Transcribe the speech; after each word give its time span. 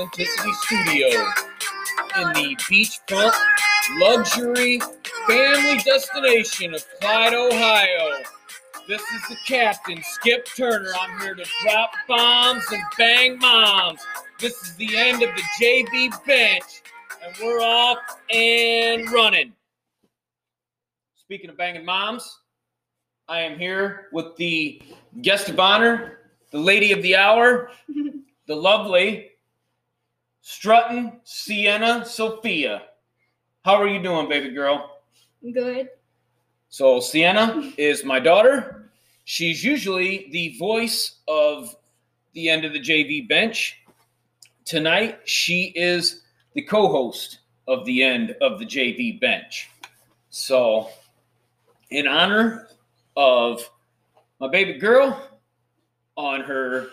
Authenticity 0.00 0.52
Studios 0.52 1.14
in 2.16 2.28
the 2.32 2.56
beachfront 2.70 3.34
luxury 3.98 4.80
family 5.28 5.78
destination 5.84 6.72
of 6.72 6.82
Clyde, 7.00 7.34
Ohio. 7.34 8.22
This 8.88 9.02
is 9.02 9.28
the 9.28 9.36
captain, 9.46 10.02
Skip 10.02 10.46
Turner. 10.56 10.90
I'm 10.98 11.20
here 11.20 11.34
to 11.34 11.44
drop 11.62 11.92
bombs 12.08 12.64
and 12.72 12.82
bang 12.96 13.38
moms. 13.40 14.00
This 14.38 14.54
is 14.62 14.74
the 14.76 14.96
end 14.96 15.22
of 15.22 15.28
the 15.36 15.42
JV 15.60 16.10
bench, 16.24 16.82
and 17.22 17.34
we're 17.42 17.60
off 17.60 17.98
and 18.32 19.10
running. 19.12 19.52
Speaking 21.16 21.50
of 21.50 21.58
banging 21.58 21.84
moms, 21.84 22.38
I 23.28 23.40
am 23.40 23.58
here 23.58 24.06
with 24.12 24.34
the 24.36 24.80
guest 25.20 25.50
of 25.50 25.60
honor, 25.60 26.20
the 26.52 26.58
lady 26.58 26.92
of 26.92 27.02
the 27.02 27.16
hour, 27.16 27.70
the 28.46 28.56
lovely 28.56 29.29
Strutton 30.42 31.18
Sienna 31.24 32.04
Sophia. 32.04 32.82
How 33.64 33.74
are 33.74 33.88
you 33.88 34.02
doing, 34.02 34.28
baby 34.28 34.50
girl? 34.50 35.00
Good. 35.52 35.88
So, 36.68 37.00
Sienna 37.00 37.72
is 37.76 38.04
my 38.04 38.20
daughter. 38.20 38.90
She's 39.24 39.62
usually 39.62 40.28
the 40.32 40.56
voice 40.58 41.18
of 41.28 41.76
the 42.32 42.48
end 42.48 42.64
of 42.64 42.72
the 42.72 42.80
JV 42.80 43.28
bench. 43.28 43.82
Tonight, 44.64 45.20
she 45.24 45.72
is 45.74 46.22
the 46.54 46.62
co 46.62 46.88
host 46.88 47.40
of 47.68 47.84
the 47.84 48.02
end 48.02 48.36
of 48.40 48.58
the 48.58 48.66
JV 48.66 49.20
bench. 49.20 49.70
So, 50.30 50.88
in 51.90 52.06
honor 52.06 52.68
of 53.16 53.68
my 54.40 54.48
baby 54.48 54.78
girl 54.78 55.28
on 56.16 56.40
her 56.42 56.88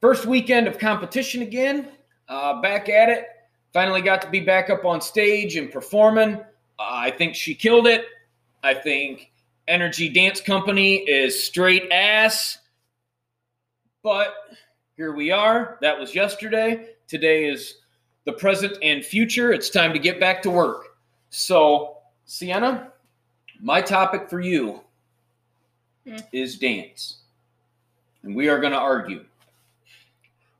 first 0.00 0.26
weekend 0.26 0.66
of 0.68 0.78
competition 0.78 1.42
again, 1.42 1.88
uh, 2.28 2.60
back 2.60 2.88
at 2.88 3.08
it. 3.08 3.28
Finally 3.72 4.02
got 4.02 4.22
to 4.22 4.30
be 4.30 4.40
back 4.40 4.70
up 4.70 4.84
on 4.84 5.00
stage 5.00 5.56
and 5.56 5.70
performing. 5.70 6.34
Uh, 6.36 6.42
I 6.78 7.10
think 7.10 7.34
she 7.34 7.54
killed 7.54 7.86
it. 7.86 8.06
I 8.62 8.74
think 8.74 9.30
Energy 9.68 10.08
Dance 10.08 10.40
Company 10.40 10.96
is 10.96 11.42
straight 11.44 11.90
ass. 11.92 12.58
But 14.02 14.34
here 14.96 15.12
we 15.14 15.30
are. 15.30 15.78
That 15.82 15.98
was 15.98 16.14
yesterday. 16.14 16.90
Today 17.08 17.48
is 17.48 17.78
the 18.24 18.32
present 18.32 18.78
and 18.82 19.04
future. 19.04 19.52
It's 19.52 19.68
time 19.70 19.92
to 19.92 19.98
get 19.98 20.18
back 20.18 20.42
to 20.42 20.50
work. 20.50 20.96
So, 21.30 21.98
Sienna, 22.24 22.92
my 23.60 23.80
topic 23.80 24.28
for 24.30 24.40
you 24.40 24.80
Hmm. 26.06 26.16
is 26.32 26.56
dance. 26.56 27.18
And 28.22 28.34
we 28.34 28.48
are 28.48 28.60
going 28.60 28.72
to 28.72 28.78
argue. 28.78 29.24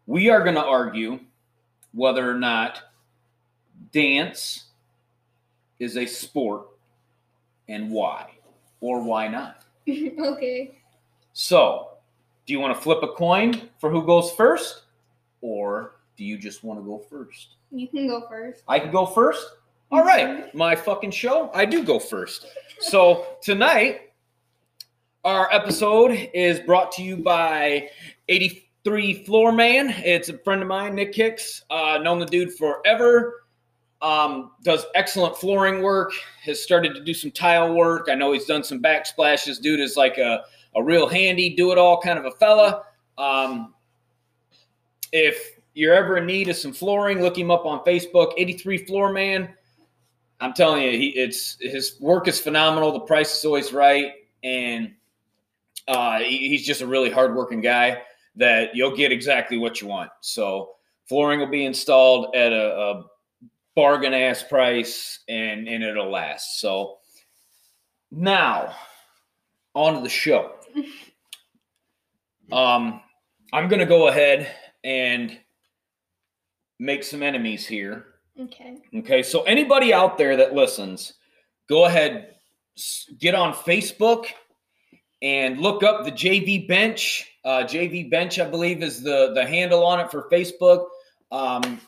We 0.06 0.28
are 0.28 0.42
going 0.42 0.56
to 0.56 0.64
argue 0.64 1.20
whether 1.96 2.30
or 2.30 2.34
not 2.34 2.82
dance 3.90 4.64
is 5.78 5.96
a 5.96 6.06
sport 6.06 6.68
and 7.68 7.90
why 7.90 8.30
or 8.80 9.02
why 9.02 9.26
not. 9.26 9.64
okay. 9.88 10.78
So, 11.32 11.88
do 12.46 12.52
you 12.52 12.60
want 12.60 12.76
to 12.76 12.80
flip 12.80 13.02
a 13.02 13.08
coin 13.08 13.70
for 13.78 13.90
who 13.90 14.04
goes 14.04 14.30
first 14.32 14.82
or 15.40 15.96
do 16.16 16.24
you 16.24 16.36
just 16.38 16.62
want 16.62 16.78
to 16.78 16.84
go 16.84 16.98
first? 16.98 17.56
You 17.70 17.88
can 17.88 18.06
go 18.06 18.28
first. 18.28 18.62
I 18.68 18.78
can 18.78 18.90
go 18.90 19.06
first? 19.06 19.46
All 19.90 20.04
right, 20.04 20.54
my 20.54 20.74
fucking 20.74 21.12
show. 21.12 21.50
I 21.54 21.64
do 21.64 21.82
go 21.82 21.98
first. 21.98 22.46
So 22.80 23.26
tonight, 23.42 24.12
our 25.24 25.52
episode 25.52 26.12
is 26.34 26.60
brought 26.60 26.92
to 26.92 27.02
you 27.02 27.16
by 27.16 27.88
83 28.86 29.24
Floor 29.24 29.50
Man. 29.50 29.90
It's 30.04 30.28
a 30.28 30.38
friend 30.38 30.62
of 30.62 30.68
mine, 30.68 30.94
Nick 30.94 31.12
Hicks. 31.12 31.64
Uh, 31.70 31.98
known 32.00 32.20
the 32.20 32.26
dude 32.26 32.52
forever. 32.54 33.42
Um, 34.00 34.52
does 34.62 34.86
excellent 34.94 35.36
flooring 35.36 35.82
work. 35.82 36.12
Has 36.42 36.62
started 36.62 36.94
to 36.94 37.02
do 37.02 37.12
some 37.12 37.32
tile 37.32 37.74
work. 37.74 38.06
I 38.08 38.14
know 38.14 38.32
he's 38.32 38.44
done 38.44 38.62
some 38.62 38.80
backsplashes. 38.80 39.60
Dude 39.60 39.80
is 39.80 39.96
like 39.96 40.18
a, 40.18 40.44
a 40.76 40.82
real 40.82 41.08
handy, 41.08 41.50
do 41.56 41.72
it 41.72 41.78
all 41.78 42.00
kind 42.00 42.16
of 42.16 42.26
a 42.26 42.30
fella. 42.32 42.84
Um, 43.18 43.74
if 45.12 45.58
you're 45.74 45.94
ever 45.94 46.18
in 46.18 46.26
need 46.26 46.48
of 46.48 46.56
some 46.56 46.72
flooring, 46.72 47.20
look 47.20 47.36
him 47.36 47.50
up 47.50 47.66
on 47.66 47.84
Facebook, 47.84 48.34
83 48.36 48.78
Floor 48.86 49.12
Man. 49.12 49.52
I'm 50.40 50.52
telling 50.52 50.82
you, 50.82 50.90
he, 50.92 51.08
it's 51.08 51.56
his 51.60 51.96
work 52.00 52.28
is 52.28 52.38
phenomenal. 52.38 52.92
The 52.92 53.00
price 53.00 53.36
is 53.36 53.44
always 53.44 53.72
right, 53.72 54.12
and 54.44 54.92
uh, 55.88 56.18
he- 56.20 56.50
he's 56.50 56.64
just 56.64 56.82
a 56.82 56.86
really 56.86 57.10
hardworking 57.10 57.60
guy 57.60 58.02
that 58.36 58.74
you'll 58.74 58.96
get 58.96 59.12
exactly 59.12 59.58
what 59.58 59.80
you 59.80 59.88
want. 59.88 60.10
So 60.20 60.72
flooring 61.08 61.40
will 61.40 61.46
be 61.46 61.64
installed 61.64 62.34
at 62.34 62.52
a, 62.52 62.76
a 62.76 63.04
bargain 63.74 64.14
ass 64.14 64.42
price, 64.42 65.20
and 65.28 65.68
and 65.68 65.82
it'll 65.82 66.10
last. 66.10 66.60
So 66.60 66.98
now 68.10 68.74
on 69.74 69.94
to 69.94 70.00
the 70.00 70.08
show. 70.08 70.52
Um, 72.52 73.00
I'm 73.52 73.68
gonna 73.68 73.86
go 73.86 74.06
ahead 74.06 74.48
and 74.84 75.36
make 76.78 77.02
some 77.02 77.22
enemies 77.22 77.66
here. 77.66 78.06
Okay. 78.40 78.76
Okay, 78.98 79.22
so 79.22 79.42
anybody 79.42 79.92
out 79.92 80.18
there 80.18 80.36
that 80.36 80.54
listens, 80.54 81.14
go 81.68 81.86
ahead, 81.86 82.34
get 83.18 83.34
on 83.34 83.54
Facebook 83.54 84.26
and 85.22 85.58
look 85.58 85.82
up 85.82 86.04
the 86.04 86.12
JV 86.12 86.68
Bench. 86.68 87.26
Uh, 87.46 87.62
JV 87.62 88.10
Bench, 88.10 88.38
I 88.38 88.44
believe, 88.44 88.82
is 88.82 89.02
the 89.02 89.32
the 89.32 89.46
handle 89.46 89.86
on 89.86 90.00
it 90.00 90.10
for 90.10 90.28
Facebook. 90.30 90.86
Um, 91.32 91.80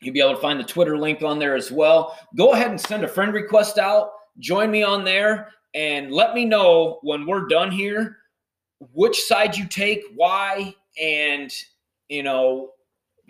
you'll 0.00 0.14
be 0.14 0.20
able 0.20 0.34
to 0.34 0.40
find 0.40 0.58
the 0.58 0.64
Twitter 0.64 0.96
link 0.96 1.22
on 1.22 1.38
there 1.38 1.56
as 1.56 1.70
well. 1.70 2.16
Go 2.36 2.52
ahead 2.52 2.70
and 2.70 2.80
send 2.80 3.04
a 3.04 3.08
friend 3.08 3.34
request 3.34 3.78
out. 3.78 4.12
Join 4.38 4.70
me 4.70 4.82
on 4.82 5.04
there 5.04 5.52
and 5.74 6.10
let 6.10 6.34
me 6.34 6.44
know 6.46 7.00
when 7.02 7.26
we're 7.26 7.46
done 7.46 7.70
here 7.70 8.16
which 8.92 9.20
side 9.22 9.56
you 9.56 9.66
take, 9.66 10.02
why, 10.14 10.74
and 11.00 11.52
you 12.08 12.22
know, 12.22 12.70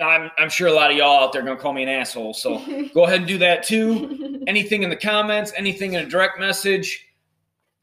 I'm 0.00 0.30
I'm 0.38 0.48
sure 0.48 0.68
a 0.68 0.72
lot 0.72 0.90
of 0.90 0.96
y'all 0.96 1.24
out 1.24 1.32
there 1.32 1.42
are 1.42 1.44
gonna 1.44 1.60
call 1.60 1.72
me 1.72 1.82
an 1.82 1.88
asshole. 1.88 2.34
So 2.34 2.58
go 2.94 3.04
ahead 3.04 3.20
and 3.20 3.26
do 3.26 3.38
that 3.38 3.62
too. 3.62 4.42
Anything 4.46 4.82
in 4.82 4.90
the 4.90 4.96
comments, 4.96 5.52
anything 5.56 5.92
in 5.92 6.04
a 6.04 6.08
direct 6.08 6.40
message. 6.40 7.06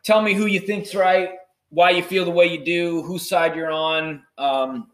Tell 0.03 0.21
me 0.21 0.33
who 0.33 0.47
you 0.47 0.59
think's 0.59 0.95
right, 0.95 1.31
why 1.69 1.91
you 1.91 2.03
feel 2.03 2.25
the 2.25 2.31
way 2.31 2.45
you 2.47 2.63
do, 2.63 3.01
whose 3.03 3.27
side 3.27 3.55
you're 3.55 3.71
on. 3.71 4.23
Um, 4.37 4.91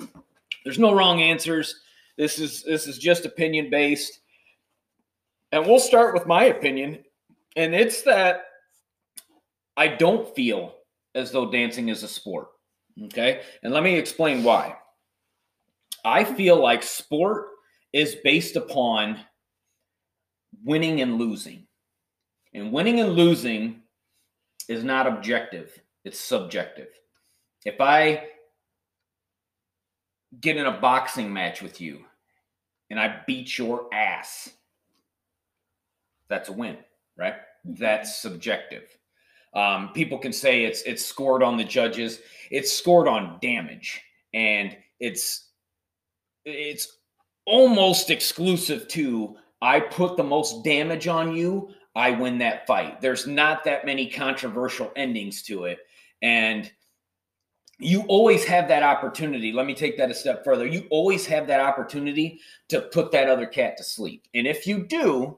there's 0.64 0.80
no 0.80 0.94
wrong 0.94 1.22
answers. 1.22 1.82
This 2.18 2.40
is 2.40 2.64
this 2.64 2.88
is 2.88 2.98
just 2.98 3.26
opinion 3.26 3.70
based, 3.70 4.20
and 5.52 5.66
we'll 5.66 5.80
start 5.80 6.14
with 6.14 6.26
my 6.26 6.46
opinion, 6.46 7.04
and 7.56 7.74
it's 7.74 8.02
that 8.04 8.46
I 9.76 9.88
don't 9.88 10.34
feel 10.36 10.76
as 11.16 11.32
though 11.32 11.52
dancing 11.52 11.90
is 11.90 12.04
a 12.04 12.08
sport. 12.08 12.50
Okay, 13.06 13.42
and 13.64 13.74
let 13.74 13.84
me 13.84 13.96
explain 13.96 14.44
why. 14.44 14.76
I 16.06 16.24
feel 16.24 16.62
like 16.62 16.84
sport 16.84 17.48
is 17.94 18.18
based 18.24 18.56
upon 18.56 19.20
winning 20.64 21.02
and 21.02 21.18
losing. 21.18 21.68
And 22.54 22.72
winning 22.72 23.00
and 23.00 23.14
losing 23.14 23.82
is 24.68 24.84
not 24.84 25.08
objective, 25.08 25.78
it's 26.04 26.20
subjective. 26.20 26.90
If 27.66 27.80
I 27.80 28.28
get 30.42 30.58
in 30.58 30.66
a 30.66 30.80
boxing 30.80 31.32
match 31.32 31.62
with 31.62 31.80
you 31.80 32.04
and 32.90 33.00
I 33.00 33.22
beat 33.26 33.58
your 33.58 33.94
ass, 33.94 34.50
that's 36.30 36.50
a 36.50 36.54
win, 36.54 36.78
right? 37.18 37.36
That's 37.64 38.18
subjective. 38.18 38.84
Um, 39.54 39.90
people 39.94 40.18
can 40.18 40.34
say 40.34 40.64
it's 40.64 40.82
it's 40.82 41.06
scored 41.06 41.44
on 41.44 41.58
the 41.58 41.64
judges. 41.64 42.20
It's 42.50 42.72
scored 42.72 43.08
on 43.08 43.38
damage, 43.40 44.02
and 44.34 44.76
it's 45.00 45.50
it's 46.44 46.98
almost 47.46 48.10
exclusive 48.10 48.88
to 48.90 49.38
I 49.62 49.80
put 49.80 50.18
the 50.18 50.24
most 50.24 50.64
damage 50.64 51.08
on 51.08 51.36
you, 51.36 51.70
I 51.96 52.12
win 52.12 52.38
that 52.40 52.68
fight. 52.68 53.00
There's 53.00 53.28
not 53.28 53.64
that 53.64 53.86
many 53.86 54.10
controversial 54.10 54.92
endings 54.96 55.42
to 55.44 55.66
it. 55.66 55.80
And 56.24 56.72
you 57.80 58.04
always 58.04 58.46
have 58.46 58.68
that 58.70 58.82
opportunity. 58.82 59.52
Let 59.52 59.66
me 59.66 59.76
take 59.76 59.98
that 59.98 60.10
a 60.10 60.16
step 60.16 60.44
further. 60.44 60.66
You 60.66 60.88
always 60.90 61.26
have 61.28 61.46
that 61.48 61.60
opportunity 61.60 62.40
to 62.70 62.82
put 62.82 63.12
that 63.12 63.30
other 63.30 63.46
cat 63.46 63.78
to 63.78 63.84
sleep. 63.84 64.28
And 64.34 64.48
if 64.48 64.66
you 64.66 64.88
do, 64.88 65.38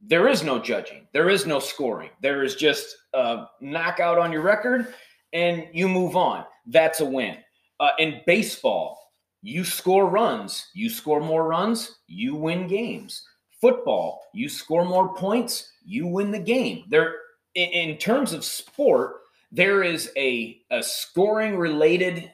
there 0.00 0.26
is 0.26 0.42
no 0.42 0.58
judging, 0.58 1.06
there 1.12 1.28
is 1.28 1.46
no 1.46 1.60
scoring. 1.60 2.10
There 2.22 2.42
is 2.42 2.56
just 2.56 2.96
a 3.14 3.44
knockout 3.60 4.18
on 4.18 4.32
your 4.32 4.42
record 4.42 4.94
and 5.32 5.68
you 5.72 5.88
move 5.88 6.16
on. 6.16 6.44
That's 6.66 7.00
a 7.00 7.04
win. 7.04 7.36
Uh, 7.78 7.90
in 7.98 8.20
baseball, 8.26 9.12
you 9.42 9.64
score 9.64 10.08
runs. 10.08 10.68
You 10.74 10.88
score 10.88 11.20
more 11.20 11.46
runs, 11.46 11.98
you 12.06 12.34
win 12.34 12.66
games. 12.68 13.26
Football, 13.60 14.20
you 14.34 14.48
score 14.48 14.84
more 14.84 15.14
points, 15.14 15.70
you 15.84 16.06
win 16.06 16.30
the 16.30 16.38
game. 16.38 16.84
There, 16.88 17.14
in, 17.54 17.68
in 17.70 17.98
terms 17.98 18.32
of 18.32 18.44
sport, 18.44 19.21
there 19.52 19.82
is 19.82 20.10
a, 20.16 20.62
a 20.70 20.82
scoring 20.82 21.56
related 21.56 22.30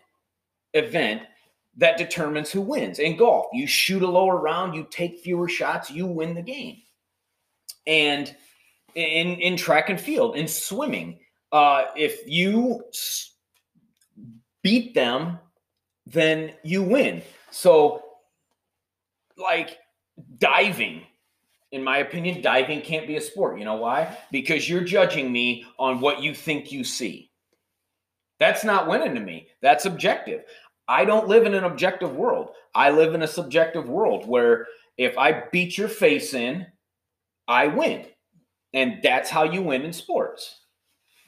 event 0.72 1.22
that 1.76 1.98
determines 1.98 2.50
who 2.50 2.60
wins. 2.60 3.00
In 3.00 3.16
golf, 3.16 3.46
you 3.52 3.66
shoot 3.66 4.02
a 4.02 4.08
lower 4.08 4.36
round, 4.36 4.74
you 4.74 4.86
take 4.90 5.18
fewer 5.18 5.48
shots, 5.48 5.90
you 5.90 6.06
win 6.06 6.34
the 6.34 6.42
game. 6.42 6.78
And 7.86 8.34
in 8.94 9.36
in 9.36 9.56
track 9.56 9.90
and 9.90 10.00
field, 10.00 10.36
in 10.36 10.48
swimming, 10.48 11.18
uh, 11.52 11.84
if 11.96 12.20
you 12.26 12.82
beat 14.62 14.94
them, 14.94 15.38
then 16.06 16.52
you 16.62 16.82
win. 16.82 17.22
So, 17.50 18.02
like 19.36 19.78
diving, 20.38 21.02
in 21.72 21.84
my 21.84 21.98
opinion, 21.98 22.40
diving 22.40 22.80
can't 22.80 23.06
be 23.06 23.16
a 23.16 23.20
sport. 23.20 23.58
You 23.58 23.64
know 23.64 23.76
why? 23.76 24.16
Because 24.30 24.68
you're 24.68 24.84
judging 24.84 25.30
me 25.30 25.64
on 25.78 26.00
what 26.00 26.22
you 26.22 26.34
think 26.34 26.72
you 26.72 26.84
see. 26.84 27.30
That's 28.40 28.64
not 28.64 28.88
winning 28.88 29.14
to 29.14 29.20
me. 29.20 29.48
That's 29.60 29.84
objective. 29.84 30.44
I 30.86 31.04
don't 31.04 31.28
live 31.28 31.44
in 31.44 31.54
an 31.54 31.64
objective 31.64 32.16
world. 32.16 32.50
I 32.74 32.90
live 32.90 33.14
in 33.14 33.22
a 33.22 33.28
subjective 33.28 33.88
world 33.88 34.26
where 34.26 34.66
if 34.96 35.18
I 35.18 35.44
beat 35.52 35.76
your 35.76 35.88
face 35.88 36.32
in, 36.32 36.66
I 37.46 37.66
win. 37.66 38.06
And 38.72 39.00
that's 39.02 39.30
how 39.30 39.44
you 39.44 39.62
win 39.62 39.82
in 39.82 39.92
sports. 39.92 40.60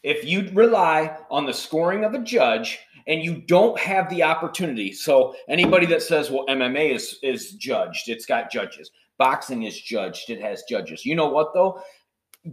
If 0.03 0.25
you 0.25 0.51
rely 0.55 1.17
on 1.31 1.45
the 1.45 1.53
scoring 1.53 2.05
of 2.05 2.15
a 2.15 2.19
judge 2.19 2.79
and 3.07 3.23
you 3.23 3.43
don't 3.43 3.79
have 3.79 4.09
the 4.09 4.23
opportunity, 4.23 4.93
so 4.93 5.35
anybody 5.49 5.87
that 5.87 6.03
says, 6.03 6.31
well, 6.31 6.47
MMA 6.49 6.95
is, 6.95 7.19
is 7.23 7.53
judged, 7.53 8.09
it's 8.09 8.25
got 8.25 8.51
judges. 8.51 8.91
Boxing 9.21 9.65
is 9.65 9.79
judged, 9.79 10.31
it 10.31 10.41
has 10.41 10.63
judges. 10.63 11.05
You 11.05 11.15
know 11.15 11.29
what, 11.29 11.53
though? 11.53 11.83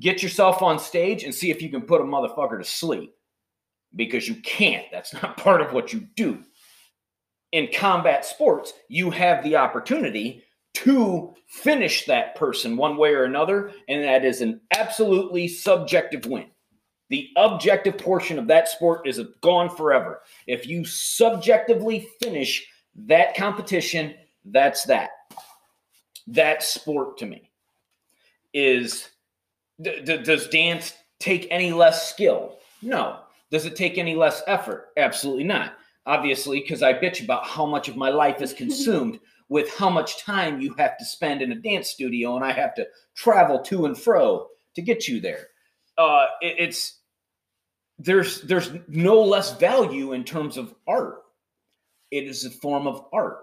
Get 0.02 0.22
yourself 0.22 0.62
on 0.62 0.80
stage 0.80 1.24
and 1.24 1.34
see 1.34 1.50
if 1.50 1.62
you 1.62 1.70
can 1.70 1.84
put 1.84 2.02
a 2.02 2.04
motherfucker 2.04 2.58
to 2.58 2.66
sleep 2.66 3.14
because 3.96 4.28
you 4.28 4.36
can't. 4.42 4.86
That's 4.92 5.14
not 5.24 5.38
part 5.38 5.62
of 5.62 5.72
what 5.72 5.94
you 5.94 6.02
do. 6.18 6.44
In 7.54 7.70
combat 7.74 8.26
sports, 8.26 8.74
you 8.90 9.10
have 9.12 9.46
the 9.46 9.56
opportunity 9.56 10.44
to 10.74 11.34
finish 11.48 12.06
that 12.06 12.36
person 12.36 12.76
one 12.76 12.98
way 12.98 13.14
or 13.14 13.24
another, 13.24 13.72
and 13.88 14.04
that 14.04 14.26
is 14.26 14.42
an 14.42 14.60
absolutely 14.76 15.48
subjective 15.48 16.26
win. 16.26 16.48
The 17.10 17.30
objective 17.38 17.98
portion 17.98 18.38
of 18.38 18.48
that 18.48 18.68
sport 18.68 19.08
is 19.08 19.22
gone 19.42 19.74
forever. 19.74 20.20
If 20.48 20.68
you 20.68 20.84
subjectively 20.84 22.10
finish 22.22 22.68
that 23.06 23.38
competition, 23.38 24.16
that's 24.44 24.84
that. 24.84 25.12
That 26.28 26.62
sport 26.64 27.18
to 27.20 27.26
me 27.26 27.50
is 28.54 29.10
d- 29.82 30.02
d- 30.02 30.18
does 30.24 30.48
dance 30.50 30.94
take 31.20 31.48
any 31.50 31.72
less 31.72 32.10
skill? 32.10 32.58
No. 32.82 33.20
Does 33.52 33.66
it 33.66 33.76
take 33.76 33.98
any 33.98 34.16
less 34.16 34.42
effort? 34.48 34.90
Absolutely 34.98 35.46
not. 35.46 35.74
Obviously, 36.06 36.60
because 36.62 36.84
I 36.84 36.94
bitch 36.94 37.24
about 37.24 37.46
how 37.46 37.66
much 37.66 37.88
of 37.88 37.96
my 37.96 38.10
life 38.10 38.42
is 38.42 38.54
consumed 38.64 39.20
with 39.50 39.74
how 39.78 39.90
much 39.90 40.22
time 40.24 40.60
you 40.60 40.74
have 40.78 40.98
to 40.98 41.06
spend 41.06 41.42
in 41.42 41.52
a 41.54 41.56
dance 41.56 41.90
studio, 41.90 42.36
and 42.36 42.44
I 42.44 42.52
have 42.52 42.76
to 42.76 42.86
travel 43.16 43.60
to 43.64 43.86
and 43.86 43.98
fro 43.98 44.48
to 44.76 44.82
get 44.82 45.08
you 45.08 45.22
there. 45.22 45.48
Uh, 45.98 46.26
it- 46.42 46.56
it's 46.60 47.00
there's 48.00 48.42
there's 48.44 48.70
no 48.88 49.22
less 49.22 49.58
value 49.58 50.14
in 50.14 50.24
terms 50.24 50.58
of 50.58 50.74
art. 50.88 51.24
It 52.12 52.26
is 52.26 52.46
a 52.46 52.52
form 52.52 52.86
of 52.88 53.06
art. 53.12 53.40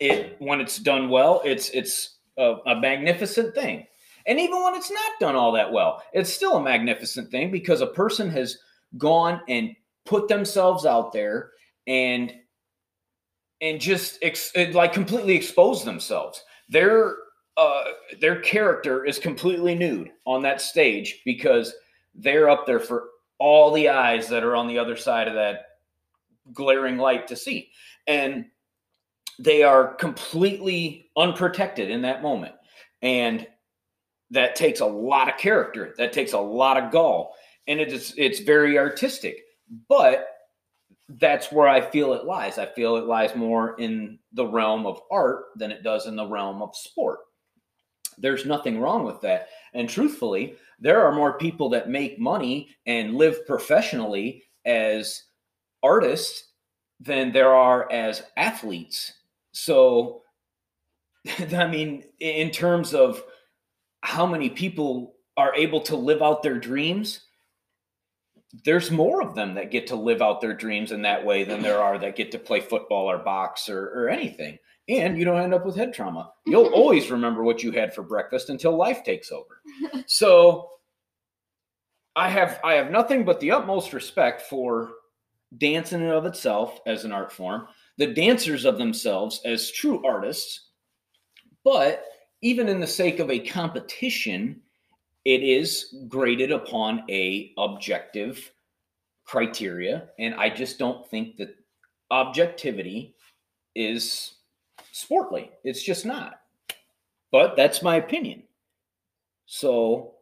It 0.00 0.36
when 0.38 0.60
it's 0.60 0.78
done 0.78 1.08
well, 1.08 1.42
it's 1.44 1.70
it's 1.70 2.18
a, 2.36 2.56
a 2.66 2.80
magnificent 2.80 3.54
thing. 3.54 3.86
And 4.26 4.38
even 4.38 4.62
when 4.62 4.74
it's 4.74 4.90
not 4.90 5.20
done 5.20 5.36
all 5.36 5.52
that 5.52 5.72
well, 5.72 6.02
it's 6.12 6.32
still 6.32 6.56
a 6.56 6.62
magnificent 6.62 7.30
thing 7.30 7.50
because 7.50 7.80
a 7.80 7.86
person 7.86 8.28
has 8.30 8.58
gone 8.96 9.40
and 9.48 9.74
put 10.04 10.28
themselves 10.28 10.86
out 10.86 11.12
there 11.12 11.50
and 11.86 12.32
and 13.60 13.80
just 13.80 14.18
ex- 14.22 14.52
like 14.72 14.92
completely 14.92 15.34
expose 15.34 15.84
themselves. 15.84 16.42
Their 16.68 17.16
uh, 17.56 17.84
their 18.20 18.40
character 18.40 19.04
is 19.04 19.18
completely 19.18 19.74
nude 19.74 20.10
on 20.26 20.42
that 20.42 20.60
stage 20.60 21.22
because 21.24 21.74
they're 22.14 22.48
up 22.48 22.66
there 22.66 22.78
for 22.78 23.08
all 23.38 23.72
the 23.72 23.88
eyes 23.88 24.28
that 24.28 24.44
are 24.44 24.54
on 24.54 24.68
the 24.68 24.78
other 24.78 24.96
side 24.96 25.26
of 25.26 25.34
that 25.34 25.64
glaring 26.52 26.98
light 26.98 27.26
to 27.28 27.36
see, 27.36 27.70
and 28.06 28.46
they 29.38 29.62
are 29.62 29.94
completely 29.94 31.10
unprotected 31.16 31.90
in 31.90 32.02
that 32.02 32.22
moment, 32.22 32.54
and 33.02 33.46
that 34.30 34.56
takes 34.56 34.80
a 34.80 34.86
lot 34.86 35.28
of 35.28 35.38
character. 35.38 35.94
That 35.98 36.12
takes 36.12 36.32
a 36.32 36.38
lot 36.38 36.76
of 36.76 36.90
gall, 36.90 37.34
and 37.66 37.80
it 37.80 37.92
is 37.92 38.14
it's 38.16 38.40
very 38.40 38.78
artistic, 38.78 39.42
but 39.88 40.28
that's 41.08 41.50
where 41.50 41.68
I 41.68 41.80
feel 41.80 42.12
it 42.12 42.24
lies. 42.24 42.58
I 42.58 42.66
feel 42.66 42.96
it 42.96 43.06
lies 43.06 43.34
more 43.34 43.78
in 43.78 44.18
the 44.32 44.46
realm 44.46 44.86
of 44.86 45.00
art 45.10 45.46
than 45.56 45.70
it 45.70 45.82
does 45.82 46.06
in 46.06 46.16
the 46.16 46.26
realm 46.26 46.60
of 46.60 46.76
sport. 46.76 47.20
There's 48.18 48.44
nothing 48.44 48.80
wrong 48.80 49.04
with 49.04 49.20
that. 49.22 49.48
And 49.74 49.88
truthfully, 49.88 50.56
there 50.78 51.02
are 51.02 51.14
more 51.14 51.38
people 51.38 51.68
that 51.70 51.88
make 51.88 52.18
money 52.18 52.70
and 52.86 53.14
live 53.14 53.46
professionally 53.46 54.42
as 54.64 55.22
artists 55.82 56.48
than 57.00 57.32
there 57.32 57.54
are 57.54 57.90
as 57.90 58.24
athletes. 58.36 59.12
So, 59.64 60.22
I 61.54 61.66
mean, 61.66 62.04
in 62.20 62.50
terms 62.50 62.94
of 62.94 63.22
how 64.02 64.26
many 64.26 64.50
people 64.50 65.16
are 65.36 65.54
able 65.54 65.80
to 65.82 65.96
live 65.96 66.22
out 66.22 66.42
their 66.42 66.58
dreams, 66.58 67.20
there's 68.64 68.90
more 68.90 69.20
of 69.20 69.34
them 69.34 69.54
that 69.54 69.70
get 69.70 69.88
to 69.88 69.96
live 69.96 70.22
out 70.22 70.40
their 70.40 70.54
dreams 70.54 70.92
in 70.92 71.02
that 71.02 71.24
way 71.24 71.44
than 71.44 71.60
there 71.60 71.82
are 71.82 71.98
that 71.98 72.16
get 72.16 72.32
to 72.32 72.38
play 72.38 72.60
football 72.60 73.10
or 73.10 73.18
box 73.18 73.68
or, 73.68 73.86
or 73.88 74.08
anything. 74.08 74.58
And 74.88 75.18
you 75.18 75.24
don't 75.24 75.42
end 75.42 75.52
up 75.52 75.66
with 75.66 75.76
head 75.76 75.92
trauma. 75.92 76.32
You'll 76.46 76.66
always 76.74 77.10
remember 77.10 77.42
what 77.42 77.62
you 77.62 77.72
had 77.72 77.92
for 77.92 78.02
breakfast 78.02 78.50
until 78.50 78.76
life 78.76 79.02
takes 79.04 79.32
over. 79.32 79.60
So 80.06 80.70
I 82.16 82.30
have 82.30 82.58
I 82.64 82.74
have 82.74 82.90
nothing 82.90 83.24
but 83.24 83.40
the 83.40 83.50
utmost 83.50 83.92
respect 83.92 84.42
for 84.42 84.90
dance 85.56 85.92
in 85.92 86.02
and 86.02 86.12
of 86.12 86.24
itself 86.24 86.80
as 86.86 87.04
an 87.04 87.12
art 87.12 87.30
form, 87.30 87.68
the 87.98 88.06
dancers 88.06 88.64
of 88.64 88.78
themselves 88.78 89.40
as 89.44 89.70
true 89.70 90.04
artists, 90.06 90.70
but 91.64 92.04
even 92.42 92.68
in 92.68 92.80
the 92.80 92.86
sake 92.86 93.18
of 93.18 93.30
a 93.30 93.38
competition, 93.38 94.60
it 95.24 95.42
is 95.42 95.94
graded 96.08 96.52
upon 96.52 97.02
a 97.10 97.52
objective 97.58 98.50
criteria 99.24 100.08
and 100.18 100.34
i 100.36 100.48
just 100.48 100.78
don't 100.78 101.06
think 101.10 101.36
that 101.36 101.54
objectivity 102.10 103.14
is 103.74 104.34
sportly. 104.92 105.50
It's 105.64 105.82
just 105.82 106.04
not. 106.04 106.40
But 107.30 107.56
that's 107.56 107.82
my 107.82 107.96
opinion. 107.96 108.42
So 109.46 110.14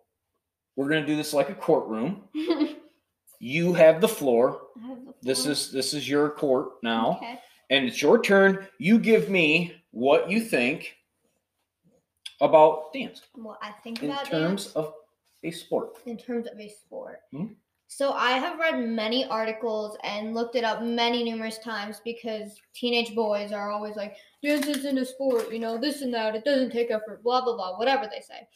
we're 0.77 0.89
going 0.89 1.03
to 1.03 1.07
do 1.07 1.17
this 1.17 1.33
like 1.33 1.51
a 1.51 1.55
courtroom. 1.55 2.23
You 3.39 3.75
have 3.75 4.01
the 4.01 4.09
floor. 4.09 4.63
This 5.21 5.45
is 5.45 5.71
this 5.71 5.93
is 5.93 6.09
your 6.09 6.31
court 6.31 6.83
now. 6.83 7.19
Okay. 7.19 7.39
And 7.71 7.85
it's 7.87 8.01
your 8.01 8.23
turn 8.23 8.67
you 8.79 8.99
give 8.99 9.29
me 9.29 9.75
what 9.91 10.31
you 10.31 10.41
think 10.41 10.97
about 12.41 12.93
dance 12.93 13.23
What 13.35 13.59
I 13.63 13.71
think 13.83 14.03
in 14.03 14.11
about 14.11 14.27
terms 14.27 14.65
dance 14.65 14.73
of 14.77 14.95
a 15.43 15.51
sport 15.51 15.97
in 16.07 16.17
terms 16.17 16.47
of 16.47 16.59
a 16.59 16.69
sport. 16.69 17.21
Hmm? 17.33 17.47
So 17.89 18.13
I 18.13 18.33
have 18.33 18.59
read 18.59 18.81
many 18.81 19.27
articles 19.27 19.97
and 20.03 20.35
looked 20.35 20.57
it 20.57 20.65
up 20.65 20.83
many 20.83 21.23
numerous 21.23 21.59
times 21.59 22.01
because 22.05 22.61
teenage 22.75 23.15
boys 23.15 23.53
are 23.53 23.71
always 23.71 23.95
like, 23.95 24.17
dance 24.43 24.67
isn't 24.67 24.99
a 24.99 25.05
sport, 25.05 25.53
you 25.53 25.61
know, 25.61 25.79
this 25.79 26.03
and 26.03 26.13
that, 26.13 26.35
it 26.35 26.45
doesn't 26.45 26.73
take 26.73 26.91
effort, 26.91 27.23
blah 27.23 27.43
blah 27.45 27.55
blah, 27.55 27.79
whatever 27.79 28.09
they 28.13 28.21
say. 28.21 28.47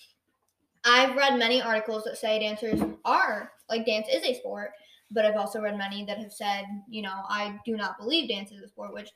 I've 0.84 1.14
read 1.14 1.38
many 1.38 1.62
articles 1.62 2.04
that 2.04 2.18
say 2.18 2.40
dancers 2.40 2.80
are 3.04 3.52
like 3.68 3.86
dance 3.86 4.08
is 4.12 4.24
a 4.24 4.34
sport, 4.34 4.72
but 5.10 5.24
I've 5.24 5.36
also 5.36 5.60
read 5.60 5.76
many 5.76 6.04
that 6.04 6.18
have 6.18 6.32
said, 6.32 6.64
you 6.88 7.02
know, 7.02 7.22
I 7.28 7.58
do 7.64 7.76
not 7.76 7.98
believe 7.98 8.28
dance 8.28 8.52
is 8.52 8.62
a 8.62 8.68
sport, 8.68 8.94
which 8.94 9.10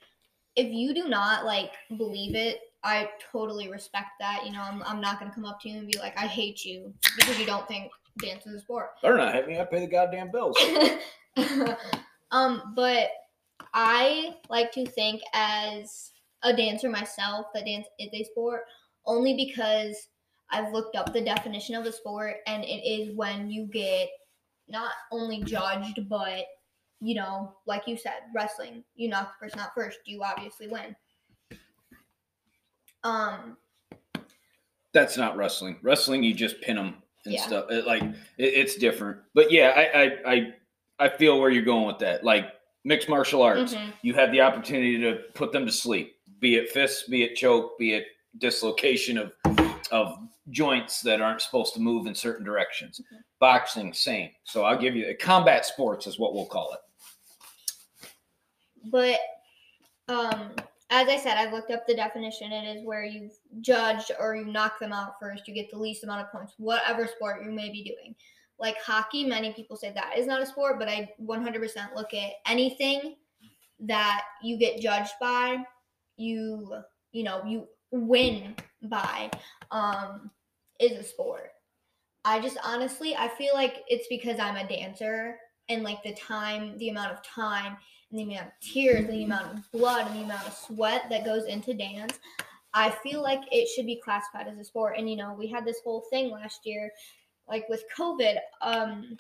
if 0.57 0.73
you 0.73 0.95
do 0.95 1.09
not 1.09 1.45
like 1.45 1.73
believe 1.97 2.35
it, 2.35 2.61
I 2.83 3.09
totally 3.33 3.71
respect 3.71 4.11
that. 4.21 4.45
You 4.45 4.53
know, 4.53 4.63
I'm, 4.63 4.83
I'm 4.83 5.01
not 5.01 5.19
gonna 5.19 5.33
come 5.35 5.45
up 5.45 5.61
to 5.63 5.69
you 5.69 5.79
and 5.79 5.91
be 5.91 5.99
like, 5.99 6.19
I 6.19 6.27
hate 6.27 6.65
you 6.65 6.93
because 7.17 7.39
you 7.39 7.47
don't 7.47 7.67
think 7.67 7.91
dance 8.19 8.47
is 8.47 8.55
a 8.55 8.61
sport. 8.61 8.91
They're 9.03 9.17
not 9.17 9.35
having 9.35 9.55
me. 9.55 9.61
I 9.61 9.65
pay 9.65 9.81
the 9.81 9.87
goddamn 9.87 10.31
bills. 10.31 10.57
um, 12.31 12.75
but 12.77 13.09
I 13.73 14.37
like 14.49 14.73
to 14.73 14.87
think 14.87 15.23
as 15.33 16.13
a 16.43 16.55
dancer 16.55 16.91
myself 16.91 17.47
that 17.55 17.65
dance 17.65 17.87
is 17.99 18.11
a 18.13 18.25
sport 18.25 18.63
only 19.07 19.35
because 19.35 20.09
I've 20.51 20.73
looked 20.73 20.95
up 20.95 21.13
the 21.13 21.21
definition 21.21 21.75
of 21.75 21.87
a 21.87 21.93
sport 21.93 22.37
and 22.47 22.63
it 22.65 22.87
is 22.87 23.17
when 23.17 23.51
you 23.51 23.67
get 23.67 24.09
not 24.69 24.93
only 25.11 25.43
judged 25.43 26.09
but 26.09 26.47
you 27.01 27.15
know, 27.15 27.55
like 27.67 27.87
you 27.87 27.97
said, 27.99 28.15
wrestling, 28.35 28.83
you 28.97 29.09
knock 29.11 29.35
the 29.35 29.45
person 29.47 29.61
out 29.61 29.75
first, 29.75 29.99
you 30.07 30.23
obviously 30.23 30.69
win. 30.69 30.97
Um, 33.03 33.57
That's 34.93 35.17
not 35.19 35.37
wrestling. 35.37 35.77
Wrestling, 35.83 36.23
you 36.23 36.33
just 36.33 36.61
pin 36.63 36.77
them 36.77 36.95
and 37.25 37.35
Yeah. 37.35 37.47
stuff. 37.47 37.71
It, 37.71 37.87
like 37.87 38.03
it, 38.03 38.15
it's 38.39 38.77
different. 38.77 39.19
But 39.35 39.51
yeah, 39.51 39.71
I, 39.77 40.03
I 40.03 40.33
I 40.35 40.55
I 41.01 41.09
feel 41.09 41.41
where 41.41 41.51
you're 41.51 41.65
going 41.65 41.87
with 41.87 41.99
that. 41.99 42.25
Like 42.25 42.53
mixed 42.85 43.09
martial 43.09 43.43
arts. 43.43 43.75
Mhm. 43.75 43.93
You 44.03 44.15
have 44.15 44.31
the 44.31 44.41
opportunity 44.41 44.99
to 45.01 45.25
put 45.35 45.53
them 45.53 45.67
to 45.67 45.73
sleep, 45.73 46.17
be 46.39 46.57
it 46.57 46.71
fists, 46.71 47.09
be 47.09 47.23
it 47.25 47.35
choke, 47.35 47.77
be 47.79 47.95
it 47.95 48.07
dislocation 48.39 49.19
of 49.19 49.33
of 49.91 50.17
joints 50.51 51.01
that 51.03 51.21
aren't 51.21 51.41
supposed 51.41 51.75
to 51.75 51.81
move 51.81 52.07
in 52.07 52.15
certain 52.15 52.45
directions. 52.45 53.01
Boxing, 53.41 53.93
same. 53.93 54.31
So 54.45 54.65
I'll 54.65 54.79
give 54.79 54.95
you 54.95 55.15
combat 55.21 55.65
sports 55.65 56.07
is 56.07 56.19
what 56.19 56.35
we'll 56.35 56.47
call 56.47 56.75
it. 56.75 58.11
But 58.91 59.19
um, 60.09 60.53
as 60.91 61.09
I 61.09 61.17
said, 61.17 61.39
I've 61.39 61.53
looked 61.53 61.71
up 61.71 61.87
the 61.87 61.95
definition. 61.95 62.53
It 62.53 62.77
is 62.77 62.85
where 62.85 63.05
you've 63.05 63.33
judged 63.61 64.11
or 64.21 64.37
you 64.37 64.45
knock 64.45 64.79
them 64.79 64.93
out 64.93 65.15
first. 65.19 65.49
You 65.49 65.55
get 65.55 65.71
the 65.71 65.79
least 65.79 66.05
amount 66.05 66.23
of 66.23 66.33
points, 66.33 66.55
whatever 66.59 67.07
sport 67.07 67.45
you 67.45 67.51
may 67.51 67.71
be 67.71 67.83
doing. 67.83 68.15
Like 68.59 68.77
hockey, 68.81 69.25
many 69.25 69.53
people 69.53 69.77
say 69.77 69.93
that 69.93 70.17
is 70.17 70.27
not 70.27 70.43
a 70.43 70.47
sport, 70.47 70.79
but 70.79 70.89
I 70.89 71.11
100% 71.23 71.95
look 71.97 72.15
at 72.15 72.33
anything 72.47 73.17
that 73.81 74.23
you 74.43 74.57
get 74.57 74.81
judged 74.81 75.13
by, 75.21 75.59
you 76.17 76.73
you 77.13 77.23
know 77.25 77.43
you 77.45 77.67
win 77.91 78.55
by, 78.89 79.31
um, 79.71 80.31
is 80.81 80.93
a 80.93 81.03
sport. 81.03 81.51
I 82.25 82.41
just 82.41 82.57
honestly, 82.65 83.15
I 83.17 83.29
feel 83.29 83.55
like 83.55 83.85
it's 83.89 84.07
because 84.09 84.39
I'm 84.39 84.57
a 84.57 84.67
dancer 84.67 85.37
and 85.69 85.83
like 85.83 86.03
the 86.03 86.15
time, 86.15 86.77
the 86.79 86.89
amount 86.89 87.13
of 87.13 87.23
time 87.23 87.77
and 88.11 88.19
the 88.19 88.35
amount 88.35 88.47
of 88.47 88.53
tears 88.61 89.05
and 89.05 89.15
the 89.15 89.25
amount 89.25 89.59
of 89.59 89.73
blood 89.73 90.07
and 90.07 90.17
the 90.17 90.25
amount 90.25 90.47
of 90.47 90.55
sweat 90.55 91.05
that 91.11 91.25
goes 91.25 91.45
into 91.45 91.75
dance, 91.75 92.19
I 92.73 92.91
feel 92.91 93.23
like 93.23 93.41
it 93.51 93.69
should 93.69 93.87
be 93.87 94.01
classified 94.03 94.49
as 94.49 94.59
a 94.59 94.65
sport. 94.65 94.97
And 94.99 95.09
you 95.09 95.17
know, 95.17 95.35
we 95.39 95.49
had 95.49 95.65
this 95.65 95.81
whole 95.85 96.05
thing 96.11 96.31
last 96.31 96.61
year, 96.65 96.91
like 97.49 97.69
with 97.69 97.85
COVID, 97.97 98.37
um, 98.63 99.17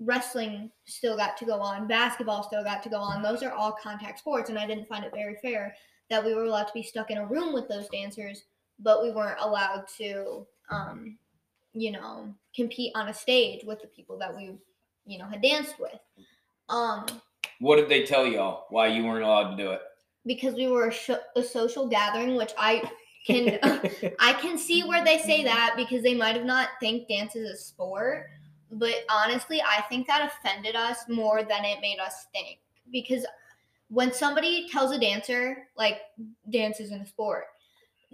wrestling 0.00 0.70
still 0.86 1.16
got 1.16 1.36
to 1.36 1.44
go 1.44 1.60
on, 1.60 1.86
basketball 1.86 2.42
still 2.42 2.64
got 2.64 2.82
to 2.82 2.88
go 2.88 2.96
on. 2.96 3.22
Those 3.22 3.42
are 3.42 3.52
all 3.52 3.72
contact 3.72 4.18
sports, 4.18 4.50
and 4.50 4.58
I 4.58 4.66
didn't 4.66 4.88
find 4.88 5.04
it 5.04 5.12
very 5.14 5.36
fair 5.36 5.74
that 6.10 6.24
we 6.24 6.34
were 6.34 6.44
allowed 6.44 6.64
to 6.64 6.74
be 6.74 6.82
stuck 6.82 7.10
in 7.10 7.18
a 7.18 7.26
room 7.26 7.54
with 7.54 7.68
those 7.68 7.88
dancers, 7.88 8.44
but 8.78 9.02
we 9.02 9.10
weren't 9.10 9.40
allowed 9.40 9.86
to, 9.98 10.46
um, 10.70 11.16
you 11.72 11.90
know, 11.92 12.34
compete 12.54 12.92
on 12.94 13.08
a 13.08 13.14
stage 13.14 13.64
with 13.64 13.80
the 13.80 13.88
people 13.88 14.18
that 14.18 14.34
we, 14.34 14.52
you 15.06 15.18
know, 15.18 15.26
had 15.26 15.42
danced 15.42 15.78
with. 15.80 15.98
Um, 16.68 17.06
What 17.60 17.76
did 17.76 17.88
they 17.88 18.04
tell 18.04 18.26
y'all 18.26 18.66
why 18.70 18.88
you 18.88 19.04
weren't 19.04 19.24
allowed 19.24 19.56
to 19.56 19.62
do 19.62 19.70
it? 19.70 19.80
because 20.24 20.54
we 20.54 20.68
were 20.68 20.86
a, 20.88 20.92
sh- 20.92 21.10
a 21.34 21.42
social 21.42 21.88
gathering, 21.88 22.36
which 22.36 22.52
I 22.56 22.88
can 23.26 23.58
I 24.20 24.32
can 24.34 24.56
see 24.56 24.84
where 24.84 25.04
they 25.04 25.18
say 25.18 25.42
that 25.44 25.74
because 25.76 26.02
they 26.02 26.14
might 26.14 26.36
have 26.36 26.44
not 26.44 26.68
think 26.80 27.08
dance 27.08 27.34
is 27.36 27.50
a 27.50 27.56
sport, 27.56 28.28
but 28.70 28.94
honestly, 29.10 29.60
I 29.62 29.82
think 29.82 30.06
that 30.06 30.30
offended 30.30 30.76
us 30.76 31.08
more 31.08 31.42
than 31.42 31.64
it 31.64 31.80
made 31.80 31.98
us 31.98 32.26
think 32.32 32.58
because 32.92 33.26
when 33.88 34.12
somebody 34.12 34.68
tells 34.68 34.92
a 34.92 34.98
dancer 34.98 35.68
like 35.76 36.02
dance 36.50 36.80
isn't 36.80 37.02
a 37.02 37.06
sport, 37.06 37.46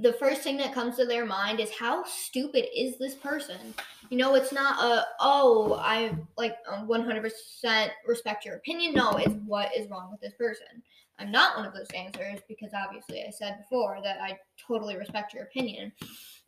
the 0.01 0.13
first 0.15 0.43
thing 0.43 0.57
that 0.59 0.73
comes 0.73 0.97
to 0.97 1.05
their 1.05 1.27
mind 1.27 1.61
is 1.61 1.71
how 1.71 2.05
stupid 2.05 2.67
is 2.75 2.99
this 2.99 3.15
person? 3.15 3.75
You 4.11 4.19
know, 4.19 4.35
it's 4.35 4.53
not 4.53 4.83
a 4.83 5.05
oh 5.21 5.79
I 5.83 6.13
like 6.37 6.57
um, 6.71 6.87
100% 6.89 7.89
respect 8.07 8.45
your 8.45 8.57
opinion. 8.57 8.95
No, 8.95 9.13
it's 9.13 9.35
what 9.47 9.77
is 9.77 9.91
wrong 9.91 10.11
with 10.11 10.21
this 10.21 10.35
person. 10.35 10.83
I'm 11.19 11.33
not 11.33 11.57
one 11.57 11.67
of 11.67 11.75
those 11.75 11.89
dancers 11.89 12.41
because 12.49 12.71
obviously 12.75 13.25
I 13.27 13.31
said 13.31 13.59
before 13.59 13.99
that 14.05 14.21
I 14.21 14.39
totally 14.67 14.97
respect 14.97 15.35
your 15.35 15.43
opinion. 15.45 15.93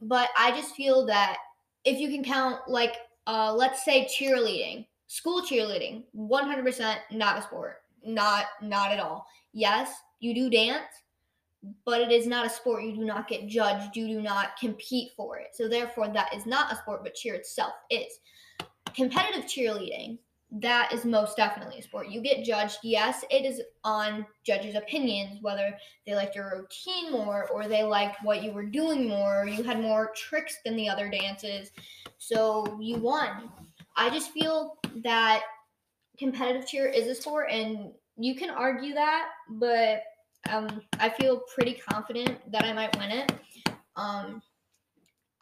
But 0.01 0.29
I 0.39 0.53
just 0.53 0.77
feel 0.77 1.05
that 1.07 1.39
if 1.85 1.99
you 1.99 2.09
can 2.09 2.23
count 2.23 2.61
like 2.69 2.97
uh 3.27 3.53
let's 3.53 3.85
say 3.85 4.07
cheerleading, 4.07 4.87
school 5.09 5.43
cheerleading, 5.43 6.05
100% 6.17 6.97
not 7.11 7.39
a 7.39 7.43
sport. 7.43 7.79
Not 8.05 8.47
not 8.63 8.93
at 8.93 9.01
all. 9.01 9.27
Yes, 9.53 9.93
you 10.21 10.35
do 10.35 10.49
dance, 10.49 10.87
but 11.85 12.01
it 12.01 12.11
is 12.11 12.27
not 12.27 12.47
a 12.47 12.51
sport. 12.51 12.85
You 12.85 12.95
do 12.95 13.05
not 13.05 13.29
get 13.29 13.47
judged. 13.47 13.97
You 13.97 14.07
do 14.07 14.23
not 14.23 14.57
compete 14.59 15.13
for 15.17 15.39
it. 15.39 15.49
So 15.53 15.69
therefore 15.69 16.09
that 16.09 16.35
is 16.35 16.47
not 16.47 16.73
a 16.73 16.77
sport, 16.77 17.03
but 17.05 17.15
cheer 17.15 17.35
itself 17.35 17.73
is. 17.91 18.21
Competitive 18.95 19.45
cheerleading 19.45 20.19
that 20.53 20.93
is 20.93 21.05
most 21.05 21.37
definitely 21.37 21.79
a 21.79 21.83
sport. 21.83 22.09
You 22.09 22.21
get 22.21 22.45
judged. 22.45 22.79
Yes, 22.83 23.25
it 23.31 23.45
is 23.45 23.63
on 23.85 24.27
judges' 24.45 24.75
opinions, 24.75 25.39
whether 25.43 25.77
they 26.07 26.15
liked 26.15 26.35
your 26.35 26.51
routine 26.51 27.13
more 27.13 27.49
or 27.51 27.69
they 27.69 27.85
liked 27.85 28.25
what 28.25 28.43
you 28.43 28.51
were 28.51 28.65
doing 28.65 29.09
more, 29.09 29.43
or 29.43 29.47
you 29.47 29.63
had 29.63 29.81
more 29.81 30.13
tricks 30.17 30.59
than 30.65 30.77
the 30.77 30.89
other 30.89 31.09
dances. 31.09 31.71
So 32.19 32.79
you 32.81 32.97
won. 32.97 33.51
I 33.97 34.11
just 34.11 34.33
feel 34.33 34.79
that 35.05 35.43
competitive 36.19 36.67
cheer 36.67 36.87
is 36.87 37.07
a 37.07 37.15
sport, 37.15 37.51
and 37.51 37.93
you 38.17 38.35
can 38.35 38.51
argue 38.51 38.95
that, 38.95 39.29
but 39.51 40.03
um, 40.49 40.83
I 40.99 41.11
feel 41.11 41.43
pretty 41.55 41.75
confident 41.75 42.39
that 42.51 42.65
I 42.65 42.73
might 42.73 42.97
win 42.99 43.11
it. 43.11 43.33
Um, 43.97 44.43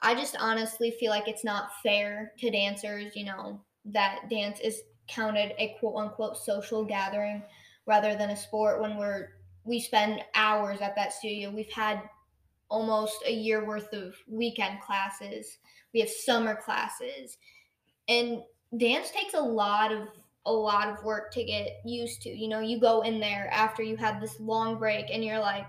I 0.03 0.15
just 0.15 0.37
honestly 0.39 0.91
feel 0.99 1.11
like 1.11 1.29
it's 1.29 1.45
not 1.45 1.71
fair 1.83 2.33
to 2.39 2.51
dancers, 2.51 3.15
you 3.17 3.25
know, 3.25 3.61
that 3.87 4.29
dance 4.31 4.61
is 4.61 4.83
counted 5.09 5.55
a 5.59 5.77
quote 5.81 5.97
unquote 5.97 6.37
social 6.37 6.85
gathering 6.85 7.43
rather 7.87 8.15
than 8.15 8.31
a 8.31 8.37
sport 8.37 8.81
when 8.81 8.97
we're 8.97 9.31
we 9.65 9.81
spend 9.81 10.21
hours 10.35 10.81
at 10.81 10.97
that 10.97 11.13
studio. 11.13 11.51
We've 11.51 11.73
had 11.73 12.03
almost 12.71 13.17
a 13.27 13.33
year 13.33 13.65
worth 13.65 13.93
of 13.93 14.15
weekend 14.27 14.81
classes. 14.81 15.59
We 15.93 16.01
have 16.01 16.09
summer 16.09 16.55
classes. 16.55 17.39
And 18.09 18.43
dance 18.77 19.11
takes 19.11 19.35
a 19.35 19.41
lot 19.41 19.93
of 19.93 20.09
a 20.49 20.53
lot 20.53 20.89
of 20.89 21.05
work 21.05 21.33
to 21.33 21.45
get 21.45 21.81
used 21.85 22.23
to. 22.23 22.31
You 22.31 22.49
know, 22.49 22.61
you 22.61 22.81
go 22.81 23.03
in 23.03 23.21
there 23.21 23.49
after 23.53 23.83
you 23.83 23.97
had 23.97 24.21
this 24.21 24.41
long 24.41 24.79
break 24.79 25.07
and 25.13 25.25
you're 25.25 25.39
like 25.39 25.69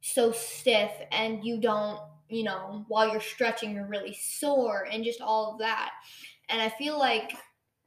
so 0.00 0.32
stiff 0.32 0.90
and 1.12 1.44
you 1.44 1.60
don't, 1.60 2.00
you 2.28 2.44
know, 2.44 2.84
while 2.88 3.10
you're 3.10 3.20
stretching 3.20 3.72
you're 3.72 3.86
really 3.86 4.16
sore 4.20 4.86
and 4.90 5.04
just 5.04 5.20
all 5.20 5.52
of 5.52 5.58
that. 5.58 5.90
And 6.48 6.60
I 6.60 6.68
feel 6.70 6.98
like 6.98 7.36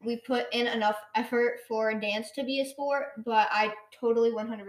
we 0.04 0.18
put 0.18 0.46
in 0.54 0.68
enough 0.68 0.98
effort 1.16 1.60
for 1.68 1.94
dance 1.94 2.32
to 2.36 2.44
be 2.44 2.62
a 2.62 2.66
sport, 2.66 3.08
but 3.26 3.48
I 3.52 3.74
totally 4.00 4.32
100% 4.32 4.64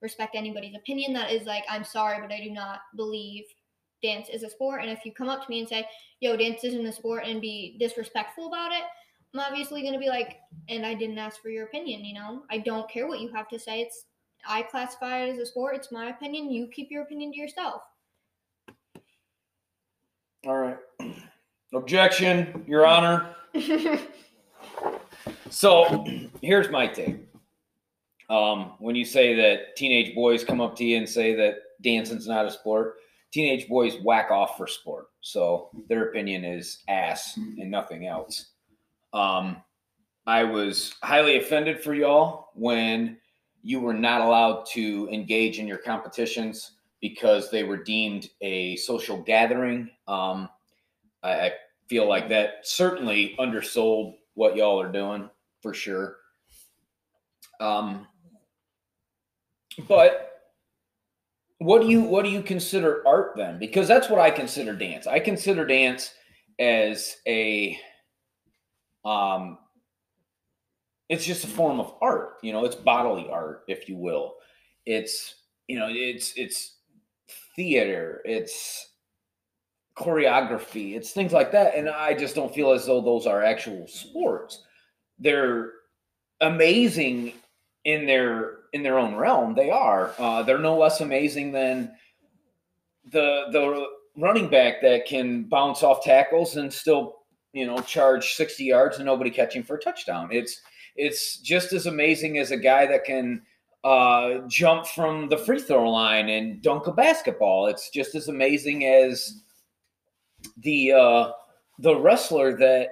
respect 0.00 0.34
anybody's 0.34 0.74
opinion 0.74 1.12
that 1.12 1.30
is 1.30 1.46
like, 1.46 1.64
I'm 1.68 1.84
sorry, 1.84 2.20
but 2.20 2.32
I 2.32 2.42
do 2.42 2.50
not 2.50 2.80
believe 2.96 3.44
dance 4.02 4.28
is 4.28 4.42
a 4.42 4.50
sport. 4.50 4.82
And 4.82 4.90
if 4.90 5.04
you 5.04 5.12
come 5.12 5.28
up 5.28 5.44
to 5.44 5.50
me 5.50 5.60
and 5.60 5.68
say, 5.68 5.86
yo, 6.20 6.36
dance 6.36 6.64
isn't 6.64 6.86
a 6.86 6.92
sport 6.92 7.24
and 7.24 7.40
be 7.40 7.76
disrespectful 7.78 8.48
about 8.48 8.72
it, 8.72 8.82
I'm 9.34 9.40
obviously 9.40 9.82
going 9.82 9.94
to 9.94 9.98
be 9.98 10.08
like, 10.08 10.38
and 10.68 10.84
I 10.84 10.94
didn't 10.94 11.18
ask 11.18 11.40
for 11.40 11.48
your 11.48 11.64
opinion, 11.64 12.04
you 12.04 12.14
know? 12.14 12.42
I 12.50 12.58
don't 12.58 12.90
care 12.90 13.06
what 13.08 13.20
you 13.20 13.32
have 13.32 13.48
to 13.48 13.58
say. 13.58 13.80
It's, 13.80 14.04
I 14.46 14.62
classify 14.62 15.24
it 15.24 15.32
as 15.32 15.38
a 15.38 15.46
sport. 15.46 15.76
It's 15.76 15.92
my 15.92 16.10
opinion. 16.10 16.50
You 16.50 16.66
keep 16.68 16.90
your 16.90 17.02
opinion 17.02 17.32
to 17.32 17.38
yourself. 17.38 17.82
All 20.46 20.58
right. 20.58 20.78
Objection, 21.72 22.64
Your 22.66 22.86
Honor. 22.86 23.34
So 25.52 26.06
here's 26.40 26.70
my 26.70 26.86
take. 26.86 27.16
Um, 28.30 28.72
when 28.78 28.96
you 28.96 29.04
say 29.04 29.34
that 29.36 29.76
teenage 29.76 30.14
boys 30.14 30.44
come 30.44 30.62
up 30.62 30.74
to 30.76 30.84
you 30.84 30.96
and 30.96 31.06
say 31.08 31.34
that 31.34 31.56
dancing's 31.82 32.26
not 32.26 32.46
a 32.46 32.50
sport, 32.50 32.96
teenage 33.32 33.68
boys 33.68 33.96
whack 34.02 34.30
off 34.30 34.56
for 34.56 34.66
sport. 34.66 35.08
So 35.20 35.68
their 35.88 36.08
opinion 36.08 36.44
is 36.44 36.78
ass 36.88 37.36
and 37.36 37.70
nothing 37.70 38.06
else. 38.06 38.51
Um, 39.12 39.56
I 40.26 40.44
was 40.44 40.94
highly 41.02 41.36
offended 41.36 41.82
for 41.82 41.94
y'all 41.94 42.50
when 42.54 43.18
you 43.62 43.80
were 43.80 43.94
not 43.94 44.20
allowed 44.20 44.66
to 44.66 45.08
engage 45.10 45.58
in 45.58 45.66
your 45.66 45.78
competitions 45.78 46.72
because 47.00 47.50
they 47.50 47.64
were 47.64 47.76
deemed 47.76 48.30
a 48.40 48.76
social 48.76 49.20
gathering. 49.20 49.90
Um, 50.06 50.48
I, 51.22 51.32
I 51.32 51.52
feel 51.88 52.08
like 52.08 52.28
that 52.28 52.66
certainly 52.66 53.36
undersold 53.38 54.14
what 54.34 54.56
y'all 54.56 54.80
are 54.80 54.90
doing 54.90 55.28
for 55.60 55.74
sure. 55.74 56.16
Um, 57.60 58.06
but 59.88 60.28
what 61.58 61.80
do 61.80 61.88
you 61.88 62.02
what 62.02 62.24
do 62.24 62.30
you 62.30 62.42
consider 62.42 63.06
art 63.06 63.34
then? 63.36 63.58
Because 63.58 63.86
that's 63.86 64.08
what 64.08 64.20
I 64.20 64.30
consider 64.30 64.74
dance. 64.74 65.06
I 65.06 65.20
consider 65.20 65.64
dance 65.64 66.12
as 66.58 67.16
a 67.26 67.78
um 69.04 69.58
it's 71.08 71.26
just 71.26 71.44
a 71.44 71.48
form 71.48 71.78
of 71.78 71.94
art, 72.00 72.38
you 72.42 72.52
know, 72.52 72.64
it's 72.64 72.74
bodily 72.74 73.28
art, 73.30 73.64
if 73.68 73.86
you 73.88 73.96
will. 73.96 74.36
It's 74.86 75.34
you 75.68 75.78
know, 75.78 75.88
it's 75.90 76.32
it's 76.36 76.76
theater, 77.54 78.22
it's 78.24 78.88
choreography, 79.96 80.96
it's 80.96 81.10
things 81.10 81.32
like 81.32 81.52
that. 81.52 81.74
And 81.74 81.88
I 81.88 82.14
just 82.14 82.34
don't 82.34 82.54
feel 82.54 82.70
as 82.70 82.86
though 82.86 83.00
those 83.00 83.26
are 83.26 83.42
actual 83.42 83.86
sports. 83.86 84.64
They're 85.18 85.72
amazing 86.40 87.34
in 87.84 88.06
their 88.06 88.58
in 88.72 88.82
their 88.82 88.98
own 88.98 89.14
realm. 89.14 89.54
They 89.54 89.70
are. 89.70 90.14
Uh, 90.18 90.42
they're 90.42 90.58
no 90.58 90.78
less 90.78 91.00
amazing 91.00 91.52
than 91.52 91.92
the 93.10 93.46
the 93.52 93.86
running 94.16 94.48
back 94.48 94.80
that 94.82 95.06
can 95.06 95.44
bounce 95.44 95.82
off 95.82 96.04
tackles 96.04 96.56
and 96.56 96.72
still 96.72 97.21
you 97.52 97.66
know 97.66 97.78
charge 97.80 98.34
60 98.34 98.64
yards 98.64 98.96
and 98.96 99.06
nobody 99.06 99.30
catching 99.30 99.62
for 99.62 99.76
a 99.76 99.80
touchdown. 99.80 100.28
It's 100.32 100.60
it's 100.96 101.38
just 101.38 101.72
as 101.72 101.86
amazing 101.86 102.38
as 102.38 102.50
a 102.50 102.56
guy 102.56 102.86
that 102.86 103.04
can 103.04 103.42
uh, 103.84 104.38
jump 104.48 104.86
from 104.86 105.28
the 105.28 105.38
free 105.38 105.60
throw 105.60 105.90
line 105.90 106.28
and 106.28 106.62
dunk 106.62 106.86
a 106.86 106.92
basketball. 106.92 107.66
It's 107.66 107.90
just 107.90 108.14
as 108.14 108.28
amazing 108.28 108.86
as 108.86 109.42
the 110.58 110.92
uh, 110.92 111.32
the 111.78 111.96
wrestler 111.96 112.56
that 112.58 112.90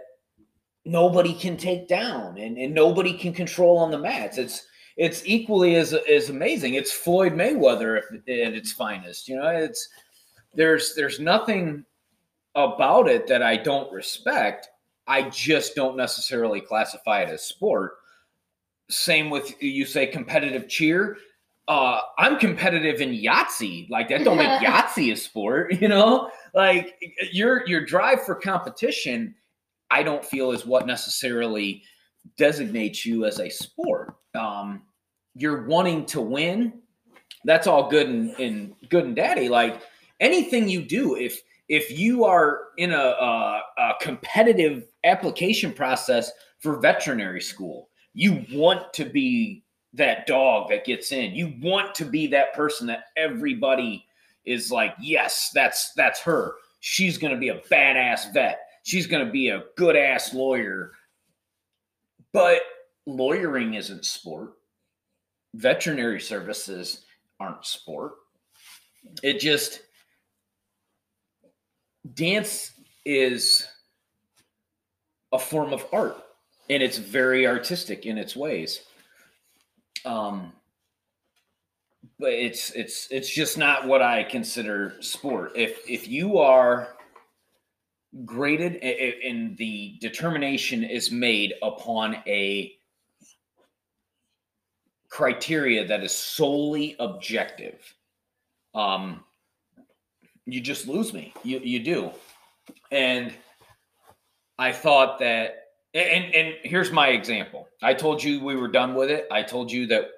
nobody 0.84 1.34
can 1.34 1.56
take 1.56 1.88
down 1.88 2.38
and, 2.38 2.56
and 2.56 2.74
nobody 2.74 3.12
can 3.12 3.32
control 3.32 3.78
on 3.78 3.90
the 3.90 3.98
mats. 3.98 4.38
It's 4.38 4.66
it's 4.96 5.22
equally 5.24 5.76
as 5.76 5.94
as 5.94 6.30
amazing. 6.30 6.74
It's 6.74 6.92
Floyd 6.92 7.34
Mayweather 7.34 7.98
at 7.98 8.22
its 8.26 8.72
finest. 8.72 9.28
You 9.28 9.36
know, 9.36 9.48
it's 9.48 9.88
there's 10.54 10.94
there's 10.94 11.20
nothing 11.20 11.84
about 12.54 13.08
it 13.08 13.26
that 13.28 13.42
I 13.42 13.56
don't 13.56 13.92
respect. 13.92 14.68
I 15.06 15.28
just 15.28 15.74
don't 15.74 15.96
necessarily 15.96 16.60
classify 16.60 17.22
it 17.22 17.28
as 17.28 17.42
sport. 17.42 17.92
Same 18.88 19.30
with 19.30 19.60
you 19.62 19.84
say 19.84 20.06
competitive 20.06 20.68
cheer. 20.68 21.16
Uh, 21.68 22.00
I'm 22.18 22.38
competitive 22.38 23.00
in 23.00 23.10
Yahtzee. 23.10 23.88
Like 23.90 24.08
that 24.08 24.24
don't 24.24 24.36
make 24.36 24.48
Yahtzee 24.60 25.12
a 25.12 25.16
sport, 25.16 25.80
you 25.80 25.88
know? 25.88 26.30
Like 26.54 26.96
your 27.32 27.66
your 27.68 27.84
drive 27.84 28.24
for 28.24 28.34
competition, 28.34 29.34
I 29.90 30.02
don't 30.02 30.24
feel 30.24 30.52
is 30.52 30.66
what 30.66 30.86
necessarily 30.86 31.82
designates 32.36 33.06
you 33.06 33.24
as 33.24 33.38
a 33.40 33.48
sport. 33.48 34.16
Um, 34.34 34.82
you're 35.34 35.66
wanting 35.66 36.06
to 36.06 36.20
win. 36.20 36.80
That's 37.44 37.66
all 37.66 37.88
good 37.88 38.08
and, 38.08 38.30
and 38.38 38.74
good 38.88 39.04
and 39.04 39.16
daddy. 39.16 39.48
Like 39.48 39.80
anything 40.18 40.68
you 40.68 40.82
do, 40.82 41.16
if 41.16 41.40
if 41.70 41.96
you 41.96 42.24
are 42.24 42.62
in 42.78 42.92
a, 42.92 42.96
a, 42.96 43.62
a 43.78 43.92
competitive 44.00 44.88
application 45.04 45.72
process 45.72 46.32
for 46.58 46.80
veterinary 46.80 47.40
school, 47.40 47.88
you 48.12 48.44
want 48.52 48.92
to 48.92 49.04
be 49.04 49.62
that 49.94 50.26
dog 50.26 50.68
that 50.68 50.84
gets 50.84 51.12
in. 51.12 51.32
You 51.32 51.54
want 51.62 51.94
to 51.94 52.04
be 52.04 52.26
that 52.26 52.54
person 52.54 52.88
that 52.88 53.04
everybody 53.16 54.04
is 54.44 54.72
like, 54.72 54.94
yes, 55.00 55.52
that's 55.54 55.92
that's 55.94 56.20
her. 56.20 56.54
She's 56.80 57.16
going 57.16 57.34
to 57.34 57.38
be 57.38 57.50
a 57.50 57.60
badass 57.70 58.34
vet. 58.34 58.58
She's 58.82 59.06
going 59.06 59.24
to 59.24 59.30
be 59.30 59.50
a 59.50 59.62
good 59.76 59.94
ass 59.94 60.34
lawyer. 60.34 60.90
But 62.32 62.62
lawyering 63.06 63.74
isn't 63.74 64.04
sport. 64.04 64.54
Veterinary 65.54 66.20
services 66.20 67.04
aren't 67.38 67.64
sport. 67.64 68.14
It 69.22 69.38
just 69.38 69.82
dance 72.14 72.72
is 73.04 73.66
a 75.32 75.38
form 75.38 75.72
of 75.72 75.86
art 75.92 76.16
and 76.68 76.82
it's 76.82 76.98
very 76.98 77.46
artistic 77.46 78.06
in 78.06 78.18
its 78.18 78.36
ways. 78.36 78.82
Um 80.04 80.52
but 82.18 82.32
it's 82.32 82.70
it's 82.72 83.08
it's 83.10 83.28
just 83.30 83.58
not 83.58 83.86
what 83.86 84.02
i 84.02 84.22
consider 84.22 84.94
sport. 85.00 85.52
If 85.54 85.88
if 85.88 86.08
you 86.08 86.38
are 86.38 86.96
graded 88.24 88.76
and 88.76 89.56
the 89.56 89.96
determination 90.00 90.84
is 90.84 91.10
made 91.10 91.54
upon 91.62 92.16
a 92.26 92.72
criteria 95.08 95.86
that 95.86 96.02
is 96.02 96.12
solely 96.12 96.96
objective 96.98 97.94
um 98.74 99.24
you 100.52 100.60
just 100.60 100.86
lose 100.86 101.12
me 101.12 101.32
you 101.44 101.58
you 101.60 101.80
do 101.80 102.10
and 102.90 103.32
i 104.58 104.72
thought 104.72 105.18
that 105.18 105.60
and 105.94 106.34
and 106.34 106.54
here's 106.62 106.92
my 106.92 107.08
example. 107.08 107.68
I 107.82 107.94
told 107.94 108.22
you 108.22 108.44
we 108.44 108.56
were 108.56 108.68
done 108.68 108.94
with 108.94 109.10
it. 109.10 109.26
I 109.30 109.42
told 109.42 109.72
you 109.72 109.86
that 109.88 110.08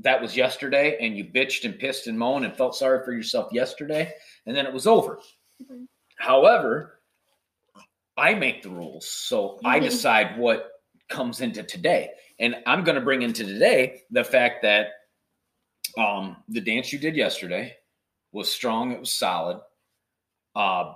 that 0.00 0.20
was 0.20 0.36
yesterday, 0.36 0.98
and 1.00 1.16
you 1.16 1.24
bitched 1.24 1.64
and 1.64 1.78
pissed 1.78 2.06
and 2.06 2.18
moaned 2.18 2.44
and 2.44 2.56
felt 2.56 2.76
sorry 2.76 3.04
for 3.04 3.12
yourself 3.12 3.52
yesterday, 3.52 4.12
and 4.46 4.56
then 4.56 4.66
it 4.66 4.72
was 4.72 4.86
over. 4.86 5.20
Mm-hmm. 5.62 5.84
However, 6.16 7.00
I 8.16 8.34
make 8.34 8.62
the 8.62 8.70
rules, 8.70 9.08
so 9.08 9.58
I 9.64 9.76
mm-hmm. 9.76 9.86
decide 9.86 10.38
what 10.38 10.72
comes 11.08 11.40
into 11.40 11.62
today, 11.62 12.10
and 12.38 12.56
I'm 12.66 12.84
going 12.84 12.96
to 12.96 13.04
bring 13.04 13.22
into 13.22 13.44
today 13.44 14.02
the 14.10 14.24
fact 14.24 14.62
that 14.62 14.88
um, 15.96 16.36
the 16.48 16.60
dance 16.60 16.92
you 16.92 16.98
did 16.98 17.16
yesterday 17.16 17.74
was 18.32 18.52
strong. 18.52 18.92
It 18.92 19.00
was 19.00 19.12
solid. 19.12 19.60
Uh, 20.54 20.94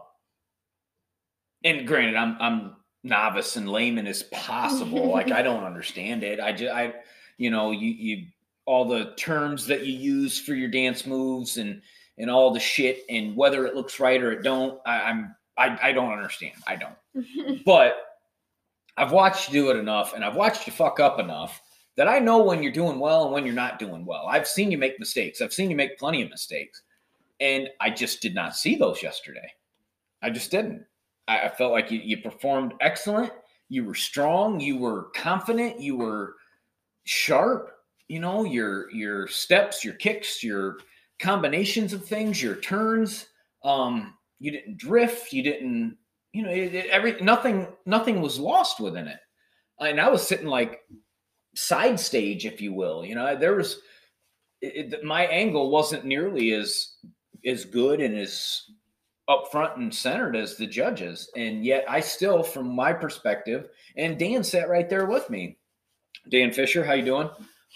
and 1.64 1.86
granted, 1.86 2.16
I'm 2.16 2.36
I'm 2.40 2.76
novice 3.02 3.56
and 3.56 3.68
layman 3.68 4.06
as 4.06 4.22
possible. 4.24 5.08
like 5.12 5.30
I 5.30 5.42
don't 5.42 5.64
understand 5.64 6.22
it. 6.22 6.40
I 6.40 6.52
just 6.52 6.72
I 6.72 6.94
you 7.36 7.50
know, 7.50 7.70
you 7.70 7.90
you 7.90 8.26
all 8.66 8.84
the 8.84 9.14
terms 9.16 9.66
that 9.66 9.86
you 9.86 9.94
use 9.94 10.38
for 10.38 10.54
your 10.54 10.68
dance 10.68 11.06
moves 11.06 11.56
and 11.56 11.80
and 12.18 12.30
all 12.30 12.52
the 12.52 12.60
shit 12.60 13.04
and 13.08 13.36
whether 13.36 13.64
it 13.66 13.74
looks 13.74 14.00
right 14.00 14.20
or 14.22 14.32
it 14.32 14.42
don't, 14.42 14.80
I, 14.84 15.00
I'm 15.02 15.34
I, 15.56 15.78
I 15.82 15.92
don't 15.92 16.12
understand. 16.12 16.54
I 16.66 16.76
don't. 16.76 17.64
but 17.64 17.96
I've 18.96 19.12
watched 19.12 19.48
you 19.48 19.62
do 19.62 19.70
it 19.70 19.76
enough 19.76 20.14
and 20.14 20.24
I've 20.24 20.36
watched 20.36 20.66
you 20.66 20.72
fuck 20.72 21.00
up 21.00 21.18
enough 21.18 21.62
that 21.96 22.08
I 22.08 22.18
know 22.18 22.42
when 22.42 22.62
you're 22.62 22.72
doing 22.72 23.00
well 23.00 23.24
and 23.24 23.32
when 23.32 23.44
you're 23.44 23.54
not 23.54 23.78
doing 23.78 24.04
well. 24.04 24.26
I've 24.28 24.46
seen 24.46 24.70
you 24.70 24.78
make 24.78 25.00
mistakes. 25.00 25.40
I've 25.40 25.52
seen 25.52 25.70
you 25.70 25.76
make 25.76 25.98
plenty 25.98 26.22
of 26.22 26.30
mistakes. 26.30 26.82
And 27.40 27.68
I 27.80 27.90
just 27.90 28.20
did 28.20 28.34
not 28.34 28.56
see 28.56 28.76
those 28.76 29.02
yesterday. 29.02 29.52
I 30.22 30.30
just 30.30 30.50
didn't. 30.50 30.84
I, 31.28 31.48
felt 31.48 31.72
like 31.72 31.90
you, 31.90 32.00
you 32.02 32.18
performed 32.18 32.74
excellent. 32.80 33.30
You 33.68 33.84
were 33.84 33.94
strong. 33.94 34.58
You 34.60 34.78
were 34.78 35.10
confident. 35.14 35.80
You 35.80 35.96
were 35.96 36.34
sharp. 37.04 37.70
You 38.08 38.20
know 38.20 38.44
your 38.44 38.90
your 38.90 39.28
steps, 39.28 39.84
your 39.84 39.94
kicks, 39.94 40.42
your 40.42 40.78
combinations 41.20 41.92
of 41.92 42.06
things, 42.06 42.42
your 42.42 42.56
turns. 42.56 43.26
Um, 43.62 44.14
you 44.40 44.50
didn't 44.50 44.78
drift. 44.78 45.32
You 45.32 45.42
didn't. 45.42 45.98
You 46.32 46.44
know, 46.44 46.50
it, 46.50 46.74
it, 46.74 46.86
every 46.86 47.20
nothing 47.20 47.68
nothing 47.84 48.22
was 48.22 48.38
lost 48.38 48.80
within 48.80 49.06
it. 49.06 49.20
And 49.78 50.00
I 50.00 50.08
was 50.08 50.26
sitting 50.26 50.46
like 50.46 50.80
side 51.54 52.00
stage, 52.00 52.46
if 52.46 52.62
you 52.62 52.72
will. 52.72 53.04
You 53.04 53.14
know, 53.14 53.36
there 53.36 53.54
was 53.54 53.80
it, 54.60 55.04
my 55.04 55.26
angle 55.26 55.70
wasn't 55.70 56.04
nearly 56.04 56.52
as 56.52 56.94
as 57.44 57.64
good 57.64 58.00
and 58.00 58.16
as 58.16 58.62
up 59.28 59.50
front 59.50 59.76
and 59.76 59.94
centered 59.94 60.34
as 60.34 60.56
the 60.56 60.66
judges. 60.66 61.30
And 61.36 61.64
yet 61.64 61.84
I 61.88 62.00
still, 62.00 62.42
from 62.42 62.74
my 62.74 62.92
perspective, 62.92 63.68
and 63.96 64.18
Dan 64.18 64.42
sat 64.42 64.68
right 64.68 64.88
there 64.88 65.06
with 65.06 65.28
me. 65.28 65.58
Dan 66.30 66.52
Fisher, 66.52 66.84
how 66.84 66.94
you 66.94 67.04
doing? 67.04 67.30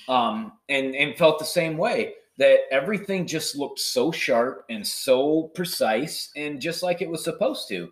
Um, 0.09 0.53
and 0.69 0.95
and 0.95 1.17
felt 1.17 1.39
the 1.39 1.45
same 1.45 1.77
way 1.77 2.15
that 2.39 2.61
everything 2.71 3.27
just 3.27 3.57
looked 3.57 3.79
so 3.79 4.11
sharp 4.11 4.65
and 4.71 4.87
so 4.87 5.51
precise 5.55 6.31
and 6.35 6.61
just 6.61 6.83
like 6.83 7.03
it 7.03 7.09
was 7.09 7.23
supposed 7.23 7.69
to. 7.69 7.91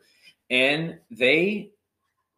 And 0.49 0.99
they 1.11 1.73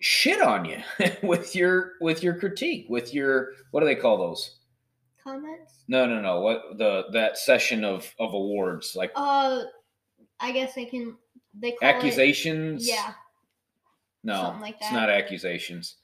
shit 0.01 0.43
on 0.43 0.65
you 0.65 0.79
with 1.23 1.55
your 1.55 1.93
with 2.01 2.23
your 2.23 2.35
critique, 2.35 2.87
with 2.89 3.15
your 3.15 3.53
what 3.71 3.81
do 3.81 3.87
they 3.87 3.95
call 3.95 4.19
those? 4.19 4.59
Comments? 5.23 5.85
No, 5.89 6.07
no, 6.07 6.21
no. 6.21 6.41
What 6.41 6.79
the 6.79 7.05
that 7.13 7.39
session 7.39 7.85
of 7.85 8.13
of 8.19 8.35
awards 8.35 8.95
like 8.97 9.13
uh 9.15 9.63
I 10.43 10.51
guess 10.53 10.75
they 10.75 10.85
can. 10.85 11.17
They 11.59 11.73
call 11.73 11.89
accusations. 11.89 12.87
It, 12.87 12.91
yeah. 12.91 13.13
No, 14.25 14.57
like 14.61 14.77
it's 14.81 14.93
not 14.93 15.09
accusations. 15.09 15.97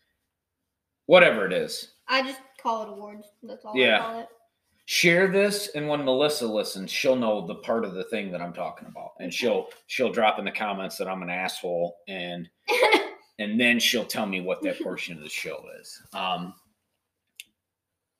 Whatever 1.07 1.47
it 1.47 1.53
is. 1.53 1.95
I 2.09 2.23
just 2.23 2.41
call 2.63 2.83
it 2.85 2.89
awards. 2.89 3.27
That's 3.43 3.65
all 3.65 3.77
yeah. 3.77 3.97
I 3.97 4.01
call 4.01 4.21
it. 4.21 4.29
Share 4.87 5.29
this, 5.29 5.71
and 5.75 5.87
when 5.87 6.05
Melissa 6.05 6.47
listens, 6.47 6.91
she'll 6.91 7.17
know 7.17 7.47
the 7.47 7.57
part 7.57 7.85
of 7.85 7.93
the 7.93 8.05
thing 8.05 8.33
that 8.33 8.41
I'm 8.41 8.55
talking 8.55 8.89
about, 8.89 9.11
and 9.21 9.33
she'll 9.33 9.67
she'll 9.87 10.13
drop 10.13 10.39
in 10.39 10.47
the 10.47 10.51
comments 10.51 10.97
that 10.97 11.09
I'm 11.09 11.23
an 11.23 11.31
asshole, 11.31 11.97
and 12.09 12.49
and 13.39 13.61
then 13.61 13.79
she'll 13.79 14.07
tell 14.07 14.27
me 14.27 14.41
what 14.41 14.63
that 14.63 14.81
portion 14.83 15.17
of 15.17 15.23
the 15.23 15.29
show 15.29 15.63
is. 15.81 16.03
Um, 16.15 16.55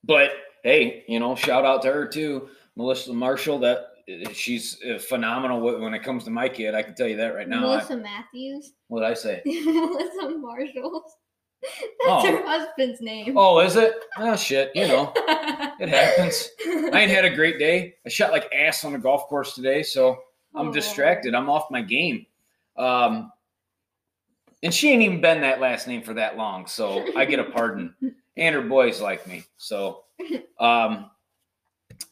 but 0.03 0.31
hey, 0.63 1.03
you 1.07 1.19
know, 1.19 1.35
shout 1.35 1.65
out 1.65 1.81
to 1.83 1.91
her 1.91 2.05
too, 2.07 2.49
Melissa 2.75 3.13
Marshall. 3.13 3.59
That 3.59 3.89
she's 4.33 4.81
uh, 4.83 4.97
phenomenal 4.97 5.61
when 5.79 5.93
it 5.93 6.03
comes 6.03 6.23
to 6.25 6.29
my 6.29 6.49
kid. 6.49 6.75
I 6.75 6.81
can 6.81 6.95
tell 6.95 7.07
you 7.07 7.17
that 7.17 7.35
right 7.35 7.47
now. 7.47 7.61
Melissa 7.61 7.93
I, 7.93 7.97
Matthews. 7.97 8.73
What 8.87 9.01
did 9.01 9.09
I 9.09 9.13
say? 9.13 9.41
Melissa 9.45 10.37
Marshall. 10.37 11.03
That's 11.61 12.25
oh. 12.25 12.31
her 12.31 12.45
husband's 12.45 13.01
name. 13.01 13.37
Oh, 13.37 13.59
is 13.59 13.75
it? 13.75 13.93
Oh 14.17 14.35
shit! 14.35 14.71
You 14.75 14.87
know, 14.87 15.11
it 15.17 15.89
happens. 15.89 16.49
I 16.93 17.01
ain't 17.01 17.11
had 17.11 17.25
a 17.25 17.35
great 17.35 17.59
day. 17.59 17.95
I 18.05 18.09
shot 18.09 18.31
like 18.31 18.49
ass 18.53 18.85
on 18.85 18.93
the 18.93 18.99
golf 18.99 19.27
course 19.27 19.55
today, 19.55 19.83
so 19.83 20.19
I'm 20.55 20.69
oh. 20.69 20.71
distracted. 20.71 21.35
I'm 21.35 21.49
off 21.49 21.69
my 21.69 21.81
game. 21.81 22.25
Um, 22.77 23.31
and 24.63 24.73
she 24.73 24.89
ain't 24.89 25.01
even 25.01 25.19
been 25.19 25.41
that 25.41 25.59
last 25.59 25.85
name 25.85 26.01
for 26.01 26.13
that 26.13 26.37
long, 26.37 26.65
so 26.65 27.05
I 27.17 27.25
get 27.25 27.39
a 27.39 27.45
pardon. 27.45 27.93
and 28.37 28.55
her 28.55 28.61
boys 28.61 29.01
like 29.01 29.27
me, 29.27 29.43
so 29.57 30.05
um, 30.59 31.09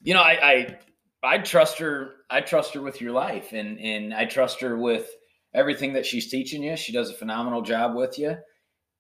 you 0.02 0.13
know, 0.13 0.22
I, 0.22 0.52
I 0.52 0.80
I 1.24 1.38
trust 1.39 1.80
her. 1.80 2.13
I 2.30 2.41
trust 2.41 2.74
her 2.74 2.82
with 2.82 3.02
your 3.02 3.12
life, 3.12 3.54
and 3.54 3.80
and 3.80 4.13
I 4.13 4.26
trust 4.26 4.62
her 4.62 4.78
with 4.78 5.10
everything 5.54 5.93
that 5.93 6.06
she's 6.06 6.30
teaching 6.30 6.62
you. 6.63 6.76
She 6.78 6.91
does 6.91 7.10
a 7.10 7.13
phenomenal 7.13 7.62
job 7.62 7.96
with 7.96 8.20
you, 8.20 8.36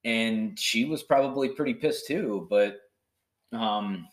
and 0.03 0.57
she 0.59 0.85
was 0.85 1.03
probably 1.03 1.49
pretty 1.49 1.73
pissed 1.73 2.07
too. 2.07 2.47
But 2.49 2.79
Um, 3.53 4.07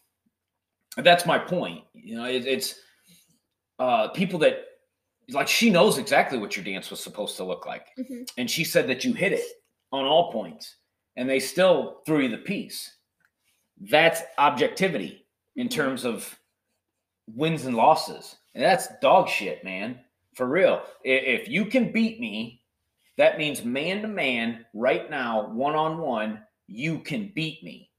that's 0.96 1.26
my 1.26 1.38
point. 1.38 1.84
You 1.92 2.16
know, 2.16 2.24
it, 2.24 2.46
it's 2.46 2.78
uh, 3.80 4.08
people 4.08 4.38
that 4.40 4.58
like 5.30 5.48
she 5.48 5.70
knows 5.70 5.98
exactly 5.98 6.38
what 6.38 6.54
your 6.54 6.64
dance 6.64 6.90
was 6.90 7.00
supposed 7.00 7.36
to 7.38 7.44
look 7.44 7.66
like, 7.66 7.88
Mhm. 7.98 8.28
and 8.36 8.48
she 8.50 8.62
said 8.62 8.86
that 8.88 9.04
you 9.04 9.12
hit 9.14 9.32
it 9.32 9.44
on 9.90 10.04
all 10.04 10.30
points, 10.30 10.76
and 11.16 11.28
they 11.28 11.40
still 11.40 12.02
threw 12.06 12.20
you 12.20 12.28
the 12.28 12.38
piece. 12.38 12.96
That's 13.80 14.22
objectivity 14.38 15.26
in 15.56 15.68
mm-hmm. 15.68 15.76
terms 15.76 16.04
of 16.04 16.38
wins 17.26 17.64
and 17.64 17.76
losses, 17.76 18.36
and 18.54 18.62
that's 18.62 18.88
dog 19.00 19.28
shit, 19.28 19.64
man. 19.64 20.00
For 20.34 20.46
real. 20.46 20.82
If 21.04 21.48
you 21.48 21.66
can 21.66 21.92
beat 21.92 22.18
me, 22.18 22.62
that 23.16 23.38
means 23.38 23.64
man 23.64 24.02
to 24.02 24.08
man, 24.08 24.66
right 24.74 25.08
now, 25.08 25.48
one 25.48 25.76
on 25.76 25.98
one, 25.98 26.42
you 26.66 26.98
can 26.98 27.30
beat 27.34 27.62
me. 27.62 27.90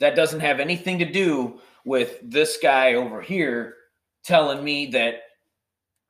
That 0.00 0.16
doesn't 0.16 0.40
have 0.40 0.60
anything 0.60 0.98
to 0.98 1.10
do 1.10 1.60
with 1.84 2.18
this 2.22 2.58
guy 2.62 2.94
over 2.94 3.22
here 3.22 3.76
telling 4.24 4.62
me 4.62 4.86
that 4.90 5.22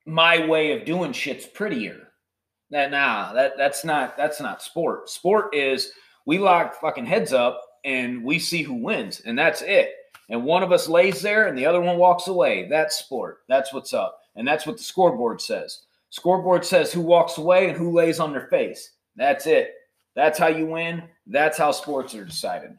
my 0.06 0.46
way 0.46 0.72
of 0.72 0.84
doing 0.84 1.12
shit's 1.12 1.46
prettier. 1.46 2.08
That 2.70 2.90
nah, 2.90 3.32
that 3.34 3.52
that's 3.56 3.84
not 3.84 4.16
that's 4.16 4.40
not 4.40 4.62
sport. 4.62 5.08
Sport 5.10 5.54
is 5.54 5.92
we 6.26 6.38
lock 6.38 6.80
fucking 6.80 7.06
heads 7.06 7.32
up 7.32 7.60
and 7.84 8.24
we 8.24 8.38
see 8.38 8.62
who 8.62 8.74
wins, 8.74 9.20
and 9.20 9.38
that's 9.38 9.62
it. 9.62 9.94
And 10.28 10.44
one 10.44 10.62
of 10.62 10.72
us 10.72 10.88
lays 10.88 11.20
there 11.20 11.48
and 11.48 11.58
the 11.58 11.66
other 11.66 11.80
one 11.80 11.98
walks 11.98 12.26
away. 12.26 12.66
That's 12.68 12.96
sport. 12.96 13.40
That's 13.48 13.72
what's 13.72 13.92
up. 13.92 14.20
And 14.34 14.48
that's 14.48 14.66
what 14.66 14.78
the 14.78 14.82
scoreboard 14.82 15.42
says. 15.42 15.82
Scoreboard 16.08 16.64
says 16.64 16.92
who 16.92 17.02
walks 17.02 17.36
away 17.38 17.68
and 17.68 17.76
who 17.76 17.90
lays 17.90 18.18
on 18.18 18.32
their 18.32 18.46
face. 18.46 18.92
That's 19.16 19.46
it. 19.46 19.74
That's 20.14 20.38
how 20.38 20.46
you 20.48 20.66
win. 20.66 21.02
That's 21.26 21.58
how 21.58 21.72
sports 21.72 22.14
are 22.14 22.24
decided. 22.24 22.78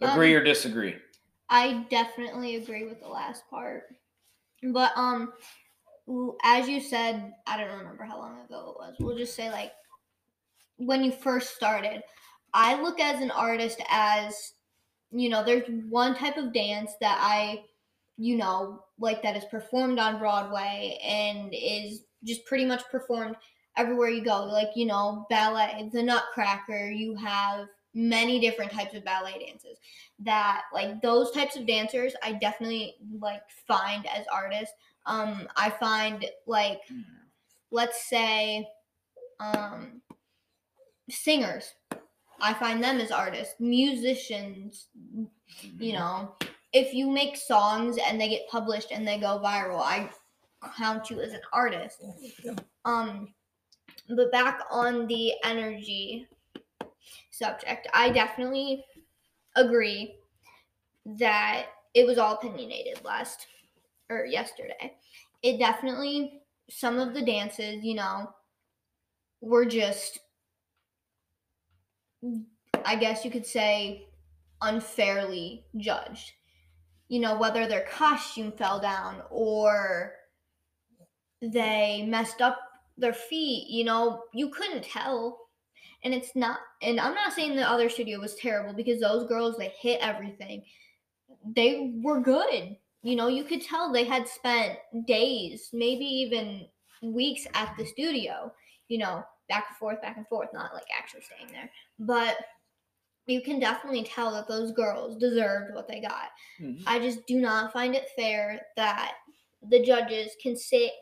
Agree 0.00 0.34
Um, 0.34 0.40
or 0.40 0.44
disagree? 0.44 0.96
I 1.48 1.86
definitely 1.90 2.56
agree 2.56 2.86
with 2.86 3.00
the 3.00 3.08
last 3.08 3.42
part. 3.50 3.84
But 4.62 4.92
um 4.96 5.32
as 6.42 6.68
you 6.68 6.80
said, 6.80 7.34
I 7.46 7.56
don't 7.58 7.78
remember 7.78 8.04
how 8.04 8.18
long 8.18 8.40
ago 8.44 8.70
it 8.74 8.80
was. 8.80 8.96
We'll 9.00 9.16
just 9.18 9.34
say 9.34 9.50
like 9.50 9.72
when 10.78 11.04
you 11.04 11.12
first 11.12 11.54
started. 11.54 12.02
I 12.54 12.80
look 12.80 12.98
as 12.98 13.20
an 13.20 13.30
artist 13.30 13.80
as 13.90 14.54
you 15.10 15.28
know, 15.28 15.42
there's 15.42 15.68
one 15.88 16.14
type 16.14 16.36
of 16.36 16.52
dance 16.52 16.92
that 17.00 17.18
I 17.20 17.64
you 18.18 18.36
know, 18.36 18.82
like 18.98 19.22
that 19.22 19.36
is 19.36 19.44
performed 19.44 20.00
on 20.00 20.18
Broadway 20.18 20.98
and 21.04 21.54
is 21.54 22.02
just 22.24 22.44
pretty 22.46 22.64
much 22.64 22.82
performed 22.90 23.36
everywhere 23.76 24.08
you 24.08 24.24
go. 24.24 24.44
Like, 24.44 24.70
you 24.74 24.86
know, 24.86 25.24
ballet, 25.30 25.88
the 25.92 26.02
Nutcracker, 26.02 26.90
you 26.90 27.14
have 27.14 27.68
many 27.94 28.38
different 28.40 28.70
types 28.70 28.94
of 28.94 29.04
ballet 29.04 29.44
dances 29.46 29.78
that 30.18 30.62
like 30.74 31.00
those 31.00 31.30
types 31.30 31.56
of 31.56 31.66
dancers 31.66 32.12
I 32.22 32.32
definitely 32.32 32.96
like 33.20 33.42
find 33.66 34.06
as 34.06 34.26
artists. 34.32 34.74
Um 35.06 35.48
I 35.56 35.70
find 35.70 36.26
like 36.46 36.80
let's 37.70 38.08
say 38.08 38.68
um 39.40 40.02
singers. 41.10 41.74
I 42.40 42.54
find 42.54 42.82
them 42.82 43.00
as 43.00 43.10
artists, 43.10 43.54
musicians, 43.58 44.88
you 45.78 45.92
know, 45.92 46.34
if 46.72 46.94
you 46.94 47.10
make 47.10 47.36
songs 47.36 47.98
and 47.98 48.20
they 48.20 48.28
get 48.28 48.48
published 48.48 48.92
and 48.92 49.06
they 49.06 49.18
go 49.18 49.40
viral, 49.42 49.80
I 49.80 50.10
count 50.76 51.10
you 51.10 51.20
as 51.20 51.32
an 51.32 51.40
artist. 51.52 52.04
Um 52.84 53.34
but 54.08 54.32
back 54.32 54.62
on 54.70 55.06
the 55.06 55.34
energy 55.44 56.26
subject, 57.30 57.88
I 57.92 58.10
definitely 58.10 58.84
agree 59.56 60.16
that 61.04 61.66
it 61.94 62.06
was 62.06 62.18
all 62.18 62.34
opinionated 62.34 63.04
last 63.04 63.46
or 64.08 64.24
yesterday. 64.24 64.94
It 65.42 65.58
definitely 65.58 66.40
some 66.70 66.98
of 66.98 67.14
the 67.14 67.22
dances, 67.22 67.84
you 67.84 67.94
know, 67.94 68.30
were 69.40 69.64
just 69.64 70.20
I 72.84 72.96
guess 72.96 73.24
you 73.24 73.30
could 73.30 73.46
say 73.46 74.08
unfairly 74.60 75.64
judged. 75.76 76.32
You 77.08 77.20
know, 77.20 77.38
whether 77.38 77.66
their 77.66 77.86
costume 77.90 78.52
fell 78.52 78.80
down 78.80 79.22
or 79.30 80.12
they 81.40 82.04
messed 82.06 82.42
up 82.42 82.58
their 82.96 83.12
feet, 83.12 83.68
you 83.70 83.84
know, 83.84 84.24
you 84.34 84.50
couldn't 84.50 84.84
tell. 84.84 85.38
And 86.04 86.14
it's 86.14 86.36
not, 86.36 86.58
and 86.82 87.00
I'm 87.00 87.14
not 87.14 87.32
saying 87.32 87.56
the 87.56 87.68
other 87.68 87.88
studio 87.88 88.20
was 88.20 88.34
terrible 88.36 88.72
because 88.72 89.00
those 89.00 89.26
girls, 89.26 89.56
they 89.56 89.72
hit 89.80 90.00
everything. 90.00 90.62
They 91.56 91.94
were 92.02 92.20
good. 92.20 92.76
You 93.02 93.16
know, 93.16 93.28
you 93.28 93.44
could 93.44 93.62
tell 93.62 93.92
they 93.92 94.04
had 94.04 94.28
spent 94.28 94.78
days, 95.06 95.70
maybe 95.72 96.04
even 96.04 96.66
weeks 97.02 97.46
at 97.54 97.74
the 97.78 97.86
studio, 97.86 98.52
you 98.88 98.98
know, 98.98 99.24
back 99.48 99.66
and 99.68 99.76
forth, 99.76 100.00
back 100.02 100.16
and 100.16 100.26
forth, 100.28 100.48
not 100.52 100.74
like 100.74 100.86
actually 100.96 101.22
staying 101.22 101.52
there. 101.52 101.70
But 101.98 102.36
you 103.26 103.42
can 103.42 103.60
definitely 103.60 104.04
tell 104.04 104.32
that 104.32 104.48
those 104.48 104.72
girls 104.72 105.16
deserved 105.16 105.74
what 105.74 105.86
they 105.86 106.00
got. 106.00 106.30
Mhm. 106.58 106.82
I 106.86 106.98
just 106.98 107.26
do 107.26 107.40
not 107.40 107.72
find 107.72 107.94
it 107.94 108.08
fair 108.16 108.66
that 108.76 109.16
the 109.62 109.82
judges 109.82 110.34
can 110.42 110.56
sit 110.56 110.92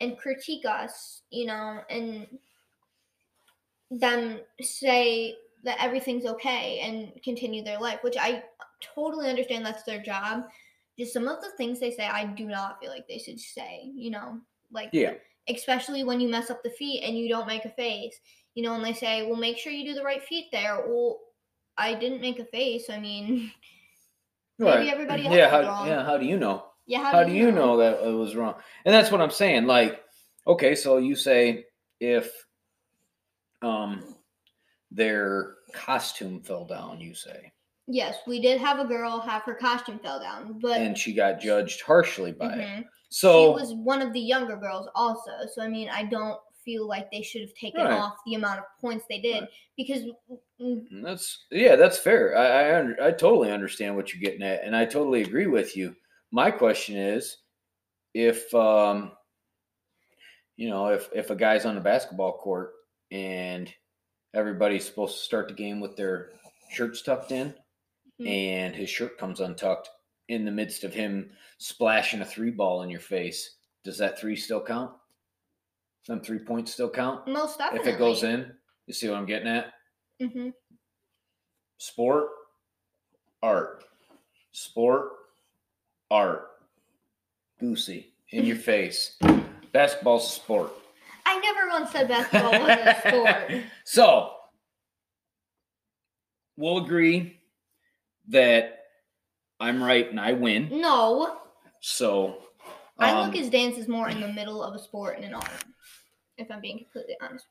and 0.00 0.18
critique 0.18 0.66
us, 0.66 1.22
you 1.30 1.46
know, 1.46 1.82
and 1.88 2.38
them 3.90 4.40
say 4.60 5.36
that 5.64 5.82
everything's 5.82 6.26
okay 6.26 6.80
and 6.80 7.12
continue 7.22 7.62
their 7.64 7.78
life, 7.78 8.02
which 8.02 8.16
I 8.18 8.44
totally 8.80 9.28
understand 9.28 9.64
that's 9.64 9.84
their 9.84 10.02
job. 10.02 10.44
Just 10.98 11.12
some 11.12 11.28
of 11.28 11.40
the 11.40 11.50
things 11.56 11.80
they 11.80 11.90
say, 11.90 12.06
I 12.06 12.26
do 12.26 12.46
not 12.46 12.80
feel 12.80 12.90
like 12.90 13.08
they 13.08 13.18
should 13.18 13.40
say, 13.40 13.90
you 13.94 14.10
know, 14.10 14.40
like, 14.70 14.90
Yeah. 14.92 15.14
Especially 15.48 16.04
when 16.04 16.20
you 16.20 16.28
mess 16.28 16.50
up 16.50 16.62
the 16.62 16.70
feet 16.70 17.02
and 17.04 17.16
you 17.16 17.28
don't 17.28 17.46
make 17.46 17.64
a 17.64 17.70
face, 17.70 18.18
you 18.54 18.62
know, 18.62 18.74
and 18.74 18.84
they 18.84 18.92
say, 18.92 19.26
well, 19.26 19.36
make 19.36 19.58
sure 19.58 19.72
you 19.72 19.84
do 19.84 19.94
the 19.94 20.04
right 20.04 20.22
feet 20.22 20.46
there. 20.52 20.82
Well, 20.86 21.18
I 21.76 21.94
didn't 21.94 22.20
make 22.20 22.38
a 22.38 22.44
face. 22.44 22.88
I 22.90 22.98
mean, 22.98 23.50
Maybe 24.58 24.90
everybody 24.90 25.26
else 25.26 25.36
yeah, 25.36 25.50
how, 25.50 25.60
wrong. 25.62 25.86
yeah, 25.86 26.04
how 26.04 26.16
do 26.16 26.24
you 26.24 26.38
know? 26.38 26.64
yeah, 26.86 27.10
How, 27.10 27.24
do 27.24 27.32
you 27.32 27.52
know? 27.52 27.76
that 27.76 28.02
it 28.02 28.12
was 28.12 28.34
wrong? 28.34 28.54
And 28.84 28.94
that's 28.94 29.10
what 29.10 29.20
I'm 29.20 29.30
saying. 29.30 29.66
Like, 29.66 30.00
okay, 30.46 30.74
so 30.74 30.96
you 30.98 31.14
say 31.14 31.64
if 32.00 32.30
um 33.62 34.16
their 34.90 35.54
costume 35.72 36.40
fell 36.40 36.64
down, 36.64 37.00
you 37.00 37.14
say, 37.14 37.52
Yes, 37.88 38.18
we 38.26 38.40
did 38.40 38.60
have 38.60 38.80
a 38.80 38.84
girl 38.84 39.20
have 39.20 39.42
her 39.42 39.54
costume 39.54 40.00
fell 40.00 40.18
down, 40.20 40.58
but 40.60 40.80
and 40.80 40.98
she 40.98 41.12
got 41.14 41.40
judged 41.40 41.82
harshly 41.82 42.32
by 42.32 42.52
it. 42.54 42.58
Mhm. 42.58 42.84
So 43.10 43.56
she 43.56 43.60
was 43.62 43.74
one 43.74 44.02
of 44.02 44.12
the 44.12 44.20
younger 44.20 44.56
girls 44.56 44.88
also. 44.94 45.30
So 45.54 45.62
I 45.62 45.68
mean, 45.68 45.88
I 45.88 46.02
don't 46.04 46.40
feel 46.64 46.88
like 46.88 47.10
they 47.12 47.22
should 47.22 47.42
have 47.42 47.54
taken 47.54 47.84
Right. 47.84 47.92
off 47.92 48.16
the 48.26 48.34
amount 48.34 48.58
of 48.58 48.64
points 48.80 49.04
they 49.08 49.20
did 49.20 49.42
Right. 49.42 49.50
because 49.76 50.02
mm, 50.60 51.02
that's 51.02 51.46
yeah, 51.52 51.76
that's 51.76 51.96
fair. 51.98 52.36
I 52.36 52.46
I, 52.46 52.78
under, 52.80 53.00
I 53.02 53.12
totally 53.12 53.52
understand 53.52 53.94
what 53.94 54.12
you're 54.12 54.20
getting 54.20 54.42
at, 54.42 54.64
and 54.64 54.74
I 54.74 54.84
totally 54.84 55.22
agree 55.22 55.46
with 55.46 55.76
you. 55.76 55.94
My 56.32 56.50
question 56.50 56.96
is, 56.96 57.36
if 58.14 58.52
um, 58.52 59.12
you 60.56 60.68
know, 60.68 60.88
if 60.88 61.08
if 61.14 61.30
a 61.30 61.36
guy's 61.36 61.66
on 61.66 61.76
the 61.76 61.80
basketball 61.80 62.32
court 62.38 62.72
and 63.12 63.72
everybody's 64.34 64.84
supposed 64.84 65.18
to 65.18 65.22
start 65.22 65.46
the 65.46 65.54
game 65.54 65.78
with 65.78 65.94
their 65.96 66.32
shirts 66.72 67.02
tucked 67.02 67.30
in, 67.30 67.54
Mhm. 68.20 68.26
and 68.28 68.74
his 68.74 68.88
shirt 68.88 69.18
comes 69.18 69.40
untucked 69.40 69.90
in 70.28 70.44
the 70.44 70.50
midst 70.50 70.84
of 70.84 70.94
him 70.94 71.30
splashing 71.58 72.20
a 72.20 72.24
three 72.24 72.50
ball 72.50 72.82
in 72.82 72.88
your 72.90 73.00
face, 73.00 73.56
does 73.84 73.98
that 73.98 74.18
three 74.18 74.36
still 74.36 74.62
count? 74.64 74.92
Them 76.06 76.20
three 76.20 76.38
points 76.38 76.72
still 76.72 76.88
count 76.90 77.26
most 77.28 77.58
definitely. 77.58 77.88
if 77.90 77.94
it 77.94 77.98
goes 77.98 78.22
in. 78.22 78.56
You 78.86 78.94
see 78.94 79.08
what 79.08 79.18
I'm 79.18 79.26
getting 79.26 79.48
at? 79.48 79.72
hmm 80.20 80.50
Sport, 81.78 82.28
art. 83.42 83.84
Sport, 84.52 85.10
art. 86.10 86.48
Goosey 87.60 88.12
in 88.30 88.44
your 88.46 88.56
face. 88.72 89.18
Basketball's 89.72 90.26
a 90.26 90.30
sport. 90.30 90.72
I 91.26 91.38
never 91.40 91.68
once 91.68 91.90
said 91.92 92.08
basketball 92.08 92.52
was 92.52 92.70
a 92.70 93.08
sport. 93.08 93.62
So 93.84 94.32
we'll 96.56 96.78
agree 96.78 97.35
that 98.28 98.80
I'm 99.60 99.82
right 99.82 100.08
and 100.08 100.20
I 100.20 100.32
win. 100.32 100.68
No, 100.70 101.38
So 101.80 102.38
I 102.98 103.10
um, 103.10 103.26
look 103.26 103.36
as 103.36 103.50
dance 103.50 103.78
is 103.78 103.88
more 103.88 104.08
in 104.08 104.20
the 104.20 104.32
middle 104.32 104.62
of 104.62 104.74
a 104.74 104.78
sport 104.78 105.16
and 105.16 105.24
an 105.24 105.34
art. 105.34 105.64
If 106.38 106.50
I'm 106.50 106.60
being 106.60 106.78
completely 106.78 107.16
honest. 107.20 107.46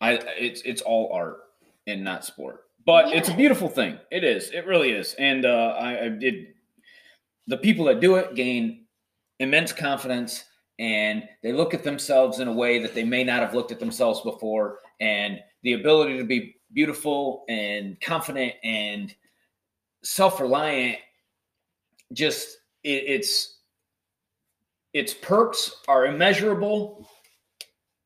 I 0.00 0.12
it's 0.38 0.62
it's 0.62 0.80
all 0.80 1.10
art 1.12 1.38
and 1.86 2.02
not 2.02 2.24
sport. 2.24 2.64
But 2.86 3.12
it's 3.12 3.28
a 3.28 3.34
beautiful 3.34 3.68
thing. 3.68 3.98
It 4.10 4.24
is. 4.24 4.50
It 4.50 4.66
really 4.66 4.92
is. 4.92 5.14
And 5.18 5.44
uh, 5.44 5.76
I, 5.78 6.04
I 6.04 6.08
did. 6.08 6.46
The 7.46 7.58
people 7.58 7.84
that 7.86 8.00
do 8.00 8.16
it 8.16 8.34
gain 8.34 8.86
immense 9.38 9.72
confidence, 9.72 10.44
and 10.78 11.24
they 11.42 11.52
look 11.52 11.74
at 11.74 11.84
themselves 11.84 12.40
in 12.40 12.48
a 12.48 12.52
way 12.52 12.78
that 12.78 12.94
they 12.94 13.04
may 13.04 13.22
not 13.22 13.40
have 13.40 13.54
looked 13.54 13.72
at 13.72 13.80
themselves 13.80 14.22
before, 14.22 14.78
and 15.00 15.38
the 15.62 15.74
ability 15.74 16.16
to 16.18 16.24
be 16.24 16.56
beautiful 16.72 17.44
and 17.48 18.00
confident 18.00 18.54
and 18.62 19.14
self-reliant. 20.02 20.98
Just 22.12 22.58
it, 22.82 23.04
it's 23.06 23.58
its 24.92 25.14
perks 25.14 25.76
are 25.88 26.06
immeasurable. 26.06 27.08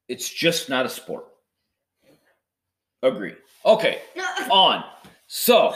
It's 0.09 0.29
just 0.29 0.69
not 0.69 0.87
a 0.87 0.89
sport. 0.89 1.27
Agree 3.03 3.35
okay 3.65 4.01
on. 4.51 4.85
So 5.27 5.75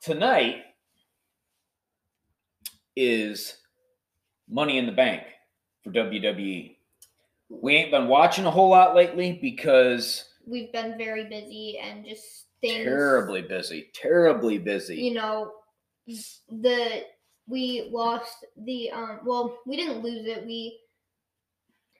tonight 0.00 0.62
is 2.94 3.56
money 4.48 4.78
in 4.78 4.86
the 4.86 4.92
bank 4.92 5.24
for 5.82 5.90
wwe 5.90 6.76
we 7.48 7.74
ain't 7.76 7.90
been 7.90 8.08
watching 8.08 8.46
a 8.46 8.50
whole 8.50 8.70
lot 8.70 8.94
lately 8.94 9.38
because 9.40 10.24
We've 10.46 10.72
been 10.72 10.96
very 10.96 11.24
busy 11.24 11.78
and 11.82 12.04
just 12.06 12.46
things. 12.60 12.84
terribly 12.84 13.42
busy 13.42 13.90
terribly 13.94 14.58
busy 14.58 14.96
You 14.96 15.14
know, 15.14 15.52
the 16.48 17.04
we 17.48 17.88
lost 17.92 18.44
the 18.56 18.90
um. 18.90 19.20
Well, 19.24 19.58
we 19.66 19.76
didn't 19.76 20.02
lose 20.02 20.26
it. 20.26 20.44
We, 20.44 20.80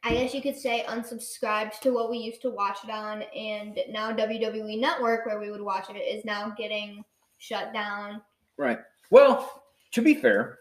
I 0.03 0.13
guess 0.15 0.35
you 0.35 0.43
could 0.43 0.57
say, 0.57 0.85
unsubscribed 0.89 1.79
to 1.81 1.91
what 1.93 2.11
we 2.11 2.19
used 2.19 2.43
to 2.43 2.51
watch 2.51 2.79
it 2.85 2.91
on, 2.91 3.23
and 3.23 3.79
now 3.91 4.13
WWE 4.13 4.81
Network, 4.81 5.25
where 5.27 5.39
we 5.41 5.51
would 5.51 5.61
watch 5.61 5.89
it, 5.91 5.95
is 5.99 6.25
now 6.25 6.53
getting 6.57 7.05
shut 7.39 7.73
down. 7.73 8.23
Right. 8.57 8.79
Well, 9.11 9.63
to 9.93 10.03
be 10.03 10.15
fair, 10.15 10.59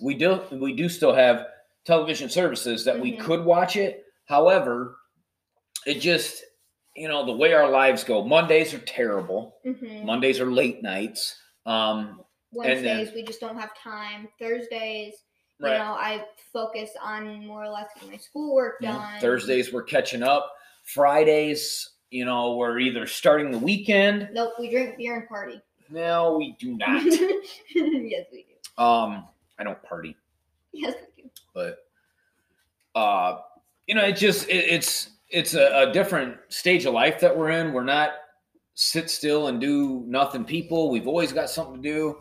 we 0.00 0.14
do 0.14 0.40
we 0.52 0.72
do 0.74 0.88
still 0.88 1.14
have 1.14 1.46
television 1.84 2.28
services 2.30 2.84
that 2.86 2.98
we 2.98 3.12
Mhm. 3.12 3.20
could 3.20 3.44
watch 3.44 3.76
it. 3.76 4.04
However, 4.26 4.96
it 5.86 6.00
just 6.00 6.42
you 6.96 7.08
know 7.08 7.24
the 7.26 7.32
way 7.32 7.52
our 7.52 7.70
lives 7.70 8.04
go. 8.04 8.24
Mondays 8.24 8.72
are 8.74 8.78
terrible. 8.80 9.56
hmm 9.64 10.04
Mondays 10.04 10.40
are 10.40 10.50
late 10.50 10.82
nights. 10.82 11.36
Um, 11.66 12.20
then- 12.52 12.82
Wednesdays 12.82 13.14
we 13.14 13.22
just 13.24 13.40
don't 13.40 13.58
have 13.58 13.70
time. 13.76 14.28
Thursdays, 14.38 15.14
you 15.60 15.66
right. 15.66 15.78
know, 15.78 15.92
I 15.94 16.24
focus 16.52 16.90
on 17.02 17.44
more 17.46 17.64
or 17.64 17.68
less 17.68 17.86
getting 17.94 18.10
my 18.12 18.16
schoolwork 18.18 18.80
done. 18.80 19.20
Thursdays 19.20 19.72
we're 19.72 19.82
catching 19.82 20.22
up. 20.22 20.52
Fridays, 20.84 21.90
you 22.10 22.24
know, 22.24 22.56
we're 22.56 22.78
either 22.78 23.06
starting 23.06 23.50
the 23.50 23.58
weekend. 23.58 24.28
Nope, 24.32 24.52
we 24.58 24.70
drink 24.70 24.96
beer 24.96 25.18
and 25.18 25.28
party. 25.28 25.60
No, 25.90 26.36
we 26.38 26.56
do 26.58 26.76
not. 26.78 27.04
yes, 27.04 28.26
we 28.32 28.46
do. 28.48 28.82
um, 28.82 29.26
I 29.58 29.64
don't 29.64 29.82
party. 29.82 30.16
Yes, 30.72 30.94
we 31.16 31.24
do. 31.24 31.30
but 31.54 31.78
uh 32.94 33.40
you 33.86 33.94
know 33.94 34.04
it 34.04 34.12
just 34.16 34.48
it, 34.48 34.64
it's 34.64 35.10
it's 35.36 35.52
a, 35.52 35.82
a 35.82 35.92
different 35.92 36.34
stage 36.48 36.86
of 36.86 36.94
life 36.94 37.20
that 37.20 37.36
we're 37.36 37.50
in. 37.50 37.74
We're 37.74 37.84
not 37.84 38.12
sit 38.72 39.10
still 39.10 39.48
and 39.48 39.60
do 39.60 40.02
nothing 40.06 40.46
people. 40.46 40.90
We've 40.90 41.06
always 41.06 41.30
got 41.30 41.50
something 41.50 41.82
to 41.82 41.88
do 41.88 42.16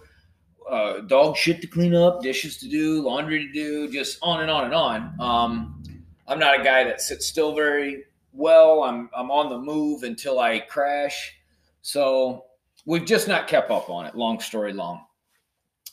uh 0.69 1.01
dog 1.01 1.37
shit 1.37 1.61
to 1.61 1.67
clean 1.67 1.93
up 1.93 2.21
dishes 2.21 2.57
to 2.57 2.67
do 2.67 3.01
laundry 3.01 3.45
to 3.45 3.53
do 3.53 3.89
just 3.89 4.17
on 4.21 4.41
and 4.41 4.51
on 4.51 4.65
and 4.65 4.73
on. 4.73 5.15
Um 5.19 5.83
i'm 6.27 6.39
not 6.39 6.59
a 6.59 6.63
guy 6.63 6.83
that 6.83 6.99
sits 6.99 7.25
still 7.25 7.55
very 7.55 8.03
well. 8.33 8.83
I'm 8.83 9.09
i'm 9.15 9.31
on 9.31 9.49
the 9.49 9.59
move 9.59 10.03
until 10.03 10.39
i 10.39 10.59
crash. 10.59 11.35
So 11.83 12.45
we've 12.85 13.05
just 13.05 13.29
not 13.29 13.47
kept 13.47 13.71
up 13.71 13.89
on 13.89 14.07
it 14.07 14.15
long 14.15 14.41
story 14.41 14.73
long. 14.73 15.05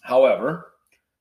However 0.00 0.72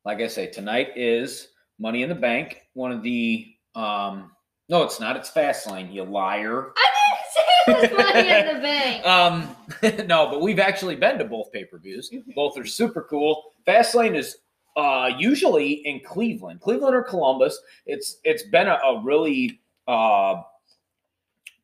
like 0.04 0.20
i 0.20 0.28
say 0.28 0.48
tonight 0.48 0.94
is 0.96 1.50
Money 1.78 2.02
in 2.02 2.10
the 2.10 2.16
Bank, 2.16 2.62
one 2.74 2.92
of 2.92 3.04
the 3.04 3.54
um 3.76 4.32
no, 4.72 4.84
it's 4.84 5.00
not. 5.00 5.16
It's 5.18 5.30
Fastlane, 5.30 5.94
you 5.94 6.04
liar. 6.04 6.72
I 6.78 7.68
didn't 7.68 7.82
say 7.84 7.90
it 7.90 7.92
was 7.92 8.06
money 8.06 8.30
in 8.30 8.56
the 8.56 8.62
bank. 8.62 9.06
Um 9.06 10.08
no, 10.08 10.30
but 10.32 10.42
we've 10.42 10.60
actually 10.60 10.96
been 10.96 11.18
to 11.20 11.26
both 11.26 11.52
pay-per-views. 11.52 12.10
Mhm. 12.12 12.34
Both 12.34 12.58
are 12.58 12.66
super 12.66 13.04
cool. 13.10 13.52
Fastlane 13.68 14.16
is 14.16 14.38
uh 14.78 15.12
usually 15.18 15.74
in 15.86 16.00
Cleveland, 16.00 16.62
Cleveland 16.62 16.96
or 16.96 17.04
Columbus. 17.04 17.60
It's 17.86 18.18
it's 18.24 18.44
been 18.44 18.68
a, 18.68 18.76
a 18.84 19.02
really 19.04 19.60
uh 19.88 20.42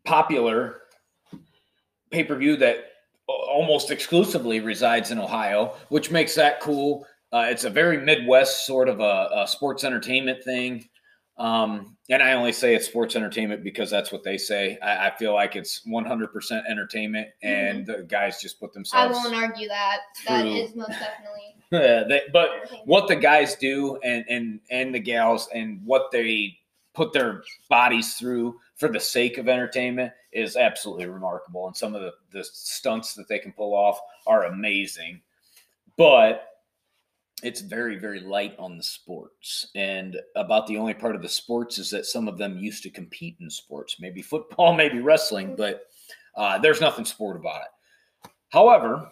popular 0.05 0.81
pay-per-view 2.11 2.57
that 2.57 2.91
almost 3.27 3.91
exclusively 3.91 4.59
resides 4.61 5.11
in 5.11 5.19
Ohio, 5.19 5.73
which 5.89 6.11
makes 6.11 6.35
that 6.35 6.61
cool. 6.61 7.05
Uh, 7.33 7.45
it's 7.49 7.65
a 7.65 7.69
very 7.69 7.97
Midwest 7.99 8.65
sort 8.65 8.87
of 8.87 9.01
a, 9.01 9.29
a 9.35 9.47
sports 9.47 9.83
entertainment 9.83 10.41
thing. 10.43 10.87
Um, 11.37 11.95
and 12.09 12.23
I 12.23 12.33
only 12.33 12.51
say 12.51 12.73
it's 12.73 12.87
sports 12.87 13.15
entertainment 13.15 13.63
because 13.63 13.91
that's 13.91 14.11
what 14.11 14.23
they 14.23 14.37
say. 14.37 14.79
I, 14.81 15.07
I 15.07 15.15
feel 15.17 15.33
like 15.33 15.55
it's 15.55 15.81
100% 15.87 16.63
entertainment, 16.67 17.27
and 17.43 17.85
the 17.85 18.03
guys 18.07 18.41
just 18.41 18.59
put 18.59 18.73
themselves. 18.73 19.15
I 19.17 19.21
won't 19.21 19.35
argue 19.35 19.67
that. 19.67 19.97
That 20.27 20.41
True. 20.41 20.55
is 20.55 20.75
most 20.75 20.89
definitely. 20.99 21.55
yeah, 21.71 22.03
They- 22.07 22.27
but 22.33 22.49
what 22.85 23.07
the 23.07 23.15
guys 23.15 23.55
do 23.55 23.97
and 23.97 24.25
and 24.29 24.59
and 24.71 24.95
the 24.95 24.99
gals 24.99 25.49
and 25.53 25.81
what 25.85 26.09
they 26.11 26.57
put 26.93 27.13
their 27.13 27.43
bodies 27.69 28.15
through 28.15 28.59
for 28.75 28.89
the 28.89 28.99
sake 28.99 29.37
of 29.37 29.47
entertainment 29.47 30.11
is 30.31 30.55
absolutely 30.55 31.05
remarkable 31.05 31.67
and 31.67 31.75
some 31.77 31.93
of 31.93 32.01
the, 32.01 32.11
the 32.31 32.43
stunts 32.43 33.13
that 33.13 33.27
they 33.27 33.37
can 33.37 33.51
pull 33.51 33.75
off 33.75 33.99
are 34.25 34.45
amazing 34.45 35.21
but 35.95 36.47
it's 37.43 37.61
very 37.61 37.97
very 37.97 38.19
light 38.19 38.55
on 38.57 38.77
the 38.77 38.83
sports 38.83 39.67
and 39.75 40.17
about 40.35 40.65
the 40.67 40.77
only 40.77 40.93
part 40.93 41.15
of 41.15 41.21
the 41.21 41.29
sports 41.29 41.77
is 41.77 41.89
that 41.89 42.05
some 42.05 42.27
of 42.27 42.37
them 42.37 42.57
used 42.57 42.81
to 42.83 42.89
compete 42.89 43.37
in 43.39 43.49
sports 43.49 43.97
maybe 43.99 44.21
football 44.21 44.73
maybe 44.75 44.99
wrestling 44.99 45.55
but 45.55 45.83
uh, 46.35 46.57
there's 46.57 46.81
nothing 46.81 47.05
sport 47.05 47.35
about 47.35 47.61
it 47.61 48.31
however 48.49 49.09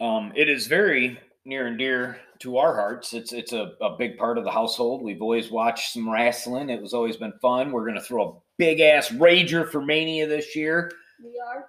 um, 0.00 0.32
it 0.36 0.48
is 0.48 0.66
very 0.66 1.18
near 1.44 1.66
and 1.66 1.78
dear 1.78 2.18
to 2.40 2.58
our 2.58 2.74
hearts. 2.74 3.12
It's 3.12 3.32
it's 3.32 3.52
a, 3.52 3.72
a 3.80 3.96
big 3.96 4.16
part 4.16 4.38
of 4.38 4.44
the 4.44 4.50
household. 4.50 5.02
We've 5.02 5.22
always 5.22 5.50
watched 5.50 5.92
some 5.92 6.08
wrestling. 6.08 6.70
It 6.70 6.80
was 6.80 6.94
always 6.94 7.16
been 7.16 7.32
fun. 7.40 7.72
We're 7.72 7.86
gonna 7.86 8.00
throw 8.00 8.28
a 8.28 8.34
big 8.58 8.80
ass 8.80 9.08
rager 9.08 9.68
for 9.68 9.82
Mania 9.82 10.26
this 10.26 10.54
year. 10.54 10.92
We 11.22 11.40
are. 11.46 11.66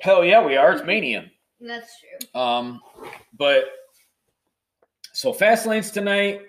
Hell 0.00 0.24
yeah, 0.24 0.44
we 0.44 0.56
are. 0.56 0.72
It's 0.72 0.84
Mania. 0.86 1.30
That's 1.60 1.90
true. 2.00 2.40
Um, 2.40 2.80
but 3.38 3.64
so 5.16 5.32
Fastlane's 5.32 5.90
tonight. 5.90 6.42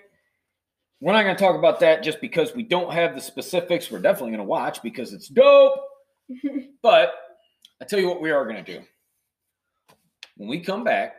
We're 1.00 1.14
not 1.14 1.22
going 1.22 1.34
to 1.34 1.42
talk 1.42 1.56
about 1.56 1.80
that 1.80 2.02
just 2.02 2.20
because 2.20 2.54
we 2.54 2.62
don't 2.62 2.92
have 2.92 3.14
the 3.14 3.20
specifics. 3.20 3.90
We're 3.90 4.00
definitely 4.00 4.32
going 4.32 4.40
to 4.40 4.44
watch 4.44 4.82
because 4.82 5.12
it's 5.14 5.28
dope. 5.28 5.80
But 6.82 7.14
I 7.80 7.86
tell 7.86 7.98
you 7.98 8.08
what, 8.08 8.20
we 8.20 8.30
are 8.30 8.44
going 8.44 8.62
to 8.62 8.78
do. 8.78 8.84
When 10.36 10.50
we 10.50 10.60
come 10.60 10.84
back, 10.84 11.16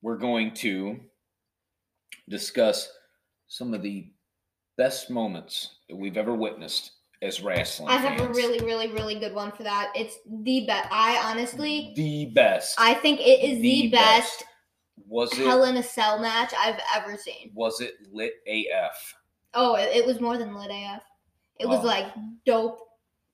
we're 0.00 0.16
going 0.16 0.54
to 0.54 1.00
discuss 2.28 2.88
some 3.48 3.74
of 3.74 3.82
the 3.82 4.12
best 4.78 5.10
moments 5.10 5.76
that 5.88 5.96
we've 5.96 6.16
ever 6.16 6.34
witnessed 6.34 6.92
as 7.20 7.42
wrestling. 7.42 7.88
I 7.88 7.96
have 7.96 8.20
a 8.20 8.32
really, 8.32 8.64
really, 8.64 8.92
really 8.92 9.18
good 9.18 9.34
one 9.34 9.50
for 9.50 9.64
that. 9.64 9.92
It's 9.96 10.18
the 10.44 10.66
best. 10.66 10.88
I 10.92 11.20
honestly, 11.24 11.92
the 11.96 12.26
best. 12.26 12.76
I 12.78 12.94
think 12.94 13.20
it 13.20 13.42
is 13.42 13.60
the, 13.60 13.82
The 13.82 13.90
best, 13.90 14.38
best. 14.38 14.44
Was 15.06 15.32
it 15.32 15.46
Hell 15.46 15.64
in 15.64 15.76
a 15.76 15.82
Cell 15.82 16.18
match 16.18 16.52
I've 16.58 16.80
ever 16.94 17.16
seen. 17.16 17.50
was 17.54 17.80
it 17.80 17.94
lit 18.12 18.34
AF? 18.46 19.14
Oh, 19.54 19.74
it, 19.76 19.94
it 19.96 20.06
was 20.06 20.20
more 20.20 20.38
than 20.38 20.54
lit 20.54 20.70
AF. 20.70 21.02
It 21.60 21.66
was 21.68 21.80
Oh. 21.80 21.86
like 21.86 22.06
dope 22.46 22.80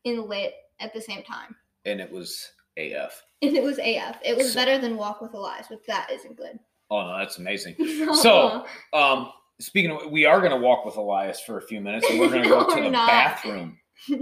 and 0.05 0.25
lit 0.29 0.55
at 0.81 0.92
the 0.94 1.01
same 1.01 1.23
time. 1.23 1.55
And 1.85 2.01
it 2.01 2.11
was 2.11 2.51
AF. 2.77 3.23
And 3.42 3.57
it 3.57 3.62
was 3.62 3.79
AF. 3.79 4.18
It 4.23 4.37
was 4.37 4.53
So- 4.53 4.61
better 4.61 4.77
than 4.79 4.99
Walk 4.99 5.23
with 5.23 5.33
Elias, 5.33 5.66
but 5.70 5.87
that 5.87 6.11
isn't 6.12 6.37
good. 6.37 6.59
Oh 6.90 7.03
no, 7.07 7.16
that's 7.18 7.38
amazing. 7.38 7.75
So- 8.14 8.66
Um, 8.92 9.33
speaking 9.61 9.90
of, 9.90 10.11
we 10.11 10.27
are 10.27 10.40
going 10.40 10.51
to 10.53 10.59
walk 10.59 10.85
with 10.85 10.96
Elias 10.96 11.40
for 11.40 11.57
a 11.59 11.62
few 11.62 11.81
minutes, 11.81 12.07
and 12.11 12.18
we're 12.20 12.29
going 12.29 12.42
to 12.42 12.49
No, 12.49 12.64
go 12.64 12.68
to 12.75 12.77
we're 12.77 12.83
the 12.85 12.90
not. 12.90 13.09
bathroom. 13.09 13.79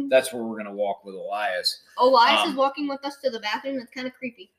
That's 0.08 0.32
where 0.32 0.42
we're 0.42 0.54
going 0.56 0.66
to 0.66 0.72
walk 0.72 1.04
with 1.04 1.14
Elias. 1.14 1.82
Elias 1.98 2.40
um, 2.44 2.50
is 2.50 2.56
walking 2.56 2.88
with 2.88 3.04
us 3.04 3.16
to 3.24 3.30
the 3.30 3.38
bathroom. 3.40 3.76
That's 3.78 3.90
kind 3.92 4.06
of 4.06 4.14
creepy. 4.14 4.50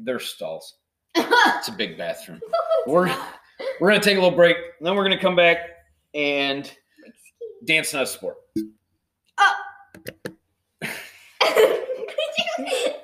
There's 0.00 0.24
stalls. 0.26 0.74
It's 1.14 1.68
a 1.68 1.72
big 1.72 1.98
bathroom. 1.98 2.40
We're 2.86 3.14
we're 3.80 3.90
going 3.90 4.00
to 4.00 4.04
take 4.04 4.16
a 4.16 4.20
little 4.20 4.36
break, 4.36 4.56
then 4.80 4.94
we're 4.94 5.04
to 5.16 5.22
come 5.22 5.36
back 5.36 5.58
and 6.14 6.70
dance 7.64 7.92
not 7.92 8.04
a 8.04 8.06
sport. 8.06 8.36
Oh. 9.38 9.54
What 12.58 12.97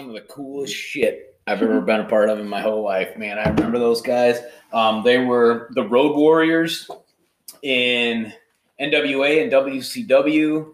some 0.00 0.08
of 0.08 0.14
the 0.14 0.32
coolest 0.32 0.74
shit 0.74 1.38
I've 1.46 1.60
ever 1.60 1.82
been 1.82 2.00
a 2.00 2.04
part 2.04 2.30
of 2.30 2.38
in 2.38 2.48
my 2.48 2.62
whole 2.62 2.82
life, 2.82 3.18
man. 3.18 3.38
I 3.38 3.50
remember 3.50 3.78
those 3.78 4.00
guys. 4.00 4.38
Um, 4.72 5.02
they 5.04 5.18
were 5.18 5.68
the 5.74 5.86
Road 5.86 6.16
Warriors 6.16 6.88
in 7.62 8.32
NWA 8.80 9.42
and 9.42 9.52
WCW. 9.52 10.72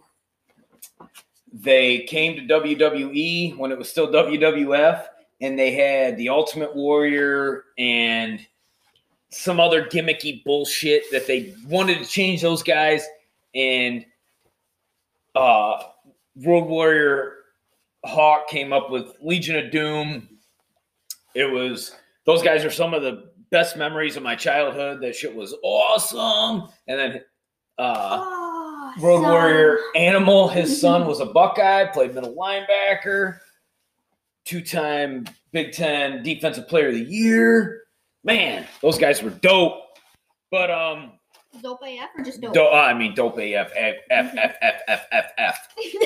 They 1.53 2.03
came 2.03 2.37
to 2.37 2.43
WWE 2.43 3.57
when 3.57 3.73
it 3.73 3.79
was 3.79 3.91
still 3.91 4.13
WWF, 4.13 5.07
and 5.41 5.59
they 5.59 5.73
had 5.73 6.17
the 6.19 6.29
Ultimate 6.29 6.77
Warrior 6.77 7.65
and 7.79 8.47
some 9.31 9.59
other 9.59 9.87
gimmicky 9.87 10.45
bullshit 10.45 11.11
that 11.11 11.27
they 11.27 11.53
wanted 11.67 11.99
to 11.99 12.05
change 12.05 12.43
those 12.43 12.63
guys. 12.63 13.05
And 13.57 14.07
uh, 15.35 15.83
Road 16.37 16.67
Warrior 16.67 17.33
Hawk 18.07 18.49
came 18.49 18.73
up 18.73 18.91
with 18.91 19.13
Legion 19.21 19.57
of 19.57 19.71
Doom. 19.71 20.29
It 21.35 21.45
was 21.51 21.95
those 22.25 22.43
guys 22.43 22.65
are 22.65 22.71
some 22.71 22.95
of 22.95 23.03
the 23.03 23.31
best 23.51 23.77
memories 23.77 24.17
of 24.17 24.23
my 24.23 24.35
childhood. 24.35 25.01
That 25.03 25.15
shit 25.15 25.35
was 25.35 25.55
awesome. 25.63 26.69
And 26.89 26.99
then 26.99 27.21
uh, 27.79 28.19
Oh, 28.23 28.93
Road 29.01 29.23
son. 29.23 29.31
Warrior 29.31 29.79
Animal, 29.95 30.49
his 30.49 30.81
son 30.81 31.07
was 31.07 31.21
a 31.21 31.27
Buckeye, 31.27 31.87
played 31.87 32.15
middle 32.15 32.35
linebacker, 32.35 33.39
two 34.45 34.63
time 34.63 35.27
Big 35.53 35.73
Ten 35.73 36.23
Defensive 36.23 36.67
Player 36.69 36.89
of 36.89 36.95
the 36.95 37.01
Year. 37.05 37.83
Man, 38.25 38.67
those 38.83 38.99
guys 38.99 39.23
were 39.23 39.31
dope. 39.31 39.83
But 40.51 40.71
um, 40.71 41.13
Dope 41.63 41.81
AF 41.83 42.09
or 42.17 42.25
just 42.25 42.41
dope? 42.41 42.55
do, 42.55 42.67
I 42.69 42.95
mean, 42.95 43.15
dope 43.15 43.37
AF, 43.39 43.71
F, 43.75 43.95
F, 44.11 44.35
F, 44.37 44.57
F, 44.63 44.81
F, 44.89 45.07
F, 45.13 45.25
F. 45.39 45.69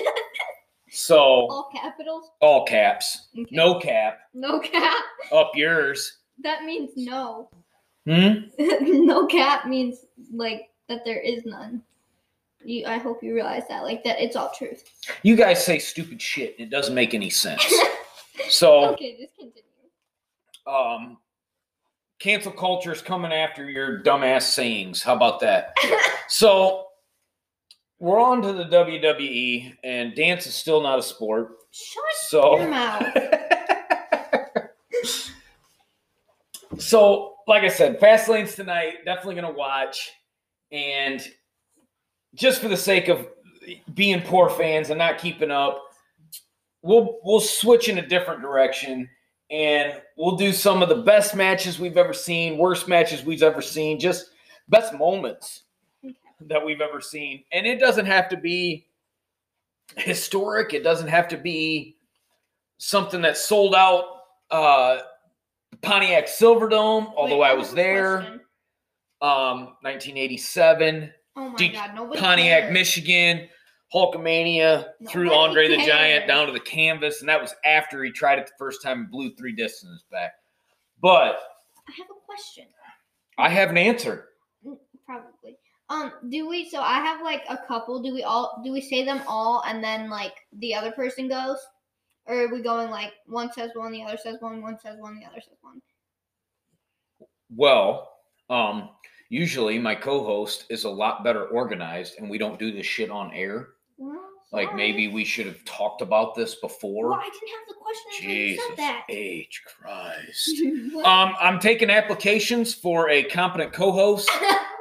So 0.90 1.16
All 1.18 1.70
capitals? 1.72 2.31
all 2.40 2.64
caps, 2.66 3.29
Okay. 3.38 3.46
no 3.55 3.79
cap, 3.79 4.20
No 4.35 4.59
cap. 4.61 5.03
up 5.33 5.53
yours. 5.55 6.18
That 6.42 6.64
means 6.64 6.90
no. 6.96 7.48
Hmm? 8.09 8.46
no 8.59 9.26
cap 9.26 9.66
means 9.66 10.05
like 10.33 10.70
that 10.88 11.05
there 11.05 11.20
is 11.20 11.44
none. 11.44 11.83
You, 12.64 12.87
I 12.87 12.98
hope 12.98 13.22
you 13.22 13.35
realize 13.35 13.62
that, 13.68 13.85
like 13.85 14.03
that, 14.05 14.20
it's 14.20 14.37
all 14.37 14.50
truth. 14.50 14.85
You 15.22 15.37
guys 15.37 15.64
say 15.64 15.79
stupid 15.79 16.20
shit. 16.20 16.57
and 16.59 16.66
It 16.66 16.70
doesn't 16.70 16.94
make 16.94 17.14
any 17.14 17.31
sense. 17.31 17.64
So 18.48 18.87
okay, 18.94 19.16
just 19.20 19.37
continue. 19.37 19.62
um, 20.66 21.18
cancel 22.18 22.50
culture 22.50 22.90
is 22.90 23.03
coming 23.03 23.33
after 23.33 23.68
your 23.68 24.03
dumbass 24.03 24.42
sayings. 24.42 25.03
How 25.03 25.14
about 25.14 25.40
that? 25.40 25.76
So 26.29 26.87
we're 28.00 28.18
on 28.18 28.40
to 28.42 28.52
the 28.54 28.64
WWE, 28.64 29.76
and 29.84 30.14
dance 30.14 30.46
is 30.46 30.54
still 30.54 30.82
not 30.82 30.98
a 30.98 31.02
sport. 31.02 31.50
Shut 31.70 32.02
So 32.28 32.58
your 32.58 32.70
mouth. 32.70 33.06
so 36.78 37.36
like 37.46 37.62
I 37.62 37.68
said, 37.68 38.00
Fastlane's 38.00 38.54
tonight. 38.54 39.04
Definitely 39.04 39.36
gonna 39.36 39.52
watch, 39.52 40.10
and 40.72 41.22
just 42.34 42.60
for 42.62 42.68
the 42.68 42.76
sake 42.76 43.08
of 43.08 43.28
being 43.92 44.22
poor 44.22 44.48
fans 44.48 44.88
and 44.88 44.98
not 44.98 45.18
keeping 45.18 45.50
up, 45.50 45.84
we'll 46.82 47.18
we'll 47.22 47.40
switch 47.40 47.90
in 47.90 47.98
a 47.98 48.06
different 48.06 48.40
direction, 48.40 49.08
and 49.50 50.00
we'll 50.16 50.36
do 50.36 50.52
some 50.52 50.82
of 50.82 50.88
the 50.88 51.02
best 51.02 51.36
matches 51.36 51.78
we've 51.78 51.98
ever 51.98 52.14
seen, 52.14 52.56
worst 52.56 52.88
matches 52.88 53.24
we've 53.24 53.42
ever 53.42 53.60
seen, 53.60 54.00
just 54.00 54.30
best 54.68 54.94
moments. 54.94 55.64
That 56.48 56.64
we've 56.64 56.81
ever 56.81 57.00
seen, 57.00 57.44
and 57.53 57.66
it 57.66 57.79
doesn't 57.81 58.07
have 58.07 58.29
to 58.31 58.37
be 58.37 58.87
historic. 59.96 60.72
It 60.74 60.83
doesn't 60.83 61.09
have 61.09 61.29
to 61.29 61.37
be 61.37 61.96
something 62.79 63.20
that 63.22 63.37
sold 63.37 63.74
out. 63.74 64.05
Uh, 64.50 64.98
Pontiac 65.83 66.26
Silverdome, 66.26 67.12
although 67.16 67.38
Wait, 67.38 67.50
I 67.50 67.55
was 67.55 67.72
there. 67.72 68.40
Um, 69.22 69.76
1987, 69.83 71.12
Oh 71.37 71.55
De- 71.57 71.68
god, 71.68 71.94
Pontiac, 72.16 72.62
cares. 72.62 72.72
Michigan, 72.72 73.48
Hulkamania 73.94 74.87
threw 75.09 75.24
Nobody 75.24 75.38
Andre 75.38 75.68
the. 75.68 75.87
Giant 75.87 76.26
down 76.26 76.46
to 76.46 76.53
the 76.53 76.61
canvas, 76.61 77.20
and 77.20 77.29
that 77.29 77.40
was 77.40 77.55
after 77.64 78.03
he 78.03 78.11
tried 78.11 78.38
it 78.38 78.46
the 78.46 78.53
first 78.59 78.83
time 78.83 79.00
and 79.00 79.11
blew 79.11 79.35
three 79.35 79.53
discs 79.53 79.85
in 79.85 79.90
his 79.90 80.05
back. 80.11 80.33
But 81.00 81.38
I 81.88 81.92
have 81.98 82.07
a 82.11 82.24
question. 82.26 82.66
I 83.38 83.48
have 83.48 83.70
an 83.70 83.79
answer. 83.79 84.29
Mm, 84.66 84.76
Probably. 85.07 85.57
Um, 85.90 86.12
do 86.29 86.48
we? 86.48 86.68
So 86.70 86.81
I 86.81 87.00
have 87.00 87.20
like 87.20 87.42
a 87.48 87.57
couple. 87.57 88.00
Do 88.00 88.14
we 88.14 88.22
all? 88.22 88.62
Do 88.64 88.72
we 88.72 88.81
say 88.81 89.05
them 89.05 89.20
all, 89.26 89.62
and 89.66 89.83
then 89.83 90.09
like 90.09 90.35
the 90.59 90.72
other 90.72 90.92
person 90.92 91.29
goes, 91.29 91.59
or 92.26 92.44
are 92.44 92.48
we 92.48 92.62
going 92.62 92.90
like 92.90 93.12
one 93.26 93.53
says 93.53 93.72
one, 93.74 93.90
the 93.90 94.05
other 94.05 94.16
says 94.16 94.37
one, 94.38 94.62
one 94.62 94.79
says 94.79 94.96
one, 95.00 95.18
the 95.18 95.26
other 95.26 95.40
says 95.40 95.59
one? 95.62 95.83
Well, 97.55 98.09
um, 98.48 98.90
usually 99.31 99.81
my 99.81 99.96
co-host 99.96 100.66
is 100.70 100.85
a 100.85 100.90
lot 100.90 101.24
better 101.24 101.46
organized, 101.46 102.18
and 102.18 102.31
we 102.31 102.38
don't 102.38 102.59
do 102.59 102.70
this 102.70 102.87
shit 102.87 103.11
on 103.11 103.33
air. 103.35 103.70
Well, 103.98 104.20
Like 104.53 104.76
maybe 104.76 105.09
we 105.09 105.24
should 105.24 105.46
have 105.46 105.64
talked 105.64 106.03
about 106.03 106.37
this 106.37 106.55
before. 106.55 107.09
Well, 107.11 107.18
I 107.18 107.24
didn't 107.24 107.48
have 107.48 107.68
the 107.68 107.74
question 107.74 108.12
until 108.12 108.31
you 108.31 108.48
Jesus 108.48 108.64
said 108.68 108.76
that. 108.79 109.05
H 109.09 109.62
Christ. 109.66 110.62
Um, 111.05 111.35
I'm 111.40 111.59
taking 111.59 111.90
applications 111.90 112.74
for 112.74 113.09
a 113.11 113.24
competent 113.24 113.72
co-host. 113.72 114.31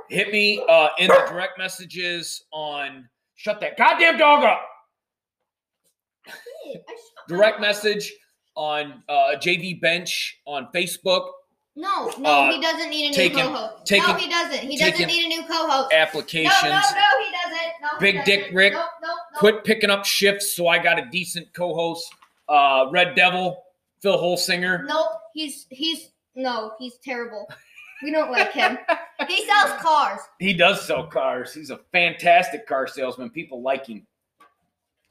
Hit 0.09 0.31
me 0.31 0.63
uh, 0.67 0.89
in 0.97 1.07
the 1.07 1.25
direct 1.29 1.57
messages 1.57 2.43
on. 2.51 3.07
Shut 3.35 3.61
that 3.61 3.77
goddamn 3.77 4.17
dog 4.17 4.43
up. 4.43 4.61
Hey, 6.25 6.33
I 6.65 6.73
shut 6.75 6.79
my 7.29 7.35
Direct 7.35 7.61
message 7.61 8.13
on 8.55 9.01
uh, 9.07 9.35
JV 9.37 9.79
Bench 9.79 10.39
on 10.45 10.67
Facebook. 10.75 11.29
No, 11.75 12.11
no, 12.17 12.29
Uh, 12.29 12.51
he 12.51 12.59
doesn't 12.61 12.89
need 12.89 13.05
a 13.05 13.09
new 13.09 13.13
taking- 13.15 13.39
co-host. 13.45 13.85
taking- 13.85 14.07
no, 14.07 14.13
he 14.15 14.27
doesn't. 14.29 14.59
He 14.59 14.77
doesn't 14.77 15.07
need 15.07 15.25
a 15.25 15.27
new 15.29 15.47
co-host. 15.47 15.93
Applications. 15.93 16.61
no, 16.63 16.69
no, 16.69 16.75
he 16.75 17.31
doesn't. 17.31 17.71
No, 17.81 17.87
Big 17.99 18.25
Dick 18.25 18.39
doesn't. 18.41 18.55
Rick, 18.55 18.73
Nope, 18.73 18.85
nope, 19.01 19.11
nope. 19.31 19.39
Quit 19.39 19.63
picking 19.63 19.89
up 19.89 20.03
shifts 20.05 20.53
so 20.55 20.67
I 20.67 20.79
got 20.79 20.99
a 20.99 21.05
decent 21.09 21.53
co-host. 21.53 22.05
Uh, 22.49 22.87
Red 22.91 23.15
Devil, 23.15 23.63
Phil 24.01 24.17
Holsinger. 24.17 24.85
Nope, 24.85 25.07
he's 25.33 25.67
he's 25.69 26.09
no, 26.35 26.73
he's 26.79 26.97
terrible. 26.97 27.47
We 28.03 28.11
don't 28.11 28.31
like 28.31 28.51
him. 28.51 28.77
he 29.27 29.45
sells 29.45 29.81
cars. 29.81 30.19
He 30.39 30.53
does 30.53 30.85
sell 30.85 31.07
cars. 31.07 31.53
He's 31.53 31.69
a 31.69 31.79
fantastic 31.91 32.67
car 32.67 32.87
salesman. 32.87 33.29
People 33.29 33.61
like 33.61 33.87
him. 33.87 34.05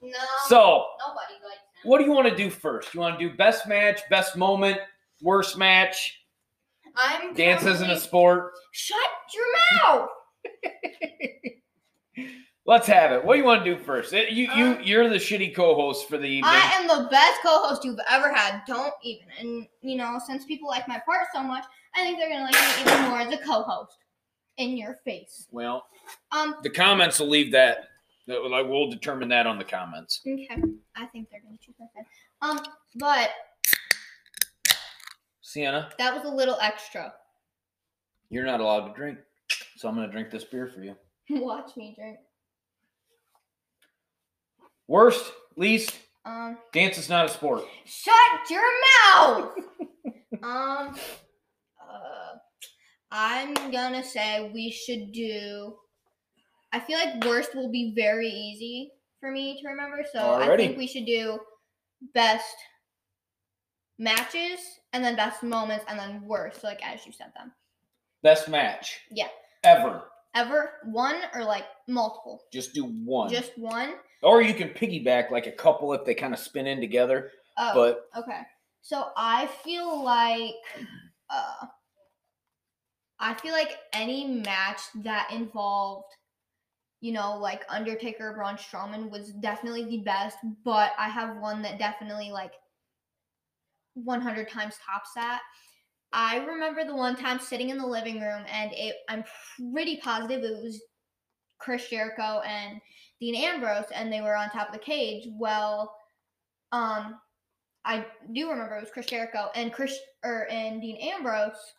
No, 0.01 0.11
So, 0.47 0.85
nobody 1.07 1.35
likes 1.45 1.57
him. 1.83 1.91
what 1.91 1.99
do 1.99 2.05
you 2.05 2.13
want 2.13 2.29
to 2.29 2.37
do 2.37 2.51
first? 2.51 2.95
You 2.95 3.01
want 3.01 3.19
to 3.19 3.29
do 3.29 3.37
best 3.37 3.67
match, 3.67 4.01
best 4.11 4.37
moment, 4.37 4.79
worst 5.21 5.59
match? 5.59 6.21
I'm 6.97 7.35
Dance 7.35 7.65
isn't 7.65 7.91
a 7.91 7.99
sport. 7.99 8.53
Shut 8.73 8.99
your 9.35 9.45
mouth. 9.83 10.09
Let's 12.67 12.87
have 12.89 13.13
it. 13.13 13.25
What 13.25 13.35
do 13.35 13.39
you 13.39 13.47
want 13.47 13.65
to 13.65 13.77
do 13.77 13.83
first? 13.83 14.13
It- 14.13 14.33
you 14.33 14.53
you 14.53 14.67
Um, 14.67 14.79
you're 14.83 15.09
the 15.09 15.15
shitty 15.17 15.55
co-host 15.55 16.07
for 16.09 16.19
the 16.19 16.29
evening. 16.29 16.53
I 16.55 16.71
am 16.75 16.87
the 16.87 17.09
best 17.09 17.41
co-host 17.43 17.83
you've 17.83 17.99
ever 18.11 18.31
had. 18.33 18.63
Don't 18.67 18.93
even. 19.03 19.27
And 19.41 19.67
you 19.81 19.97
know, 19.97 20.21
since 20.27 20.45
people 20.45 20.69
like 20.69 20.87
my 20.87 20.99
part 21.07 21.27
so 21.33 21.43
much, 21.43 21.65
I 21.95 22.05
think 22.05 22.19
they're 22.19 22.29
gonna 22.31 22.45
like 22.45 22.55
me 22.55 22.93
even 22.93 23.09
more 23.11 23.19
as 23.21 23.33
a 23.33 23.39
co-host. 23.39 23.97
In 24.57 24.77
your 24.77 24.97
face. 25.05 25.47
well, 25.53 25.87
Um. 26.33 26.57
the 26.65 26.71
comments 26.71 27.21
will 27.21 27.29
leave 27.29 27.53
that. 27.53 27.91
that- 28.27 28.43
Like 28.45 28.67
we'll 28.67 28.91
determine 28.91 29.29
that 29.29 29.47
on 29.47 29.57
the 29.57 29.65
comments. 29.65 30.21
Okay. 30.27 30.49
I 30.97 31.07
think 31.07 31.31
they're 31.31 31.41
gonna 31.41 31.57
choose 31.59 31.77
my 31.79 31.87
side. 31.95 32.07
Um. 32.43 32.61
But 32.97 33.31
Sienna, 35.43 35.91
that 35.99 36.13
was 36.15 36.25
a 36.25 36.35
little 36.35 36.59
extra. 36.61 37.15
you're 38.31 38.45
not 38.45 38.61
allowed 38.61 38.89
to 38.89 38.95
drink, 38.95 39.19
so 39.77 39.89
I'm 39.89 39.95
gonna 39.95 40.11
drink 40.11 40.31
this 40.31 40.45
beer 40.45 40.67
for 40.67 40.83
you. 40.83 40.97
Watch 41.31 41.77
me 41.77 41.95
drink. 41.97 42.19
Worst, 44.87 45.31
least, 45.57 45.93
Um. 46.25 46.59
dance 46.73 46.99
is 46.99 47.09
not 47.09 47.27
a 47.27 47.29
sport. 47.29 47.65
Shut 47.85 48.51
your 48.51 48.63
mouth. 49.15 49.53
um. 50.43 50.97
Uh, 51.89 52.37
I'm 53.11 53.55
gonna 53.71 54.05
say 54.05 54.51
we 54.53 54.71
should 54.71 55.13
do. 55.13 55.77
I 56.73 56.81
feel 56.81 56.99
like 56.99 57.25
worst 57.25 57.55
will 57.55 57.71
be 57.71 57.95
very 57.97 58.29
easy 58.29 58.93
for 59.21 59.31
me 59.31 59.61
to 59.63 59.69
remember, 59.69 60.05
so 60.13 60.35
I 60.35 60.57
think 60.57 60.77
we 60.77 60.87
should 60.87 61.07
do 61.07 61.39
best 62.15 62.55
matches 63.99 64.61
and 64.93 65.03
then 65.03 65.17
best 65.17 65.43
moments 65.43 65.85
and 65.89 65.99
then 65.99 66.23
worst, 66.27 66.63
like 66.63 66.81
as 66.87 67.07
you 67.07 67.13
said 67.13 67.33
them. 67.35 67.53
Best 68.23 68.49
match. 68.49 69.01
Yeah. 69.11 69.29
Ever. 69.65 70.03
Ever 70.35 70.73
one 70.85 71.17
or 71.35 71.45
like 71.45 71.65
multiple? 71.89 72.43
Just 72.53 72.75
do 72.75 72.85
one. 72.85 73.31
Just 73.31 73.53
one. 73.57 73.95
or 74.23 74.43
you 74.43 74.55
can 74.55 74.69
piggyback 74.69 75.31
like 75.31 75.47
a 75.47 75.53
couple 75.53 75.93
if 75.95 76.05
they 76.05 76.15
kind 76.15 76.35
of 76.35 76.41
spin 76.41 76.67
in 76.67 76.81
together. 76.81 77.31
Oh, 77.57 77.73
But 77.75 78.21
Okay. 78.23 78.41
So 78.83 79.09
I 79.17 79.47
feel 79.65 80.05
like 80.05 80.55
uh 81.31 81.67
I 83.21 83.35
feel 83.35 83.53
like 83.53 83.79
any 83.93 84.27
match 84.27 84.81
that 85.03 85.31
involved 85.33 86.07
you 87.01 87.13
know, 87.13 87.37
like 87.39 87.65
Undertaker 87.69 88.33
Braun 88.35 88.57
Strowman 88.57 89.11
was 89.11 89.31
definitely 89.35 89.85
the 89.85 89.99
best, 89.99 90.39
but 90.65 90.93
I 90.99 91.09
have 91.09 91.37
one 91.37 91.63
that 91.63 91.79
definitely 91.79 92.31
like 92.31 92.53
100 93.95 94.49
times 94.49 94.75
tops 94.85 95.11
that. 95.15 95.43
I 96.13 96.39
remember 96.39 96.85
the 96.85 96.97
one 96.97 97.17
time 97.17 97.39
sitting 97.39 97.71
in 97.71 97.79
the 97.79 97.87
living 97.87 98.21
room, 98.21 98.45
and 98.51 98.73
it, 98.73 98.97
I'm 99.09 99.25
pretty 99.73 99.99
positive 99.99 100.43
it 100.43 100.63
was 100.63 100.81
Chris 101.59 101.89
Jericho 101.89 102.41
and 102.45 102.81
Dean 103.21 103.37
Ambrose, 103.37 103.91
and 103.95 104.13
they 104.13 104.21
were 104.21 104.35
on 104.35 104.51
top 104.51 104.69
of 104.69 104.73
the 104.73 104.81
cage. 104.81 105.29
Well, 105.39 105.95
um, 106.73 107.21
I 107.85 108.07
do 108.33 108.51
remember 108.51 108.77
it 108.77 108.81
was 108.81 108.91
Chris 108.91 109.07
Jericho 109.07 109.51
and 109.55 109.73
Chris 109.73 109.97
or 110.25 110.49
and 110.51 110.81
Dean 110.81 110.97
Ambrose 110.97 111.75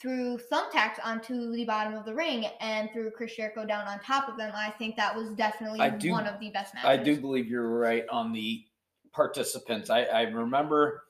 threw 0.00 0.38
thumbtacks 0.52 0.98
onto 1.02 1.52
the 1.52 1.64
bottom 1.64 1.94
of 1.94 2.04
the 2.04 2.14
ring 2.14 2.46
and 2.60 2.90
threw 2.92 3.10
Chris 3.10 3.34
Jericho 3.36 3.64
down 3.64 3.86
on 3.86 3.98
top 4.00 4.28
of 4.28 4.36
them. 4.36 4.52
I 4.54 4.70
think 4.70 4.96
that 4.96 5.14
was 5.14 5.30
definitely 5.30 5.80
I 5.80 5.90
do- 5.90 6.10
one 6.12 6.26
of 6.26 6.38
the 6.40 6.50
best 6.50 6.74
matches. 6.74 6.88
I 6.90 6.96
do 6.96 7.20
believe 7.20 7.48
you're 7.48 7.78
right 7.78 8.04
on 8.08 8.32
the 8.32 8.64
participants. 9.12 9.90
I, 9.90 10.02
I 10.04 10.22
remember 10.22 11.04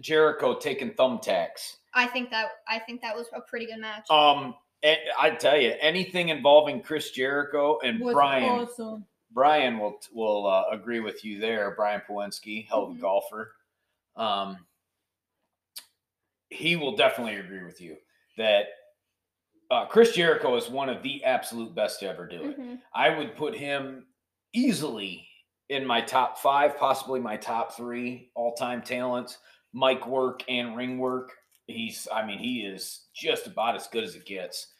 Jericho 0.00 0.54
taking 0.58 0.90
thumbtacks. 0.92 1.76
I 1.94 2.06
think 2.06 2.30
that 2.30 2.46
I 2.68 2.78
think 2.78 3.02
that 3.02 3.16
was 3.16 3.26
a 3.34 3.40
pretty 3.40 3.66
good 3.66 3.80
match. 3.80 4.08
Um, 4.10 4.54
and 4.82 4.98
I 5.18 5.30
tell 5.30 5.60
you, 5.60 5.74
anything 5.80 6.28
involving 6.28 6.80
Chris 6.80 7.10
Jericho 7.10 7.78
and 7.82 8.00
Was 8.00 8.14
Brian, 8.14 8.44
awesome. 8.44 9.04
Brian 9.32 9.78
will 9.78 9.98
will 10.14 10.46
uh, 10.46 10.64
agree 10.70 11.00
with 11.00 11.24
you 11.24 11.40
there. 11.40 11.72
Brian 11.76 12.00
Powinski, 12.08 12.66
hell 12.68 12.84
of 12.84 12.90
a 12.90 12.94
Mhm. 12.94 13.00
golfer. 13.00 13.52
Um, 14.16 14.66
he 16.48 16.76
will 16.76 16.96
definitely 16.96 17.36
agree 17.36 17.64
with 17.64 17.80
you 17.80 17.96
that 18.40 18.64
uh, 19.70 19.86
Chris 19.86 20.12
Jericho 20.12 20.56
is 20.56 20.68
one 20.68 20.88
of 20.88 21.02
the 21.02 21.22
absolute 21.24 21.74
best 21.74 22.00
to 22.00 22.08
ever 22.08 22.26
do 22.26 22.42
it. 22.42 22.58
Mhm. 22.58 22.80
I 22.92 23.10
would 23.16 23.36
put 23.36 23.54
him 23.54 24.06
easily 24.52 25.28
in 25.68 25.86
my 25.86 26.00
top 26.00 26.38
five, 26.38 26.76
possibly 26.76 27.20
my 27.20 27.36
top 27.36 27.76
three 27.76 28.32
all 28.34 28.54
time 28.54 28.82
talents. 28.82 29.38
Mic 29.72 30.04
work 30.08 30.42
and 30.48 30.76
ring 30.76 30.98
work. 30.98 31.32
He's, 31.68 32.08
I 32.12 32.26
mean, 32.26 32.38
he 32.38 32.62
is 32.62 33.06
just 33.14 33.46
about 33.46 33.76
as 33.76 33.86
good 33.86 34.02
as 34.02 34.16
it 34.16 34.26
gets. 34.26 34.74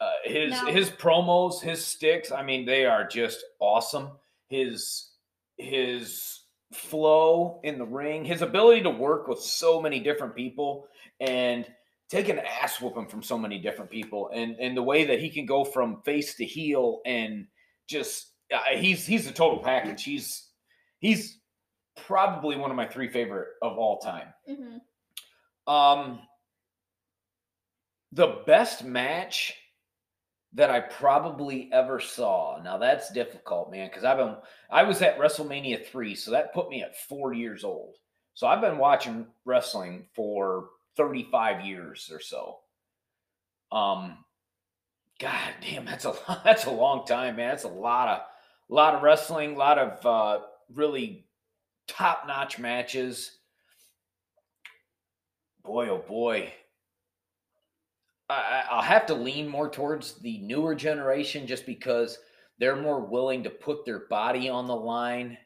Uh, 0.00 0.12
his 0.24 0.50
Now- 0.50 0.66
his 0.66 0.90
promos, 0.90 1.62
his 1.62 1.82
sticks, 1.82 2.30
I 2.30 2.42
mean, 2.42 2.66
they 2.66 2.84
are 2.84 3.06
just 3.06 3.42
awesome. 3.60 4.10
His 4.48 5.12
his 5.56 6.42
flow 6.74 7.60
in 7.64 7.78
the 7.78 7.86
ring, 7.86 8.24
his 8.26 8.42
ability 8.42 8.82
to 8.82 8.90
work 8.90 9.28
with 9.28 9.40
so 9.40 9.80
many 9.80 10.00
different 10.00 10.34
people 10.34 10.86
and 11.20 11.64
take 12.08 12.28
an 12.28 12.38
ass 12.38 12.80
whooping 12.80 13.08
from 13.08 13.22
so 13.22 13.38
many 13.38 13.58
different 13.58 13.90
people, 13.90 14.30
and 14.32 14.56
and 14.58 14.76
the 14.76 14.82
way 14.82 15.04
that 15.04 15.20
he 15.20 15.30
can 15.30 15.46
go 15.46 15.64
from 15.64 16.02
face 16.02 16.34
to 16.36 16.44
heel 16.44 17.00
and 17.06 17.46
just 17.88 18.32
uh, 18.52 18.58
he's 18.76 19.06
he's 19.06 19.26
a 19.26 19.32
total 19.32 19.58
package. 19.58 20.04
He's 20.04 20.50
he's 20.98 21.40
probably 22.06 22.56
one 22.56 22.70
of 22.70 22.76
my 22.76 22.86
three 22.86 23.08
favorite 23.08 23.48
of 23.62 23.78
all 23.78 23.98
time. 23.98 24.28
Mhm. 24.48 24.80
Um, 25.72 26.20
the 28.12 28.42
best 28.46 28.84
match 28.84 29.54
that 30.52 30.70
I 30.70 30.80
probably 30.80 31.68
ever 31.72 32.00
saw. 32.00 32.60
Now 32.62 32.78
that's 32.78 33.12
difficult, 33.12 33.70
man, 33.70 33.88
because 33.88 34.04
I've 34.04 34.18
been 34.18 34.36
I 34.70 34.84
was 34.84 35.02
at 35.02 35.18
WrestleMania 35.18 35.86
three, 35.86 36.14
so 36.14 36.30
that 36.30 36.54
put 36.54 36.68
me 36.68 36.82
at 36.82 36.96
four 36.96 37.32
years 37.32 37.64
old. 37.64 37.96
So 38.34 38.46
I've 38.46 38.60
been 38.60 38.78
watching 38.78 39.26
wrestling 39.44 40.06
for 40.14 40.68
35 40.96 41.64
years 41.64 42.10
or 42.12 42.20
so. 42.20 42.58
Um, 43.72 44.18
God 45.20 45.54
damn, 45.60 45.84
that's 45.84 46.04
a 46.04 46.14
that's 46.44 46.66
a 46.66 46.70
long 46.70 47.06
time, 47.06 47.36
man. 47.36 47.50
That's 47.50 47.64
a 47.64 47.68
lot 47.68 48.08
of 48.08 48.20
a 48.70 48.74
lot 48.74 48.94
of 48.94 49.02
wrestling, 49.02 49.54
a 49.54 49.58
lot 49.58 49.78
of 49.78 50.06
uh, 50.06 50.44
really 50.74 51.26
top 51.86 52.24
notch 52.26 52.58
matches. 52.58 53.38
Boy, 55.64 55.88
oh 55.88 55.98
boy. 55.98 56.52
I- 58.28 58.64
I'll 58.70 58.82
have 58.82 59.06
to 59.06 59.14
lean 59.14 59.48
more 59.48 59.70
towards 59.70 60.14
the 60.18 60.38
newer 60.38 60.74
generation 60.74 61.46
just 61.46 61.64
because 61.64 62.18
they're 62.58 62.76
more 62.76 63.00
willing 63.00 63.44
to 63.44 63.50
put 63.50 63.84
their 63.84 64.00
body 64.08 64.48
on 64.48 64.66
the 64.66 64.74
line. 64.76 65.38